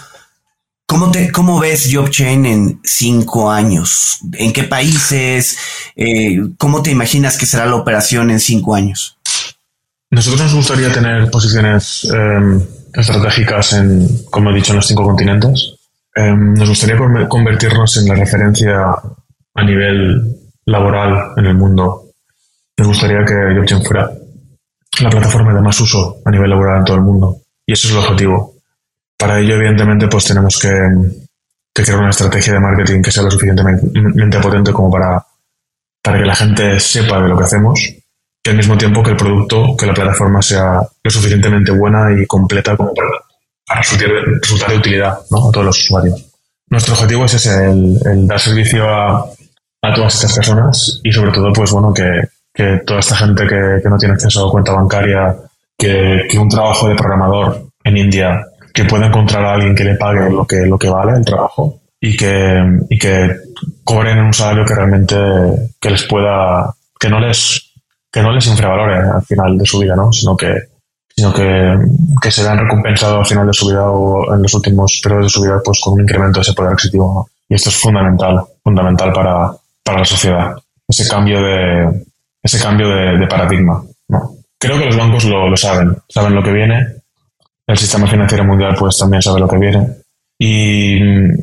¿Cómo, 0.87 1.11
te, 1.11 1.33
¿Cómo 1.33 1.59
ves 1.59 1.91
JobChain 1.91 2.45
en 2.45 2.81
cinco 2.85 3.51
años? 3.51 4.19
¿En 4.35 4.53
qué 4.53 4.65
países? 4.65 5.57
Eh, 5.97 6.39
¿Cómo 6.59 6.83
te 6.83 6.91
imaginas 6.91 7.39
que 7.39 7.47
será 7.47 7.65
la 7.65 7.77
operación 7.77 8.31
en 8.31 8.39
cinco 8.39 8.75
años? 8.75 9.17
Nosotros 10.11 10.43
nos 10.43 10.55
gustaría 10.55 10.93
tener 10.93 11.31
posiciones 11.31 12.05
em, 12.05 12.63
estratégicas 12.95 13.73
en, 13.75 14.07
como 14.31 14.51
he 14.51 14.55
dicho, 14.55 14.73
en 14.73 14.77
los 14.77 14.87
cinco 14.87 15.05
continentes. 15.05 15.75
Em, 16.15 16.55
nos 16.55 16.69
gustaría 16.69 16.97
convertirnos 17.29 17.97
en 17.97 18.09
la 18.09 18.15
referencia 18.15 18.85
a 19.55 19.65
nivel 19.65 20.37
laboral 20.67 21.33
en 21.37 21.47
el 21.47 21.55
mundo. 21.55 22.05
Nos 22.79 22.89
gustaría 22.89 23.25
que 23.25 23.35
JobChain 23.35 23.85
fuera 23.85 24.11
la 25.01 25.11
plataforma 25.11 25.53
de 25.53 25.61
más 25.61 25.81
uso 25.81 26.19
a 26.25 26.31
nivel 26.31 26.51
laboral 26.51 26.79
en 26.79 26.85
todo 26.85 26.97
el 26.97 27.03
mundo. 27.03 27.39
Y 27.67 27.73
ese 27.73 27.89
es 27.89 27.93
el 27.95 27.99
objetivo 27.99 28.55
para 29.25 29.41
ello, 29.41 29.55
evidentemente, 29.55 30.09
pues 30.09 30.25
tenemos 30.27 30.59
que, 30.59 30.69
crear 31.73 31.99
una 31.99 32.11
estrategia 32.11 32.53
de 32.53 32.61
marketing 32.61 33.01
que 33.01 33.11
sea 33.11 33.23
lo 33.23 33.31
suficientemente 33.31 34.39
potente 34.39 34.73
como 34.73 34.91
para, 34.91 35.25
para 36.03 36.19
que 36.19 36.25
la 36.25 36.35
gente 36.35 36.79
sepa 36.79 37.21
de 37.23 37.29
lo 37.29 37.37
que 37.39 37.45
hacemos 37.45 37.81
y 38.45 38.51
al 38.51 38.57
mismo 38.57 38.77
tiempo 38.77 39.03
que 39.03 39.11
el 39.11 39.17
producto, 39.17 39.75
que 39.77 39.87
la 39.87 39.95
plataforma 39.95 40.43
sea 40.43 40.81
lo 41.03 41.11
suficientemente 41.11 41.73
buena 41.73 42.09
y 42.13 42.27
completa 42.27 42.77
como 42.77 42.93
para, 42.93 43.09
resultar, 43.79 44.71
de 44.71 44.77
utilidad 44.77 45.13
a 45.13 45.51
todos 45.53 45.65
los 45.65 45.81
usuarios. 45.81 46.27
Nuestro 46.69 46.95
objetivo 46.95 47.25
es 47.25 47.35
ese, 47.35 47.71
el, 47.71 48.27
dar 48.27 48.39
servicio 48.39 48.87
a, 48.87 49.31
todas 49.95 50.15
estas 50.15 50.35
personas 50.35 51.01
y 51.03 51.13
sobre 51.13 51.33
todo, 51.33 51.53
pues 51.53 51.71
bueno, 51.73 51.93
que, 51.95 52.81
toda 52.87 53.01
esta 53.01 53.17
gente 53.17 53.47
que, 53.47 53.89
no 53.89 53.97
tiene 53.99 54.15
acceso 54.15 54.47
a 54.47 54.51
cuenta 54.51 54.73
bancaria, 54.73 55.35
que, 55.77 56.27
que 56.29 56.39
un 56.39 56.49
trabajo 56.49 56.89
de 56.89 56.95
programador 56.95 57.67
en 57.83 57.97
India 57.97 58.47
que 58.73 58.85
pueda 58.85 59.07
encontrar 59.07 59.45
a 59.45 59.55
alguien 59.55 59.75
que 59.75 59.85
le 59.85 59.95
pague 59.95 60.29
lo 60.31 60.47
que, 60.47 60.67
lo 60.67 60.79
que 60.79 60.89
vale 60.89 61.17
el 61.17 61.25
trabajo 61.25 61.81
y 62.01 62.17
que, 62.17 62.61
y 62.91 62.99
que 62.99 63.37
cobren 63.83 64.19
un 64.19 64.35
salario 64.35 64.65
que 64.65 64.75
realmente 64.75 65.17
que 65.81 65.91
les 65.91 66.03
pueda, 66.05 66.75
que 66.99 67.09
no 67.09 67.21
les, 67.21 67.73
que 68.15 68.23
no 68.23 68.31
les 68.33 68.47
infravalore 68.47 69.11
al 69.11 69.23
final 69.23 69.59
de 69.59 69.67
su 69.67 69.81
vida, 69.81 69.97
¿no? 69.97 70.13
Sino 70.13 70.37
que, 70.37 70.55
sino 71.17 71.35
que, 71.35 71.77
que 72.23 72.31
se 72.31 72.45
vean 72.45 72.59
recompensados 72.59 73.19
al 73.19 73.27
final 73.27 73.47
de 73.49 73.53
su 73.53 73.67
vida 73.67 73.91
o 73.91 74.33
en 74.33 74.43
los 74.43 74.55
últimos 74.55 75.01
periodos 75.03 75.27
de 75.27 75.31
su 75.31 75.43
vida 75.43 75.61
pues 75.65 75.81
con 75.81 75.95
un 75.95 76.03
incremento 76.03 76.39
de 76.39 76.43
ese 76.43 76.53
poder 76.53 76.73
adquisitivo, 76.73 77.29
Y 77.49 77.55
esto 77.55 77.71
es 77.71 77.77
fundamental, 77.77 78.41
fundamental 78.63 79.13
para, 79.13 79.51
para 79.83 79.99
la 79.99 80.05
sociedad. 80.05 80.57
Ese 80.87 81.09
cambio 81.09 81.43
de, 81.43 82.05
ese 82.41 82.63
cambio 82.63 82.89
de, 82.89 83.19
de 83.19 83.27
paradigma, 83.27 83.83
¿no? 84.09 84.31
Creo 84.61 84.79
que 84.79 84.87
los 84.87 84.97
bancos 84.97 85.25
lo, 85.25 85.51
lo 85.51 85.57
saben, 85.57 85.97
saben 86.09 86.37
lo 86.37 86.43
que 86.43 86.53
viene 86.53 87.05
el 87.67 87.79
sistema 87.79 88.07
financiero 88.07 88.45
mundial 88.45 88.77
pues 88.79 88.99
también 88.99 89.23
sabe 89.23 89.41
lo 89.41 89.49
que 89.49 89.59
viene 89.59 89.89
y 90.39 91.01
mm, 91.01 91.39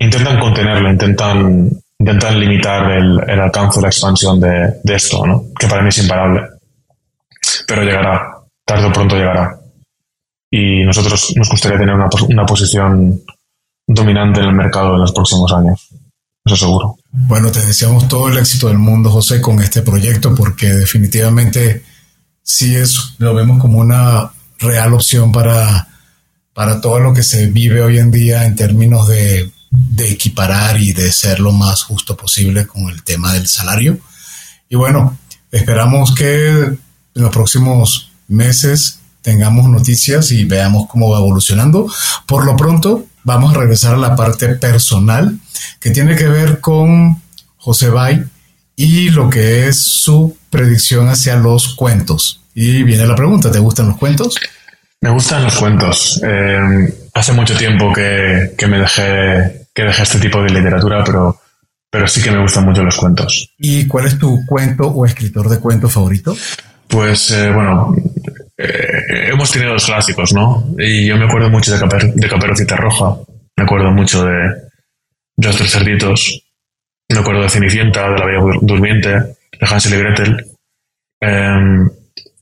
intentan 0.00 0.38
contenerlo, 0.38 0.90
intentan, 0.90 1.70
intentan 1.98 2.38
limitar 2.38 2.90
el, 2.92 3.20
el 3.28 3.40
alcance, 3.40 3.80
la 3.80 3.88
expansión 3.88 4.40
de, 4.40 4.80
esto, 4.84 5.26
¿no? 5.26 5.46
que 5.58 5.66
para 5.66 5.82
mí 5.82 5.88
es 5.88 5.98
imparable. 5.98 6.42
Pero 7.66 7.82
llegará, 7.82 8.38
tarde 8.64 8.86
o 8.86 8.92
pronto 8.92 9.16
llegará. 9.16 9.58
Y 10.50 10.84
nosotros 10.84 11.34
nos 11.36 11.50
gustaría 11.50 11.78
tener 11.78 11.94
una, 11.94 12.08
una 12.28 12.46
posición 12.46 13.20
dominante 13.86 14.40
en 14.40 14.46
el 14.46 14.54
mercado 14.54 14.94
en 14.94 15.00
los 15.00 15.12
próximos 15.12 15.52
años. 15.52 15.88
Eso 16.44 16.56
seguro. 16.56 16.96
Bueno, 17.10 17.50
te 17.50 17.64
deseamos 17.64 18.08
todo 18.08 18.28
el 18.28 18.38
éxito 18.38 18.68
del 18.68 18.78
mundo, 18.78 19.10
José, 19.10 19.40
con 19.40 19.60
este 19.60 19.82
proyecto, 19.82 20.34
porque 20.34 20.68
definitivamente 20.68 21.82
sí 22.42 22.74
es, 22.76 23.16
lo 23.18 23.34
vemos 23.34 23.60
como 23.60 23.78
una 23.78 24.30
real 24.58 24.94
opción 24.94 25.30
para, 25.30 25.88
para 26.54 26.80
todo 26.80 27.00
lo 27.00 27.12
que 27.12 27.22
se 27.22 27.46
vive 27.46 27.82
hoy 27.82 27.98
en 27.98 28.10
día 28.10 28.46
en 28.46 28.56
términos 28.56 29.08
de, 29.08 29.50
de 29.70 30.10
equiparar 30.10 30.80
y 30.80 30.92
de 30.92 31.12
ser 31.12 31.40
lo 31.40 31.52
más 31.52 31.82
justo 31.82 32.16
posible 32.16 32.66
con 32.66 32.88
el 32.88 33.02
tema 33.02 33.32
del 33.32 33.46
salario. 33.46 33.98
Y 34.68 34.76
bueno, 34.76 35.18
esperamos 35.50 36.14
que 36.14 36.48
en 36.48 36.78
los 37.14 37.30
próximos 37.30 38.10
meses 38.28 39.00
tengamos 39.22 39.68
noticias 39.68 40.30
y 40.32 40.44
veamos 40.44 40.88
cómo 40.88 41.10
va 41.10 41.18
evolucionando. 41.18 41.86
Por 42.26 42.44
lo 42.44 42.56
pronto, 42.56 43.06
vamos 43.24 43.54
a 43.54 43.58
regresar 43.58 43.94
a 43.94 43.98
la 43.98 44.16
parte 44.16 44.48
personal 44.54 45.38
que 45.80 45.90
tiene 45.90 46.16
que 46.16 46.28
ver 46.28 46.60
con 46.60 47.22
José 47.56 47.90
Bay 47.90 48.24
y 48.76 49.10
lo 49.10 49.28
que 49.28 49.66
es 49.68 49.82
su 49.82 50.36
predicción 50.50 51.08
hacia 51.08 51.36
los 51.36 51.74
cuentos. 51.74 52.40
Y 52.54 52.82
viene 52.84 53.06
la 53.06 53.14
pregunta, 53.14 53.50
¿te 53.50 53.58
gustan 53.58 53.88
los 53.88 53.98
cuentos? 53.98 54.34
Me 55.00 55.10
gustan 55.10 55.44
los 55.44 55.56
cuentos. 55.56 56.20
Eh, 56.24 57.07
hace 57.18 57.32
mucho 57.32 57.56
tiempo 57.56 57.92
que, 57.92 58.54
me 58.68 58.78
dejé, 58.78 59.66
que 59.74 59.82
dejé 59.82 60.02
este 60.02 60.20
tipo 60.20 60.42
de 60.42 60.50
literatura, 60.50 61.02
pero, 61.04 61.40
pero 61.90 62.06
sí 62.06 62.22
que 62.22 62.30
me 62.30 62.40
gustan 62.40 62.64
mucho 62.64 62.84
los 62.84 62.96
cuentos. 62.96 63.54
¿Y 63.58 63.86
cuál 63.86 64.06
es 64.06 64.18
tu 64.18 64.44
cuento 64.46 64.86
o 64.88 65.04
escritor 65.04 65.48
de 65.48 65.58
cuentos 65.58 65.92
favorito? 65.92 66.36
Pues 66.86 67.30
eh, 67.32 67.50
bueno, 67.50 67.94
eh, 68.56 69.30
hemos 69.30 69.50
tenido 69.50 69.72
los 69.72 69.84
clásicos, 69.84 70.32
¿no? 70.32 70.68
Y 70.78 71.06
yo 71.06 71.16
me 71.16 71.26
acuerdo 71.26 71.50
mucho 71.50 71.72
de, 71.72 71.80
Caper 71.80 72.14
de 72.14 72.28
Caperucita 72.28 72.76
Roja, 72.76 73.16
me 73.56 73.64
acuerdo 73.64 73.90
mucho 73.90 74.24
de, 74.24 74.38
de 75.36 75.48
Los 75.48 75.56
Tres 75.56 75.72
Cerditos, 75.72 76.42
me 77.08 77.18
acuerdo 77.18 77.42
de 77.42 77.50
Cenicienta, 77.50 78.08
de 78.10 78.18
La 78.18 78.26
Bella 78.26 78.58
Durmiente, 78.62 79.10
de 79.10 79.66
Hansel 79.68 79.94
y 79.94 79.98
Gretel. 79.98 80.46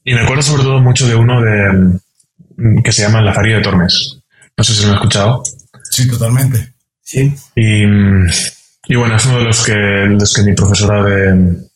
y 0.04 0.14
me 0.14 0.20
acuerdo 0.20 0.42
sobre 0.42 0.62
todo 0.62 0.80
mucho 0.80 1.08
de 1.08 1.14
uno 1.14 1.40
de, 1.40 1.98
que 2.84 2.92
se 2.92 3.02
llama 3.02 3.22
La 3.22 3.32
Faría 3.32 3.56
de 3.56 3.62
Tormes. 3.62 4.20
No 4.56 4.64
sé 4.64 4.74
si 4.74 4.82
lo 4.82 4.88
han 4.88 4.94
escuchado. 4.96 5.42
Sí, 5.90 6.08
totalmente. 6.08 6.74
Sí. 7.02 7.34
Y, 7.54 7.84
y, 7.84 8.96
bueno, 8.96 9.16
es 9.16 9.26
uno 9.26 9.38
de 9.38 9.44
los 9.44 9.64
que, 9.64 9.74
los 9.74 10.32
que 10.32 10.42
mi 10.42 10.54
profesora 10.54 11.02
de, 11.04 11.68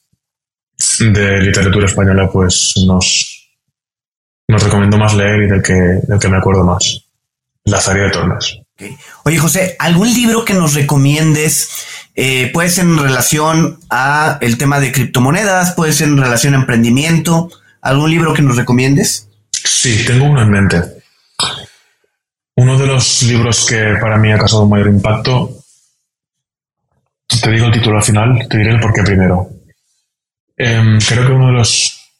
de 1.00 1.40
literatura 1.40 1.86
española 1.86 2.28
pues 2.32 2.72
nos, 2.86 3.50
nos 4.48 4.62
recomendó 4.62 4.96
más 4.98 5.14
leer 5.14 5.42
y 5.42 5.46
del 5.48 5.62
que, 5.62 5.72
del 5.72 6.18
que 6.18 6.28
me 6.28 6.38
acuerdo 6.38 6.64
más. 6.64 7.04
La 7.64 7.80
Faría 7.80 8.04
de 8.04 8.10
Tormes. 8.10 8.58
Oye, 9.24 9.38
José, 9.38 9.76
¿algún 9.78 10.12
libro 10.12 10.44
que 10.44 10.54
nos 10.54 10.74
recomiendes? 10.74 11.68
Eh, 12.16 12.50
puede 12.52 12.70
ser 12.70 12.84
en 12.84 12.98
relación 12.98 13.78
a 13.90 14.38
el 14.40 14.58
tema 14.58 14.80
de 14.80 14.90
criptomonedas, 14.90 15.72
puede 15.72 15.92
ser 15.92 16.08
en 16.08 16.16
relación 16.16 16.54
a 16.54 16.58
emprendimiento. 16.58 17.50
¿Algún 17.82 18.10
libro 18.10 18.34
que 18.34 18.42
nos 18.42 18.56
recomiendes? 18.56 19.28
Sí, 19.52 20.04
tengo 20.06 20.24
uno 20.24 20.42
en 20.42 20.50
mente. 20.50 20.99
Uno 22.60 22.76
de 22.76 22.86
los 22.86 23.22
libros 23.22 23.64
que 23.66 23.96
para 23.98 24.18
mí 24.18 24.30
ha 24.30 24.36
causado 24.36 24.66
mayor 24.66 24.88
impacto, 24.88 25.62
te 27.42 27.50
digo 27.52 27.64
el 27.64 27.72
título 27.72 27.96
al 27.96 28.02
final, 28.02 28.46
te 28.50 28.58
diré 28.58 28.72
el 28.72 28.80
porqué 28.80 29.02
primero. 29.02 29.48
Em, 30.58 30.98
creo 30.98 31.26
que 31.26 31.32
uno 31.32 31.46
de 31.46 31.52
los 31.54 32.12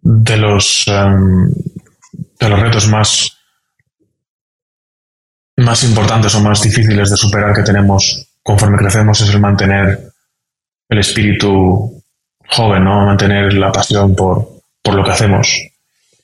de 0.00 0.36
los 0.38 0.86
em, 0.86 1.50
de 2.40 2.48
los 2.48 2.58
retos 2.58 2.88
más 2.88 3.36
más 5.58 5.84
importantes 5.84 6.34
o 6.34 6.40
más 6.40 6.62
difíciles 6.62 7.10
de 7.10 7.16
superar 7.18 7.54
que 7.54 7.62
tenemos 7.62 8.26
conforme 8.42 8.78
crecemos 8.78 9.20
es 9.20 9.28
el 9.28 9.40
mantener 9.40 10.10
el 10.88 10.98
espíritu 10.98 12.02
joven, 12.48 12.82
¿no? 12.82 13.04
Mantener 13.04 13.52
la 13.52 13.70
pasión 13.70 14.16
por, 14.16 14.62
por 14.80 14.94
lo 14.94 15.04
que 15.04 15.10
hacemos. 15.10 15.60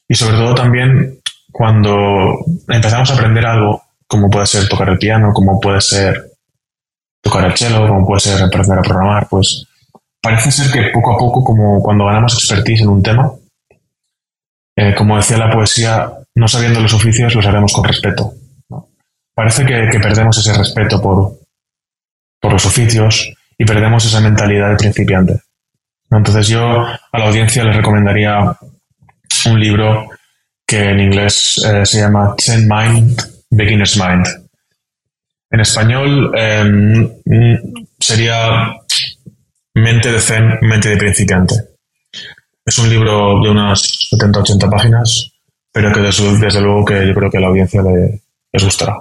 Y 0.08 0.14
sobre 0.14 0.38
todo 0.38 0.54
también 0.54 1.21
cuando 1.52 2.44
empezamos 2.68 3.10
a 3.10 3.14
aprender 3.14 3.44
algo, 3.46 3.82
como 4.06 4.28
puede 4.30 4.46
ser 4.46 4.68
tocar 4.68 4.88
el 4.88 4.98
piano, 4.98 5.32
como 5.32 5.60
puede 5.60 5.80
ser 5.80 6.32
tocar 7.22 7.44
el 7.44 7.56
cello, 7.56 7.86
como 7.86 8.06
puede 8.06 8.20
ser 8.20 8.42
aprender 8.42 8.78
a 8.78 8.82
programar, 8.82 9.28
pues 9.28 9.66
parece 10.20 10.50
ser 10.50 10.72
que 10.72 10.90
poco 10.90 11.14
a 11.14 11.18
poco, 11.18 11.44
como 11.44 11.80
cuando 11.82 12.06
ganamos 12.06 12.34
expertise 12.34 12.82
en 12.82 12.88
un 12.88 13.02
tema, 13.02 13.32
eh, 14.76 14.94
como 14.96 15.16
decía 15.16 15.36
la 15.36 15.50
poesía, 15.50 16.10
no 16.34 16.48
sabiendo 16.48 16.80
los 16.80 16.94
oficios 16.94 17.34
los 17.34 17.46
haremos 17.46 17.72
con 17.72 17.84
respeto. 17.84 18.32
Parece 19.34 19.64
que, 19.64 19.98
perdemos 20.00 20.38
ese 20.38 20.52
respeto 20.56 21.00
por, 21.00 21.38
por 22.40 22.52
los 22.52 22.66
oficios 22.66 23.32
y 23.58 23.64
perdemos 23.64 24.04
esa 24.04 24.20
mentalidad 24.20 24.70
de 24.70 24.76
principiante. 24.76 25.40
Entonces 26.10 26.48
yo 26.48 26.60
a 26.62 27.18
la 27.18 27.26
audiencia 27.26 27.64
les 27.64 27.76
recomendaría 27.76 28.56
un 29.46 29.60
libro 29.60 30.08
que 30.72 30.88
en 30.88 31.00
inglés 31.00 31.62
eh, 31.66 31.84
se 31.84 32.00
llama 32.00 32.34
Zen 32.40 32.66
Mind, 32.66 33.20
Beginner's 33.50 33.98
Mind. 33.98 34.26
En 35.50 35.60
español 35.60 36.32
em, 36.34 37.10
sería 38.00 38.72
Mente 39.74 40.10
de 40.10 40.18
Zen, 40.18 40.60
Mente 40.62 40.88
de 40.88 40.96
Principiante. 40.96 41.54
Es 42.64 42.78
un 42.78 42.88
libro 42.88 43.42
de 43.42 43.50
unas 43.50 43.82
70-80 44.12 44.70
páginas, 44.70 45.32
pero 45.70 45.92
que 45.92 46.00
desde, 46.00 46.60
luego 46.62 46.86
que 46.86 47.06
yo 47.06 47.14
creo 47.14 47.30
que 47.30 47.36
a 47.36 47.40
la 47.42 47.48
audiencia 47.48 47.82
le, 47.82 48.22
les 48.50 48.64
gustará. 48.64 48.96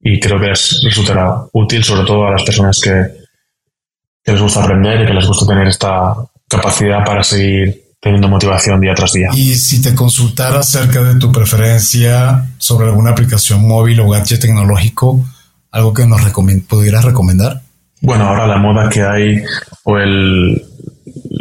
Y 0.00 0.18
creo 0.18 0.40
que 0.40 0.48
les 0.48 0.82
resultará 0.82 1.36
útil, 1.52 1.84
sobre 1.84 2.04
todo 2.04 2.26
a 2.26 2.32
las 2.32 2.42
personas 2.42 2.80
que, 2.80 2.90
que 4.24 4.32
les 4.32 4.40
gusta 4.40 4.64
aprender 4.64 5.02
y 5.02 5.06
que 5.06 5.14
les 5.14 5.26
gusta 5.26 5.46
tener 5.46 5.68
esta 5.68 6.16
capacidad 6.48 7.04
para 7.04 7.22
seguir 7.22 7.83
teniendo 8.04 8.28
motivación 8.28 8.82
día 8.82 8.94
tras 8.94 9.12
día. 9.12 9.30
Y 9.32 9.54
si 9.54 9.80
te 9.80 9.94
consultara 9.94 10.60
acerca 10.60 11.02
de 11.02 11.18
tu 11.18 11.32
preferencia 11.32 12.44
sobre 12.58 12.86
alguna 12.86 13.12
aplicación 13.12 13.66
móvil 13.66 13.98
o 14.00 14.10
gadget 14.10 14.42
tecnológico, 14.42 15.24
algo 15.70 15.94
que 15.94 16.06
nos 16.06 16.20
pudieras 16.68 17.02
recomendar. 17.02 17.62
Bueno, 18.02 18.24
ahora 18.28 18.46
la 18.46 18.58
moda 18.58 18.90
que 18.90 19.02
hay 19.02 19.42
o 19.84 19.96
el 19.96 20.62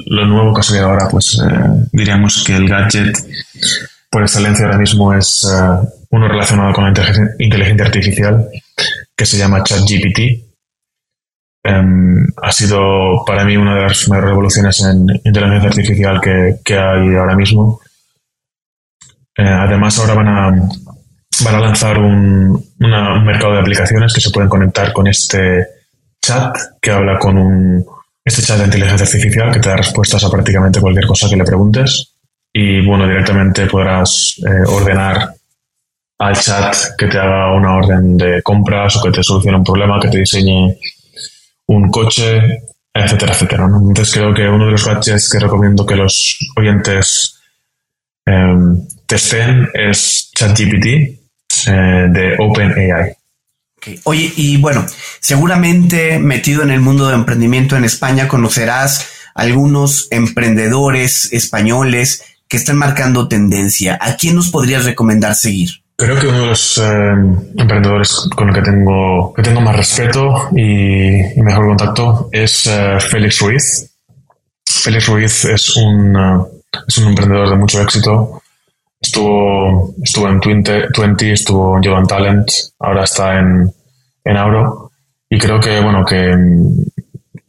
lo 0.05 0.25
nuevo 0.25 0.53
que 0.53 0.61
ha 0.61 0.63
salido 0.63 0.85
ahora, 0.85 1.09
pues 1.09 1.37
eh, 1.43 1.87
diríamos 1.91 2.41
que 2.45 2.55
el 2.55 2.69
gadget 2.69 3.17
por 4.09 4.21
excelencia 4.21 4.65
ahora 4.65 4.77
mismo 4.77 5.13
es 5.13 5.45
eh, 5.51 5.87
uno 6.11 6.27
relacionado 6.29 6.71
con 6.71 6.85
la 6.85 6.93
inteligencia 7.39 7.85
artificial 7.85 8.47
que 9.17 9.25
se 9.25 9.37
llama 9.37 9.63
ChatGPT 9.63 10.52
Em, 11.65 12.27
ha 12.41 12.51
sido 12.51 13.23
para 13.25 13.45
mí 13.45 13.55
una 13.55 13.75
de 13.75 13.83
las 13.83 14.09
mayores 14.09 14.31
revoluciones 14.31 14.81
en 14.83 15.07
inteligencia 15.23 15.69
artificial 15.69 16.19
que, 16.19 16.77
hay 16.77 17.15
ahora 17.15 17.35
mismo. 17.37 17.79
Eh, 19.37 19.47
además, 19.47 19.97
ahora 19.97 20.13
van 20.13 20.27
a, 20.27 20.49
van 21.45 21.55
a 21.55 21.59
lanzar 21.59 21.97
un, 21.99 22.73
mercado 22.77 23.53
de 23.53 23.61
aplicaciones 23.61 24.13
que 24.13 24.19
se 24.19 24.29
pueden 24.29 24.49
conectar 24.49 24.91
con 24.91 25.07
este 25.07 25.65
chat 26.21 26.55
que 26.81 26.91
habla 26.91 27.17
con 27.17 27.37
un, 27.37 27.85
este 28.25 28.41
chat 28.41 28.57
de 28.57 28.65
inteligencia 28.65 29.05
artificial 29.05 29.51
que 29.51 29.59
te 29.61 29.69
da 29.69 29.77
respuestas 29.77 30.23
a 30.23 30.29
prácticamente 30.29 30.81
cualquier 30.81 31.07
cosa 31.07 31.29
que 31.29 31.37
le 31.37 31.45
preguntes. 31.45 32.13
Y 32.51 32.85
bueno, 32.85 33.07
directamente 33.07 33.67
podrás 33.67 34.35
eh, 34.45 34.67
ordenar 34.67 35.33
al 36.19 36.35
chat 36.35 36.75
que 36.97 37.07
te 37.07 37.17
haga 37.17 37.55
una 37.55 37.77
orden 37.77 38.17
de 38.17 38.43
compras 38.43 38.97
o 38.97 39.01
que 39.01 39.11
te 39.11 39.23
solucione 39.23 39.57
un 39.57 39.63
problema, 39.63 39.99
que 39.99 40.09
te 40.09 40.19
diseñe 40.19 40.77
un 41.75 41.89
coche, 41.89 42.41
etcétera, 42.93 43.33
etcétera. 43.33 43.65
Entonces 43.65 44.13
creo 44.13 44.33
que 44.33 44.47
uno 44.47 44.65
de 44.65 44.71
los 44.71 44.85
gadgets 44.85 45.29
que 45.29 45.39
recomiendo 45.39 45.85
que 45.85 45.95
los 45.95 46.37
oyentes 46.55 47.39
eh, 48.25 48.55
testen 49.05 49.67
es 49.73 50.31
ChatGPT 50.35 50.85
eh, 50.85 52.07
de 52.09 52.35
OpenAI. 52.39 53.15
Oye, 54.05 54.31
y 54.37 54.57
bueno, 54.57 54.85
seguramente 55.19 56.17
metido 56.17 56.63
en 56.63 56.71
el 56.71 56.79
mundo 56.79 57.07
de 57.07 57.15
emprendimiento 57.15 57.75
en 57.75 57.83
España 57.83 58.29
conocerás 58.29 59.09
algunos 59.35 60.07
emprendedores 60.11 61.33
españoles 61.33 62.23
que 62.47 62.57
están 62.57 62.77
marcando 62.77 63.27
tendencia. 63.27 63.97
¿A 63.99 64.15
quién 64.15 64.35
nos 64.35 64.51
podrías 64.51 64.85
recomendar 64.85 65.35
seguir? 65.35 65.82
Creo 65.95 66.19
que 66.19 66.27
uno 66.27 66.41
de 66.41 66.47
los 66.47 66.77
eh, 66.79 67.13
emprendedores 67.55 68.27
con 68.35 68.49
el 68.49 68.55
que 68.55 68.61
tengo, 68.61 69.31
que 69.33 69.43
tengo 69.43 69.61
más 69.61 69.75
respeto 69.75 70.49
y, 70.55 71.39
mejor 71.41 71.67
contacto 71.67 72.29
es 72.31 72.65
eh, 72.65 72.99
Félix 72.99 73.39
Ruiz. 73.39 73.95
Félix 74.65 75.07
Ruiz 75.07 75.45
es 75.45 75.77
un, 75.77 76.15
eh, 76.15 76.61
es 76.87 76.97
un 76.97 77.09
emprendedor 77.09 77.49
de 77.49 77.57
mucho 77.57 77.81
éxito. 77.81 78.41
Estuvo, 78.99 79.93
estuvo 80.01 80.27
en 80.29 80.39
20, 80.39 81.31
estuvo 81.31 81.77
en 81.77 82.07
Talent, 82.07 82.49
ahora 82.79 83.03
está 83.03 83.37
en, 83.37 83.71
en 84.25 84.37
Auro. 84.37 84.91
Y 85.29 85.37
creo 85.37 85.59
que, 85.59 85.79
bueno, 85.79 86.03
que 86.03 86.35
mm, 86.35 86.85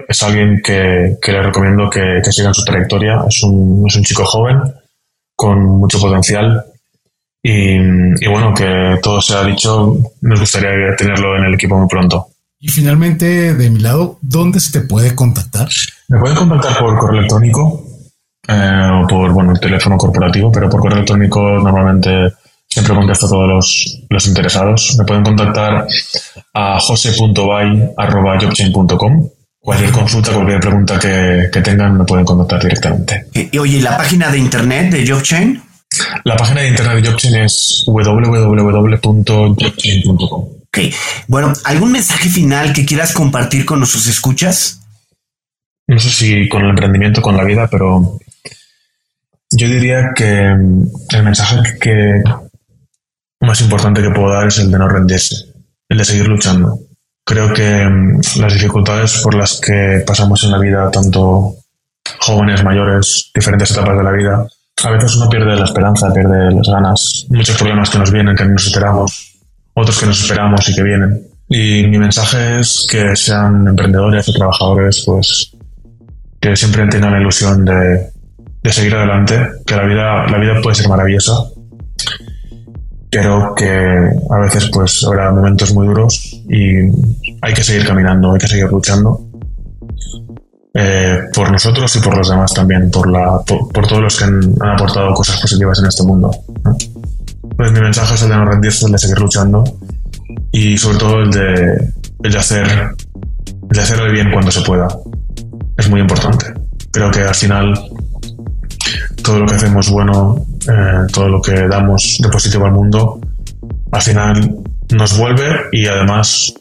es 0.07 0.22
alguien 0.22 0.61
que, 0.62 1.16
que 1.20 1.32
le 1.32 1.42
recomiendo 1.42 1.88
que, 1.88 2.20
que 2.22 2.32
siga 2.32 2.49
en 2.49 2.55
su 2.55 2.64
trayectoria. 2.64 3.24
Es 3.26 3.42
un, 3.42 3.84
es 3.88 3.97
un 3.97 4.03
chico 4.05 4.24
joven 4.26 4.61
con 5.34 5.64
mucho 5.64 5.99
potencial 5.99 6.62
y, 7.47 8.26
bueno, 8.26 8.55
que 8.55 8.99
todo 9.03 9.20
se 9.20 9.34
ha 9.34 9.45
dicho, 9.45 9.99
nos 10.22 10.40
gustaría 10.40 10.97
tenerlo 10.97 11.36
en 11.36 11.45
el 11.45 11.53
equipo 11.53 11.78
muy 11.78 11.86
pronto. 11.86 12.28
Y 12.59 12.68
finalmente, 12.68 13.53
de 13.53 13.68
mi 13.68 13.80
lado, 13.80 14.18
¿dónde 14.22 14.61
se 14.61 14.72
te 14.72 14.80
puede 14.86 15.14
contactar? 15.14 15.68
Me 16.09 16.18
pueden 16.18 16.36
contactar 16.36 16.78
por 16.78 16.99
correo 16.99 17.18
electrónico 17.18 17.84
eh, 18.49 18.88
o 18.95 19.07
por 19.07 19.30
bueno, 19.32 19.53
el 19.53 19.61
teléfono 19.61 19.99
corporativo, 19.99 20.51
pero 20.51 20.70
por 20.70 20.80
correo 20.80 20.97
electrónico 20.97 21.42
normalmente 21.59 22.32
siempre 22.66 22.95
contesto 22.95 23.26
a 23.26 23.28
todos 23.28 23.47
los, 23.47 24.07
los 24.09 24.26
interesados. 24.26 24.97
Me 24.99 25.05
pueden 25.05 25.24
contactar 25.24 25.86
a 26.55 26.80
jose.bay.jobchain.com. 26.80 29.28
Cualquier 29.59 29.90
consulta, 29.90 30.32
cualquier 30.32 30.61
pregunta 30.61 30.99
que, 30.99 31.51
que, 31.53 31.61
tengan, 31.61 31.99
me 31.99 32.05
pueden 32.05 32.24
contactar 32.24 32.62
directamente. 32.62 33.26
Y, 33.34 33.59
oye, 33.59 33.82
¿la 33.82 33.99
página 33.99 34.30
de 34.30 34.38
internet 34.38 34.90
de 34.90 35.05
JobChain? 35.05 35.64
La 36.24 36.36
página 36.36 36.62
de 36.62 36.68
internet 36.68 37.03
de 37.03 37.11
Jobchain 37.11 37.34
es 37.36 37.84
www.jobchain.com. 37.86 40.28
Ok. 40.28 40.78
Bueno, 41.28 41.53
¿algún 41.64 41.92
mensaje 41.92 42.28
final 42.28 42.72
que 42.72 42.84
quieras 42.84 43.12
compartir 43.12 43.64
con 43.64 43.78
nuestros 43.78 44.07
escuchas? 44.07 44.80
No 45.86 45.99
sé 45.99 46.11
si 46.11 46.49
con 46.49 46.64
el 46.64 46.70
emprendimiento, 46.70 47.20
con 47.20 47.36
la 47.36 47.45
vida, 47.45 47.68
pero 47.70 48.18
yo 49.51 49.68
diría 49.68 50.12
que 50.14 50.49
el 50.49 51.22
mensaje 51.22 51.78
que 51.80 52.22
más 53.40 53.61
importante 53.61 54.03
que 54.03 54.11
puedo 54.11 54.32
dar 54.32 54.49
es 54.49 54.59
el 54.59 54.70
de 54.70 54.78
no 54.78 54.88
rendirse, 54.88 55.36
el 55.88 55.99
de 55.99 56.05
seguir 56.05 56.26
luchando. 56.26 56.78
Creo 57.24 57.53
que 57.53 57.88
las 58.36 58.53
dificultades 58.53 59.20
por 59.22 59.34
las 59.34 59.61
que 59.61 60.03
pasamos 60.07 60.42
en 60.45 60.51
la 60.51 60.59
vida, 60.59 60.90
tanto 60.90 61.57
jóvenes, 62.20 62.64
mayores, 62.64 63.30
diferentes 63.34 63.70
etapas 63.70 63.97
de 63.97 64.03
la 64.03 64.12
vida, 64.12 64.47
a 64.83 64.91
veces 64.91 65.16
uno 65.16 65.29
pierde 65.29 65.57
la 65.57 65.64
esperanza, 65.64 66.12
pierde 66.12 66.51
las 66.51 66.68
ganas. 66.68 67.27
Muchos 67.31 67.57
problemas 67.57 67.91
que 67.91 67.99
nos 67.99 68.11
vienen, 68.11 68.37
que 68.37 68.45
no 68.45 68.53
nos 68.53 68.66
esperamos, 68.66 69.41
otros 69.75 69.99
que 69.99 70.07
nos 70.07 70.20
esperamos 70.20 70.68
y 70.68 70.75
que 70.75 70.83
vienen. 70.83 71.27
Y 71.49 71.87
mi 71.87 71.99
mensaje 71.99 72.61
es 72.61 72.87
que 72.91 73.14
sean 73.16 73.68
emprendedores 73.68 74.29
o 74.29 74.33
trabajadores, 74.33 75.03
pues 75.07 75.53
que 76.41 76.57
siempre 76.57 76.87
tengan 76.89 77.12
la 77.12 77.20
ilusión 77.20 77.64
de, 77.64 78.11
de 78.62 78.72
seguir 78.72 78.95
adelante, 78.95 79.39
que 79.66 79.77
la 79.77 79.85
vida, 79.85 80.27
la 80.27 80.39
vida 80.39 80.61
puede 80.62 80.75
ser 80.75 80.89
maravillosa, 80.89 81.35
pero 83.11 83.55
que 83.55 83.66
a 83.66 84.39
veces 84.39 84.68
pues 84.72 85.05
habrá 85.05 85.31
momentos 85.31 85.72
muy 85.72 85.87
duros 85.87 86.43
y 86.49 86.77
hay 87.41 87.55
que 87.55 87.62
seguir 87.62 87.87
caminando, 87.87 88.33
hay 88.33 88.39
que 88.39 88.49
seguir 88.49 88.66
luchando 88.66 89.31
eh, 90.77 91.20
por 91.33 91.53
nosotros 91.53 91.95
y 91.95 92.01
por 92.01 92.16
los 92.16 92.29
demás 92.29 92.53
también, 92.53 92.91
por, 92.91 93.09
la, 93.09 93.39
por, 93.47 93.87
todos 93.87 94.03
los 94.03 94.16
que 94.18 94.25
han, 94.25 94.55
aportado 94.61 95.14
cosas 95.14 95.41
positivas 95.41 95.79
en 95.79 95.87
este 95.87 96.03
mundo. 96.03 96.31
Pues 97.57 97.70
mi 97.70 97.81
mensaje 97.81 98.14
es 98.14 98.22
el 98.22 98.31
de 98.31 98.37
no 98.37 98.45
rendirse, 98.45 98.87
el 98.87 98.93
de 98.93 98.99
seguir 98.99 99.18
luchando 99.20 99.62
y 100.51 100.77
sobre 100.77 100.99
todo 100.99 101.20
el 101.20 101.31
de, 101.31 101.93
el 102.25 102.33
de 102.33 102.39
hacer 102.39 102.66
el 102.66 103.68
de 103.68 103.81
hacer 103.81 104.01
el 104.01 104.12
bien 104.12 104.33
cuando 104.33 104.51
se 104.51 104.62
pueda. 104.62 104.89
Es 105.77 105.89
muy 105.89 106.01
importante. 106.01 106.47
Creo 106.91 107.11
que 107.11 107.20
al 107.20 107.35
final 107.35 107.75
todo 109.22 109.39
lo 109.39 109.47
que 109.47 109.55
hacemos 109.55 109.89
bueno, 109.91 110.45
eh, 110.68 111.07
todo 111.12 111.29
lo 111.29 111.41
que 111.41 111.68
damos 111.68 112.18
de 112.20 112.29
positivo 112.29 112.66
al 112.66 112.72
mundo, 112.72 113.20
al 113.93 114.03
final 114.03 114.57
nos 114.91 115.16
vuelve 115.16 115.68
y 115.72 115.87
además 115.87 116.53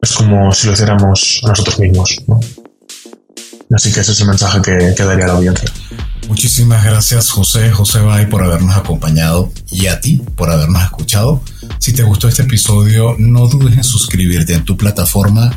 es 0.00 0.12
como 0.12 0.52
si 0.52 0.66
lo 0.66 0.72
hiciéramos 0.72 1.40
a 1.44 1.48
nosotros 1.48 1.80
mismos. 1.80 2.22
¿no? 2.26 2.40
Así 3.74 3.92
que 3.92 4.00
ese 4.00 4.12
es 4.12 4.20
el 4.20 4.26
mensaje 4.26 4.60
que, 4.62 5.04
daría 5.04 5.24
a 5.24 5.28
la 5.28 5.34
audiencia. 5.34 5.70
Muchísimas 6.28 6.84
gracias 6.84 7.30
José, 7.30 7.70
José 7.70 8.00
Bay 8.00 8.26
por 8.26 8.42
habernos 8.42 8.76
acompañado 8.76 9.52
y 9.70 9.86
a 9.86 10.00
ti 10.00 10.22
por 10.36 10.50
habernos 10.50 10.82
escuchado. 10.82 11.42
Si 11.78 11.92
te 11.92 12.02
gustó 12.02 12.28
este 12.28 12.42
episodio, 12.42 13.16
no 13.18 13.48
dudes 13.48 13.76
en 13.76 13.84
suscribirte 13.84 14.54
en 14.54 14.64
tu 14.64 14.76
plataforma 14.76 15.56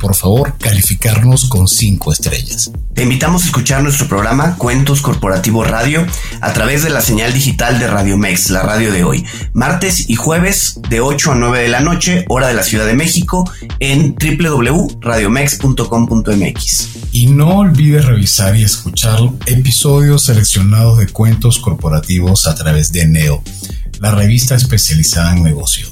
por 0.00 0.16
favor 0.16 0.56
calificarnos 0.58 1.48
con 1.48 1.68
5 1.68 2.12
estrellas. 2.12 2.72
Te 2.94 3.04
invitamos 3.04 3.42
a 3.42 3.46
escuchar 3.46 3.82
nuestro 3.82 4.06
programa 4.08 4.56
Cuentos 4.56 5.02
Corporativo 5.02 5.62
Radio 5.62 6.04
a 6.40 6.52
través 6.52 6.82
de 6.82 6.90
la 6.90 7.02
señal 7.02 7.32
digital 7.32 7.78
de 7.78 7.86
Radio 7.86 8.18
Mex, 8.18 8.50
la 8.50 8.62
radio 8.62 8.90
de 8.90 9.04
hoy, 9.04 9.24
martes 9.52 10.08
y 10.08 10.16
jueves 10.16 10.80
de 10.88 10.98
8 11.00 11.32
a 11.32 11.36
9 11.36 11.60
de 11.60 11.68
la 11.68 11.80
noche, 11.80 12.24
hora 12.28 12.48
de 12.48 12.54
la 12.54 12.62
Ciudad 12.62 12.86
de 12.86 12.94
México, 12.94 13.50
en 13.78 14.16
www.radiomex.com.mx. 14.16 16.88
Y 17.12 17.26
no 17.26 17.58
olvides 17.58 18.06
revisar 18.06 18.56
y 18.56 18.64
escuchar 18.64 19.20
episodios 19.46 20.24
seleccionados 20.24 20.98
de 20.98 21.08
cuentos 21.08 21.58
corporativos 21.58 22.46
a 22.46 22.54
través 22.54 22.92
de 22.92 23.06
Neo, 23.06 23.42
la 24.00 24.12
revista 24.12 24.54
especializada 24.54 25.36
en 25.36 25.42
negocio. 25.42 25.88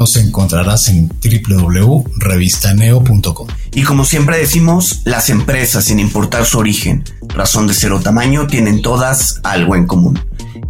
Nos 0.00 0.16
encontrarás 0.16 0.88
en 0.88 1.08
www.revistaneo.com. 1.08 3.46
Y 3.74 3.82
como 3.82 4.04
siempre 4.06 4.38
decimos, 4.38 5.02
las 5.04 5.28
empresas, 5.28 5.84
sin 5.84 6.00
importar 6.00 6.46
su 6.46 6.58
origen, 6.58 7.04
razón 7.28 7.66
de 7.66 7.74
ser 7.74 7.92
o 7.92 8.00
tamaño, 8.00 8.46
tienen 8.46 8.80
todas 8.80 9.40
algo 9.42 9.76
en 9.76 9.86
común. 9.86 10.18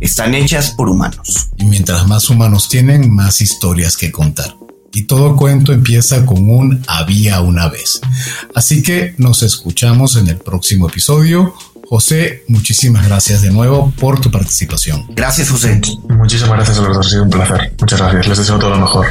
Están 0.01 0.35
hechas 0.35 0.73
por 0.73 0.89
humanos. 0.89 1.51
Y 1.59 1.65
mientras 1.65 2.09
más 2.09 2.29
humanos 2.29 2.69
tienen, 2.69 3.15
más 3.15 3.41
historias 3.41 3.97
que 3.97 4.11
contar. 4.11 4.57
Y 4.93 5.05
todo 5.05 5.37
cuento 5.37 5.73
empieza 5.73 6.27
con 6.27 6.51
un 6.51 6.83
había 6.89 7.41
una 7.41 7.69
vez. 7.69 8.01
Así 8.57 8.83
que 8.83 9.15
nos 9.17 9.45
escuchamos 9.45 10.17
en 10.17 10.27
el 10.27 10.39
próximo 10.39 10.89
episodio. 10.89 11.55
José, 11.91 12.45
muchísimas 12.47 13.05
gracias 13.05 13.43
de 13.43 13.51
nuevo 13.51 13.93
por 13.99 14.21
tu 14.21 14.31
participación. 14.31 15.07
Gracias, 15.09 15.51
José. 15.51 15.81
Muchísimas 16.09 16.55
gracias 16.55 16.79
a 16.79 16.83
los 16.83 16.97
dos, 16.97 17.05
ha 17.05 17.11
sido 17.11 17.25
un 17.25 17.31
placer. 17.31 17.73
Muchas 17.81 17.99
gracias, 18.01 18.29
les 18.29 18.39
deseo 18.39 18.61
todo 18.61 18.71
lo 18.71 18.79
mejor. 18.79 19.07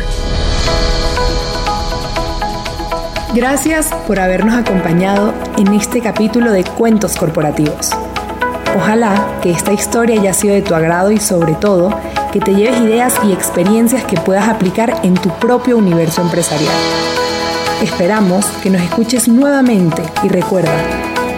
Gracias 3.35 3.87
por 4.07 4.21
habernos 4.21 4.55
acompañado 4.55 5.33
en 5.57 5.73
este 5.73 5.99
capítulo 5.99 6.53
de 6.53 6.63
Cuentos 6.63 7.17
Corporativos. 7.17 7.89
Ojalá 8.77 9.39
que 9.43 9.51
esta 9.51 9.73
historia 9.73 10.17
haya 10.17 10.31
sido 10.31 10.53
de 10.53 10.61
tu 10.61 10.73
agrado 10.73 11.11
y 11.11 11.19
sobre 11.19 11.55
todo 11.55 11.93
que 12.31 12.39
te 12.39 12.55
lleves 12.55 12.79
ideas 12.79 13.13
y 13.27 13.33
experiencias 13.33 14.05
que 14.05 14.15
puedas 14.15 14.47
aplicar 14.47 15.01
en 15.03 15.15
tu 15.15 15.37
propio 15.39 15.77
universo 15.77 16.21
empresarial. 16.21 16.77
Esperamos 17.83 18.45
que 18.63 18.69
nos 18.69 18.81
escuches 18.81 19.27
nuevamente 19.27 20.01
y 20.23 20.29
recuerda, 20.29 21.08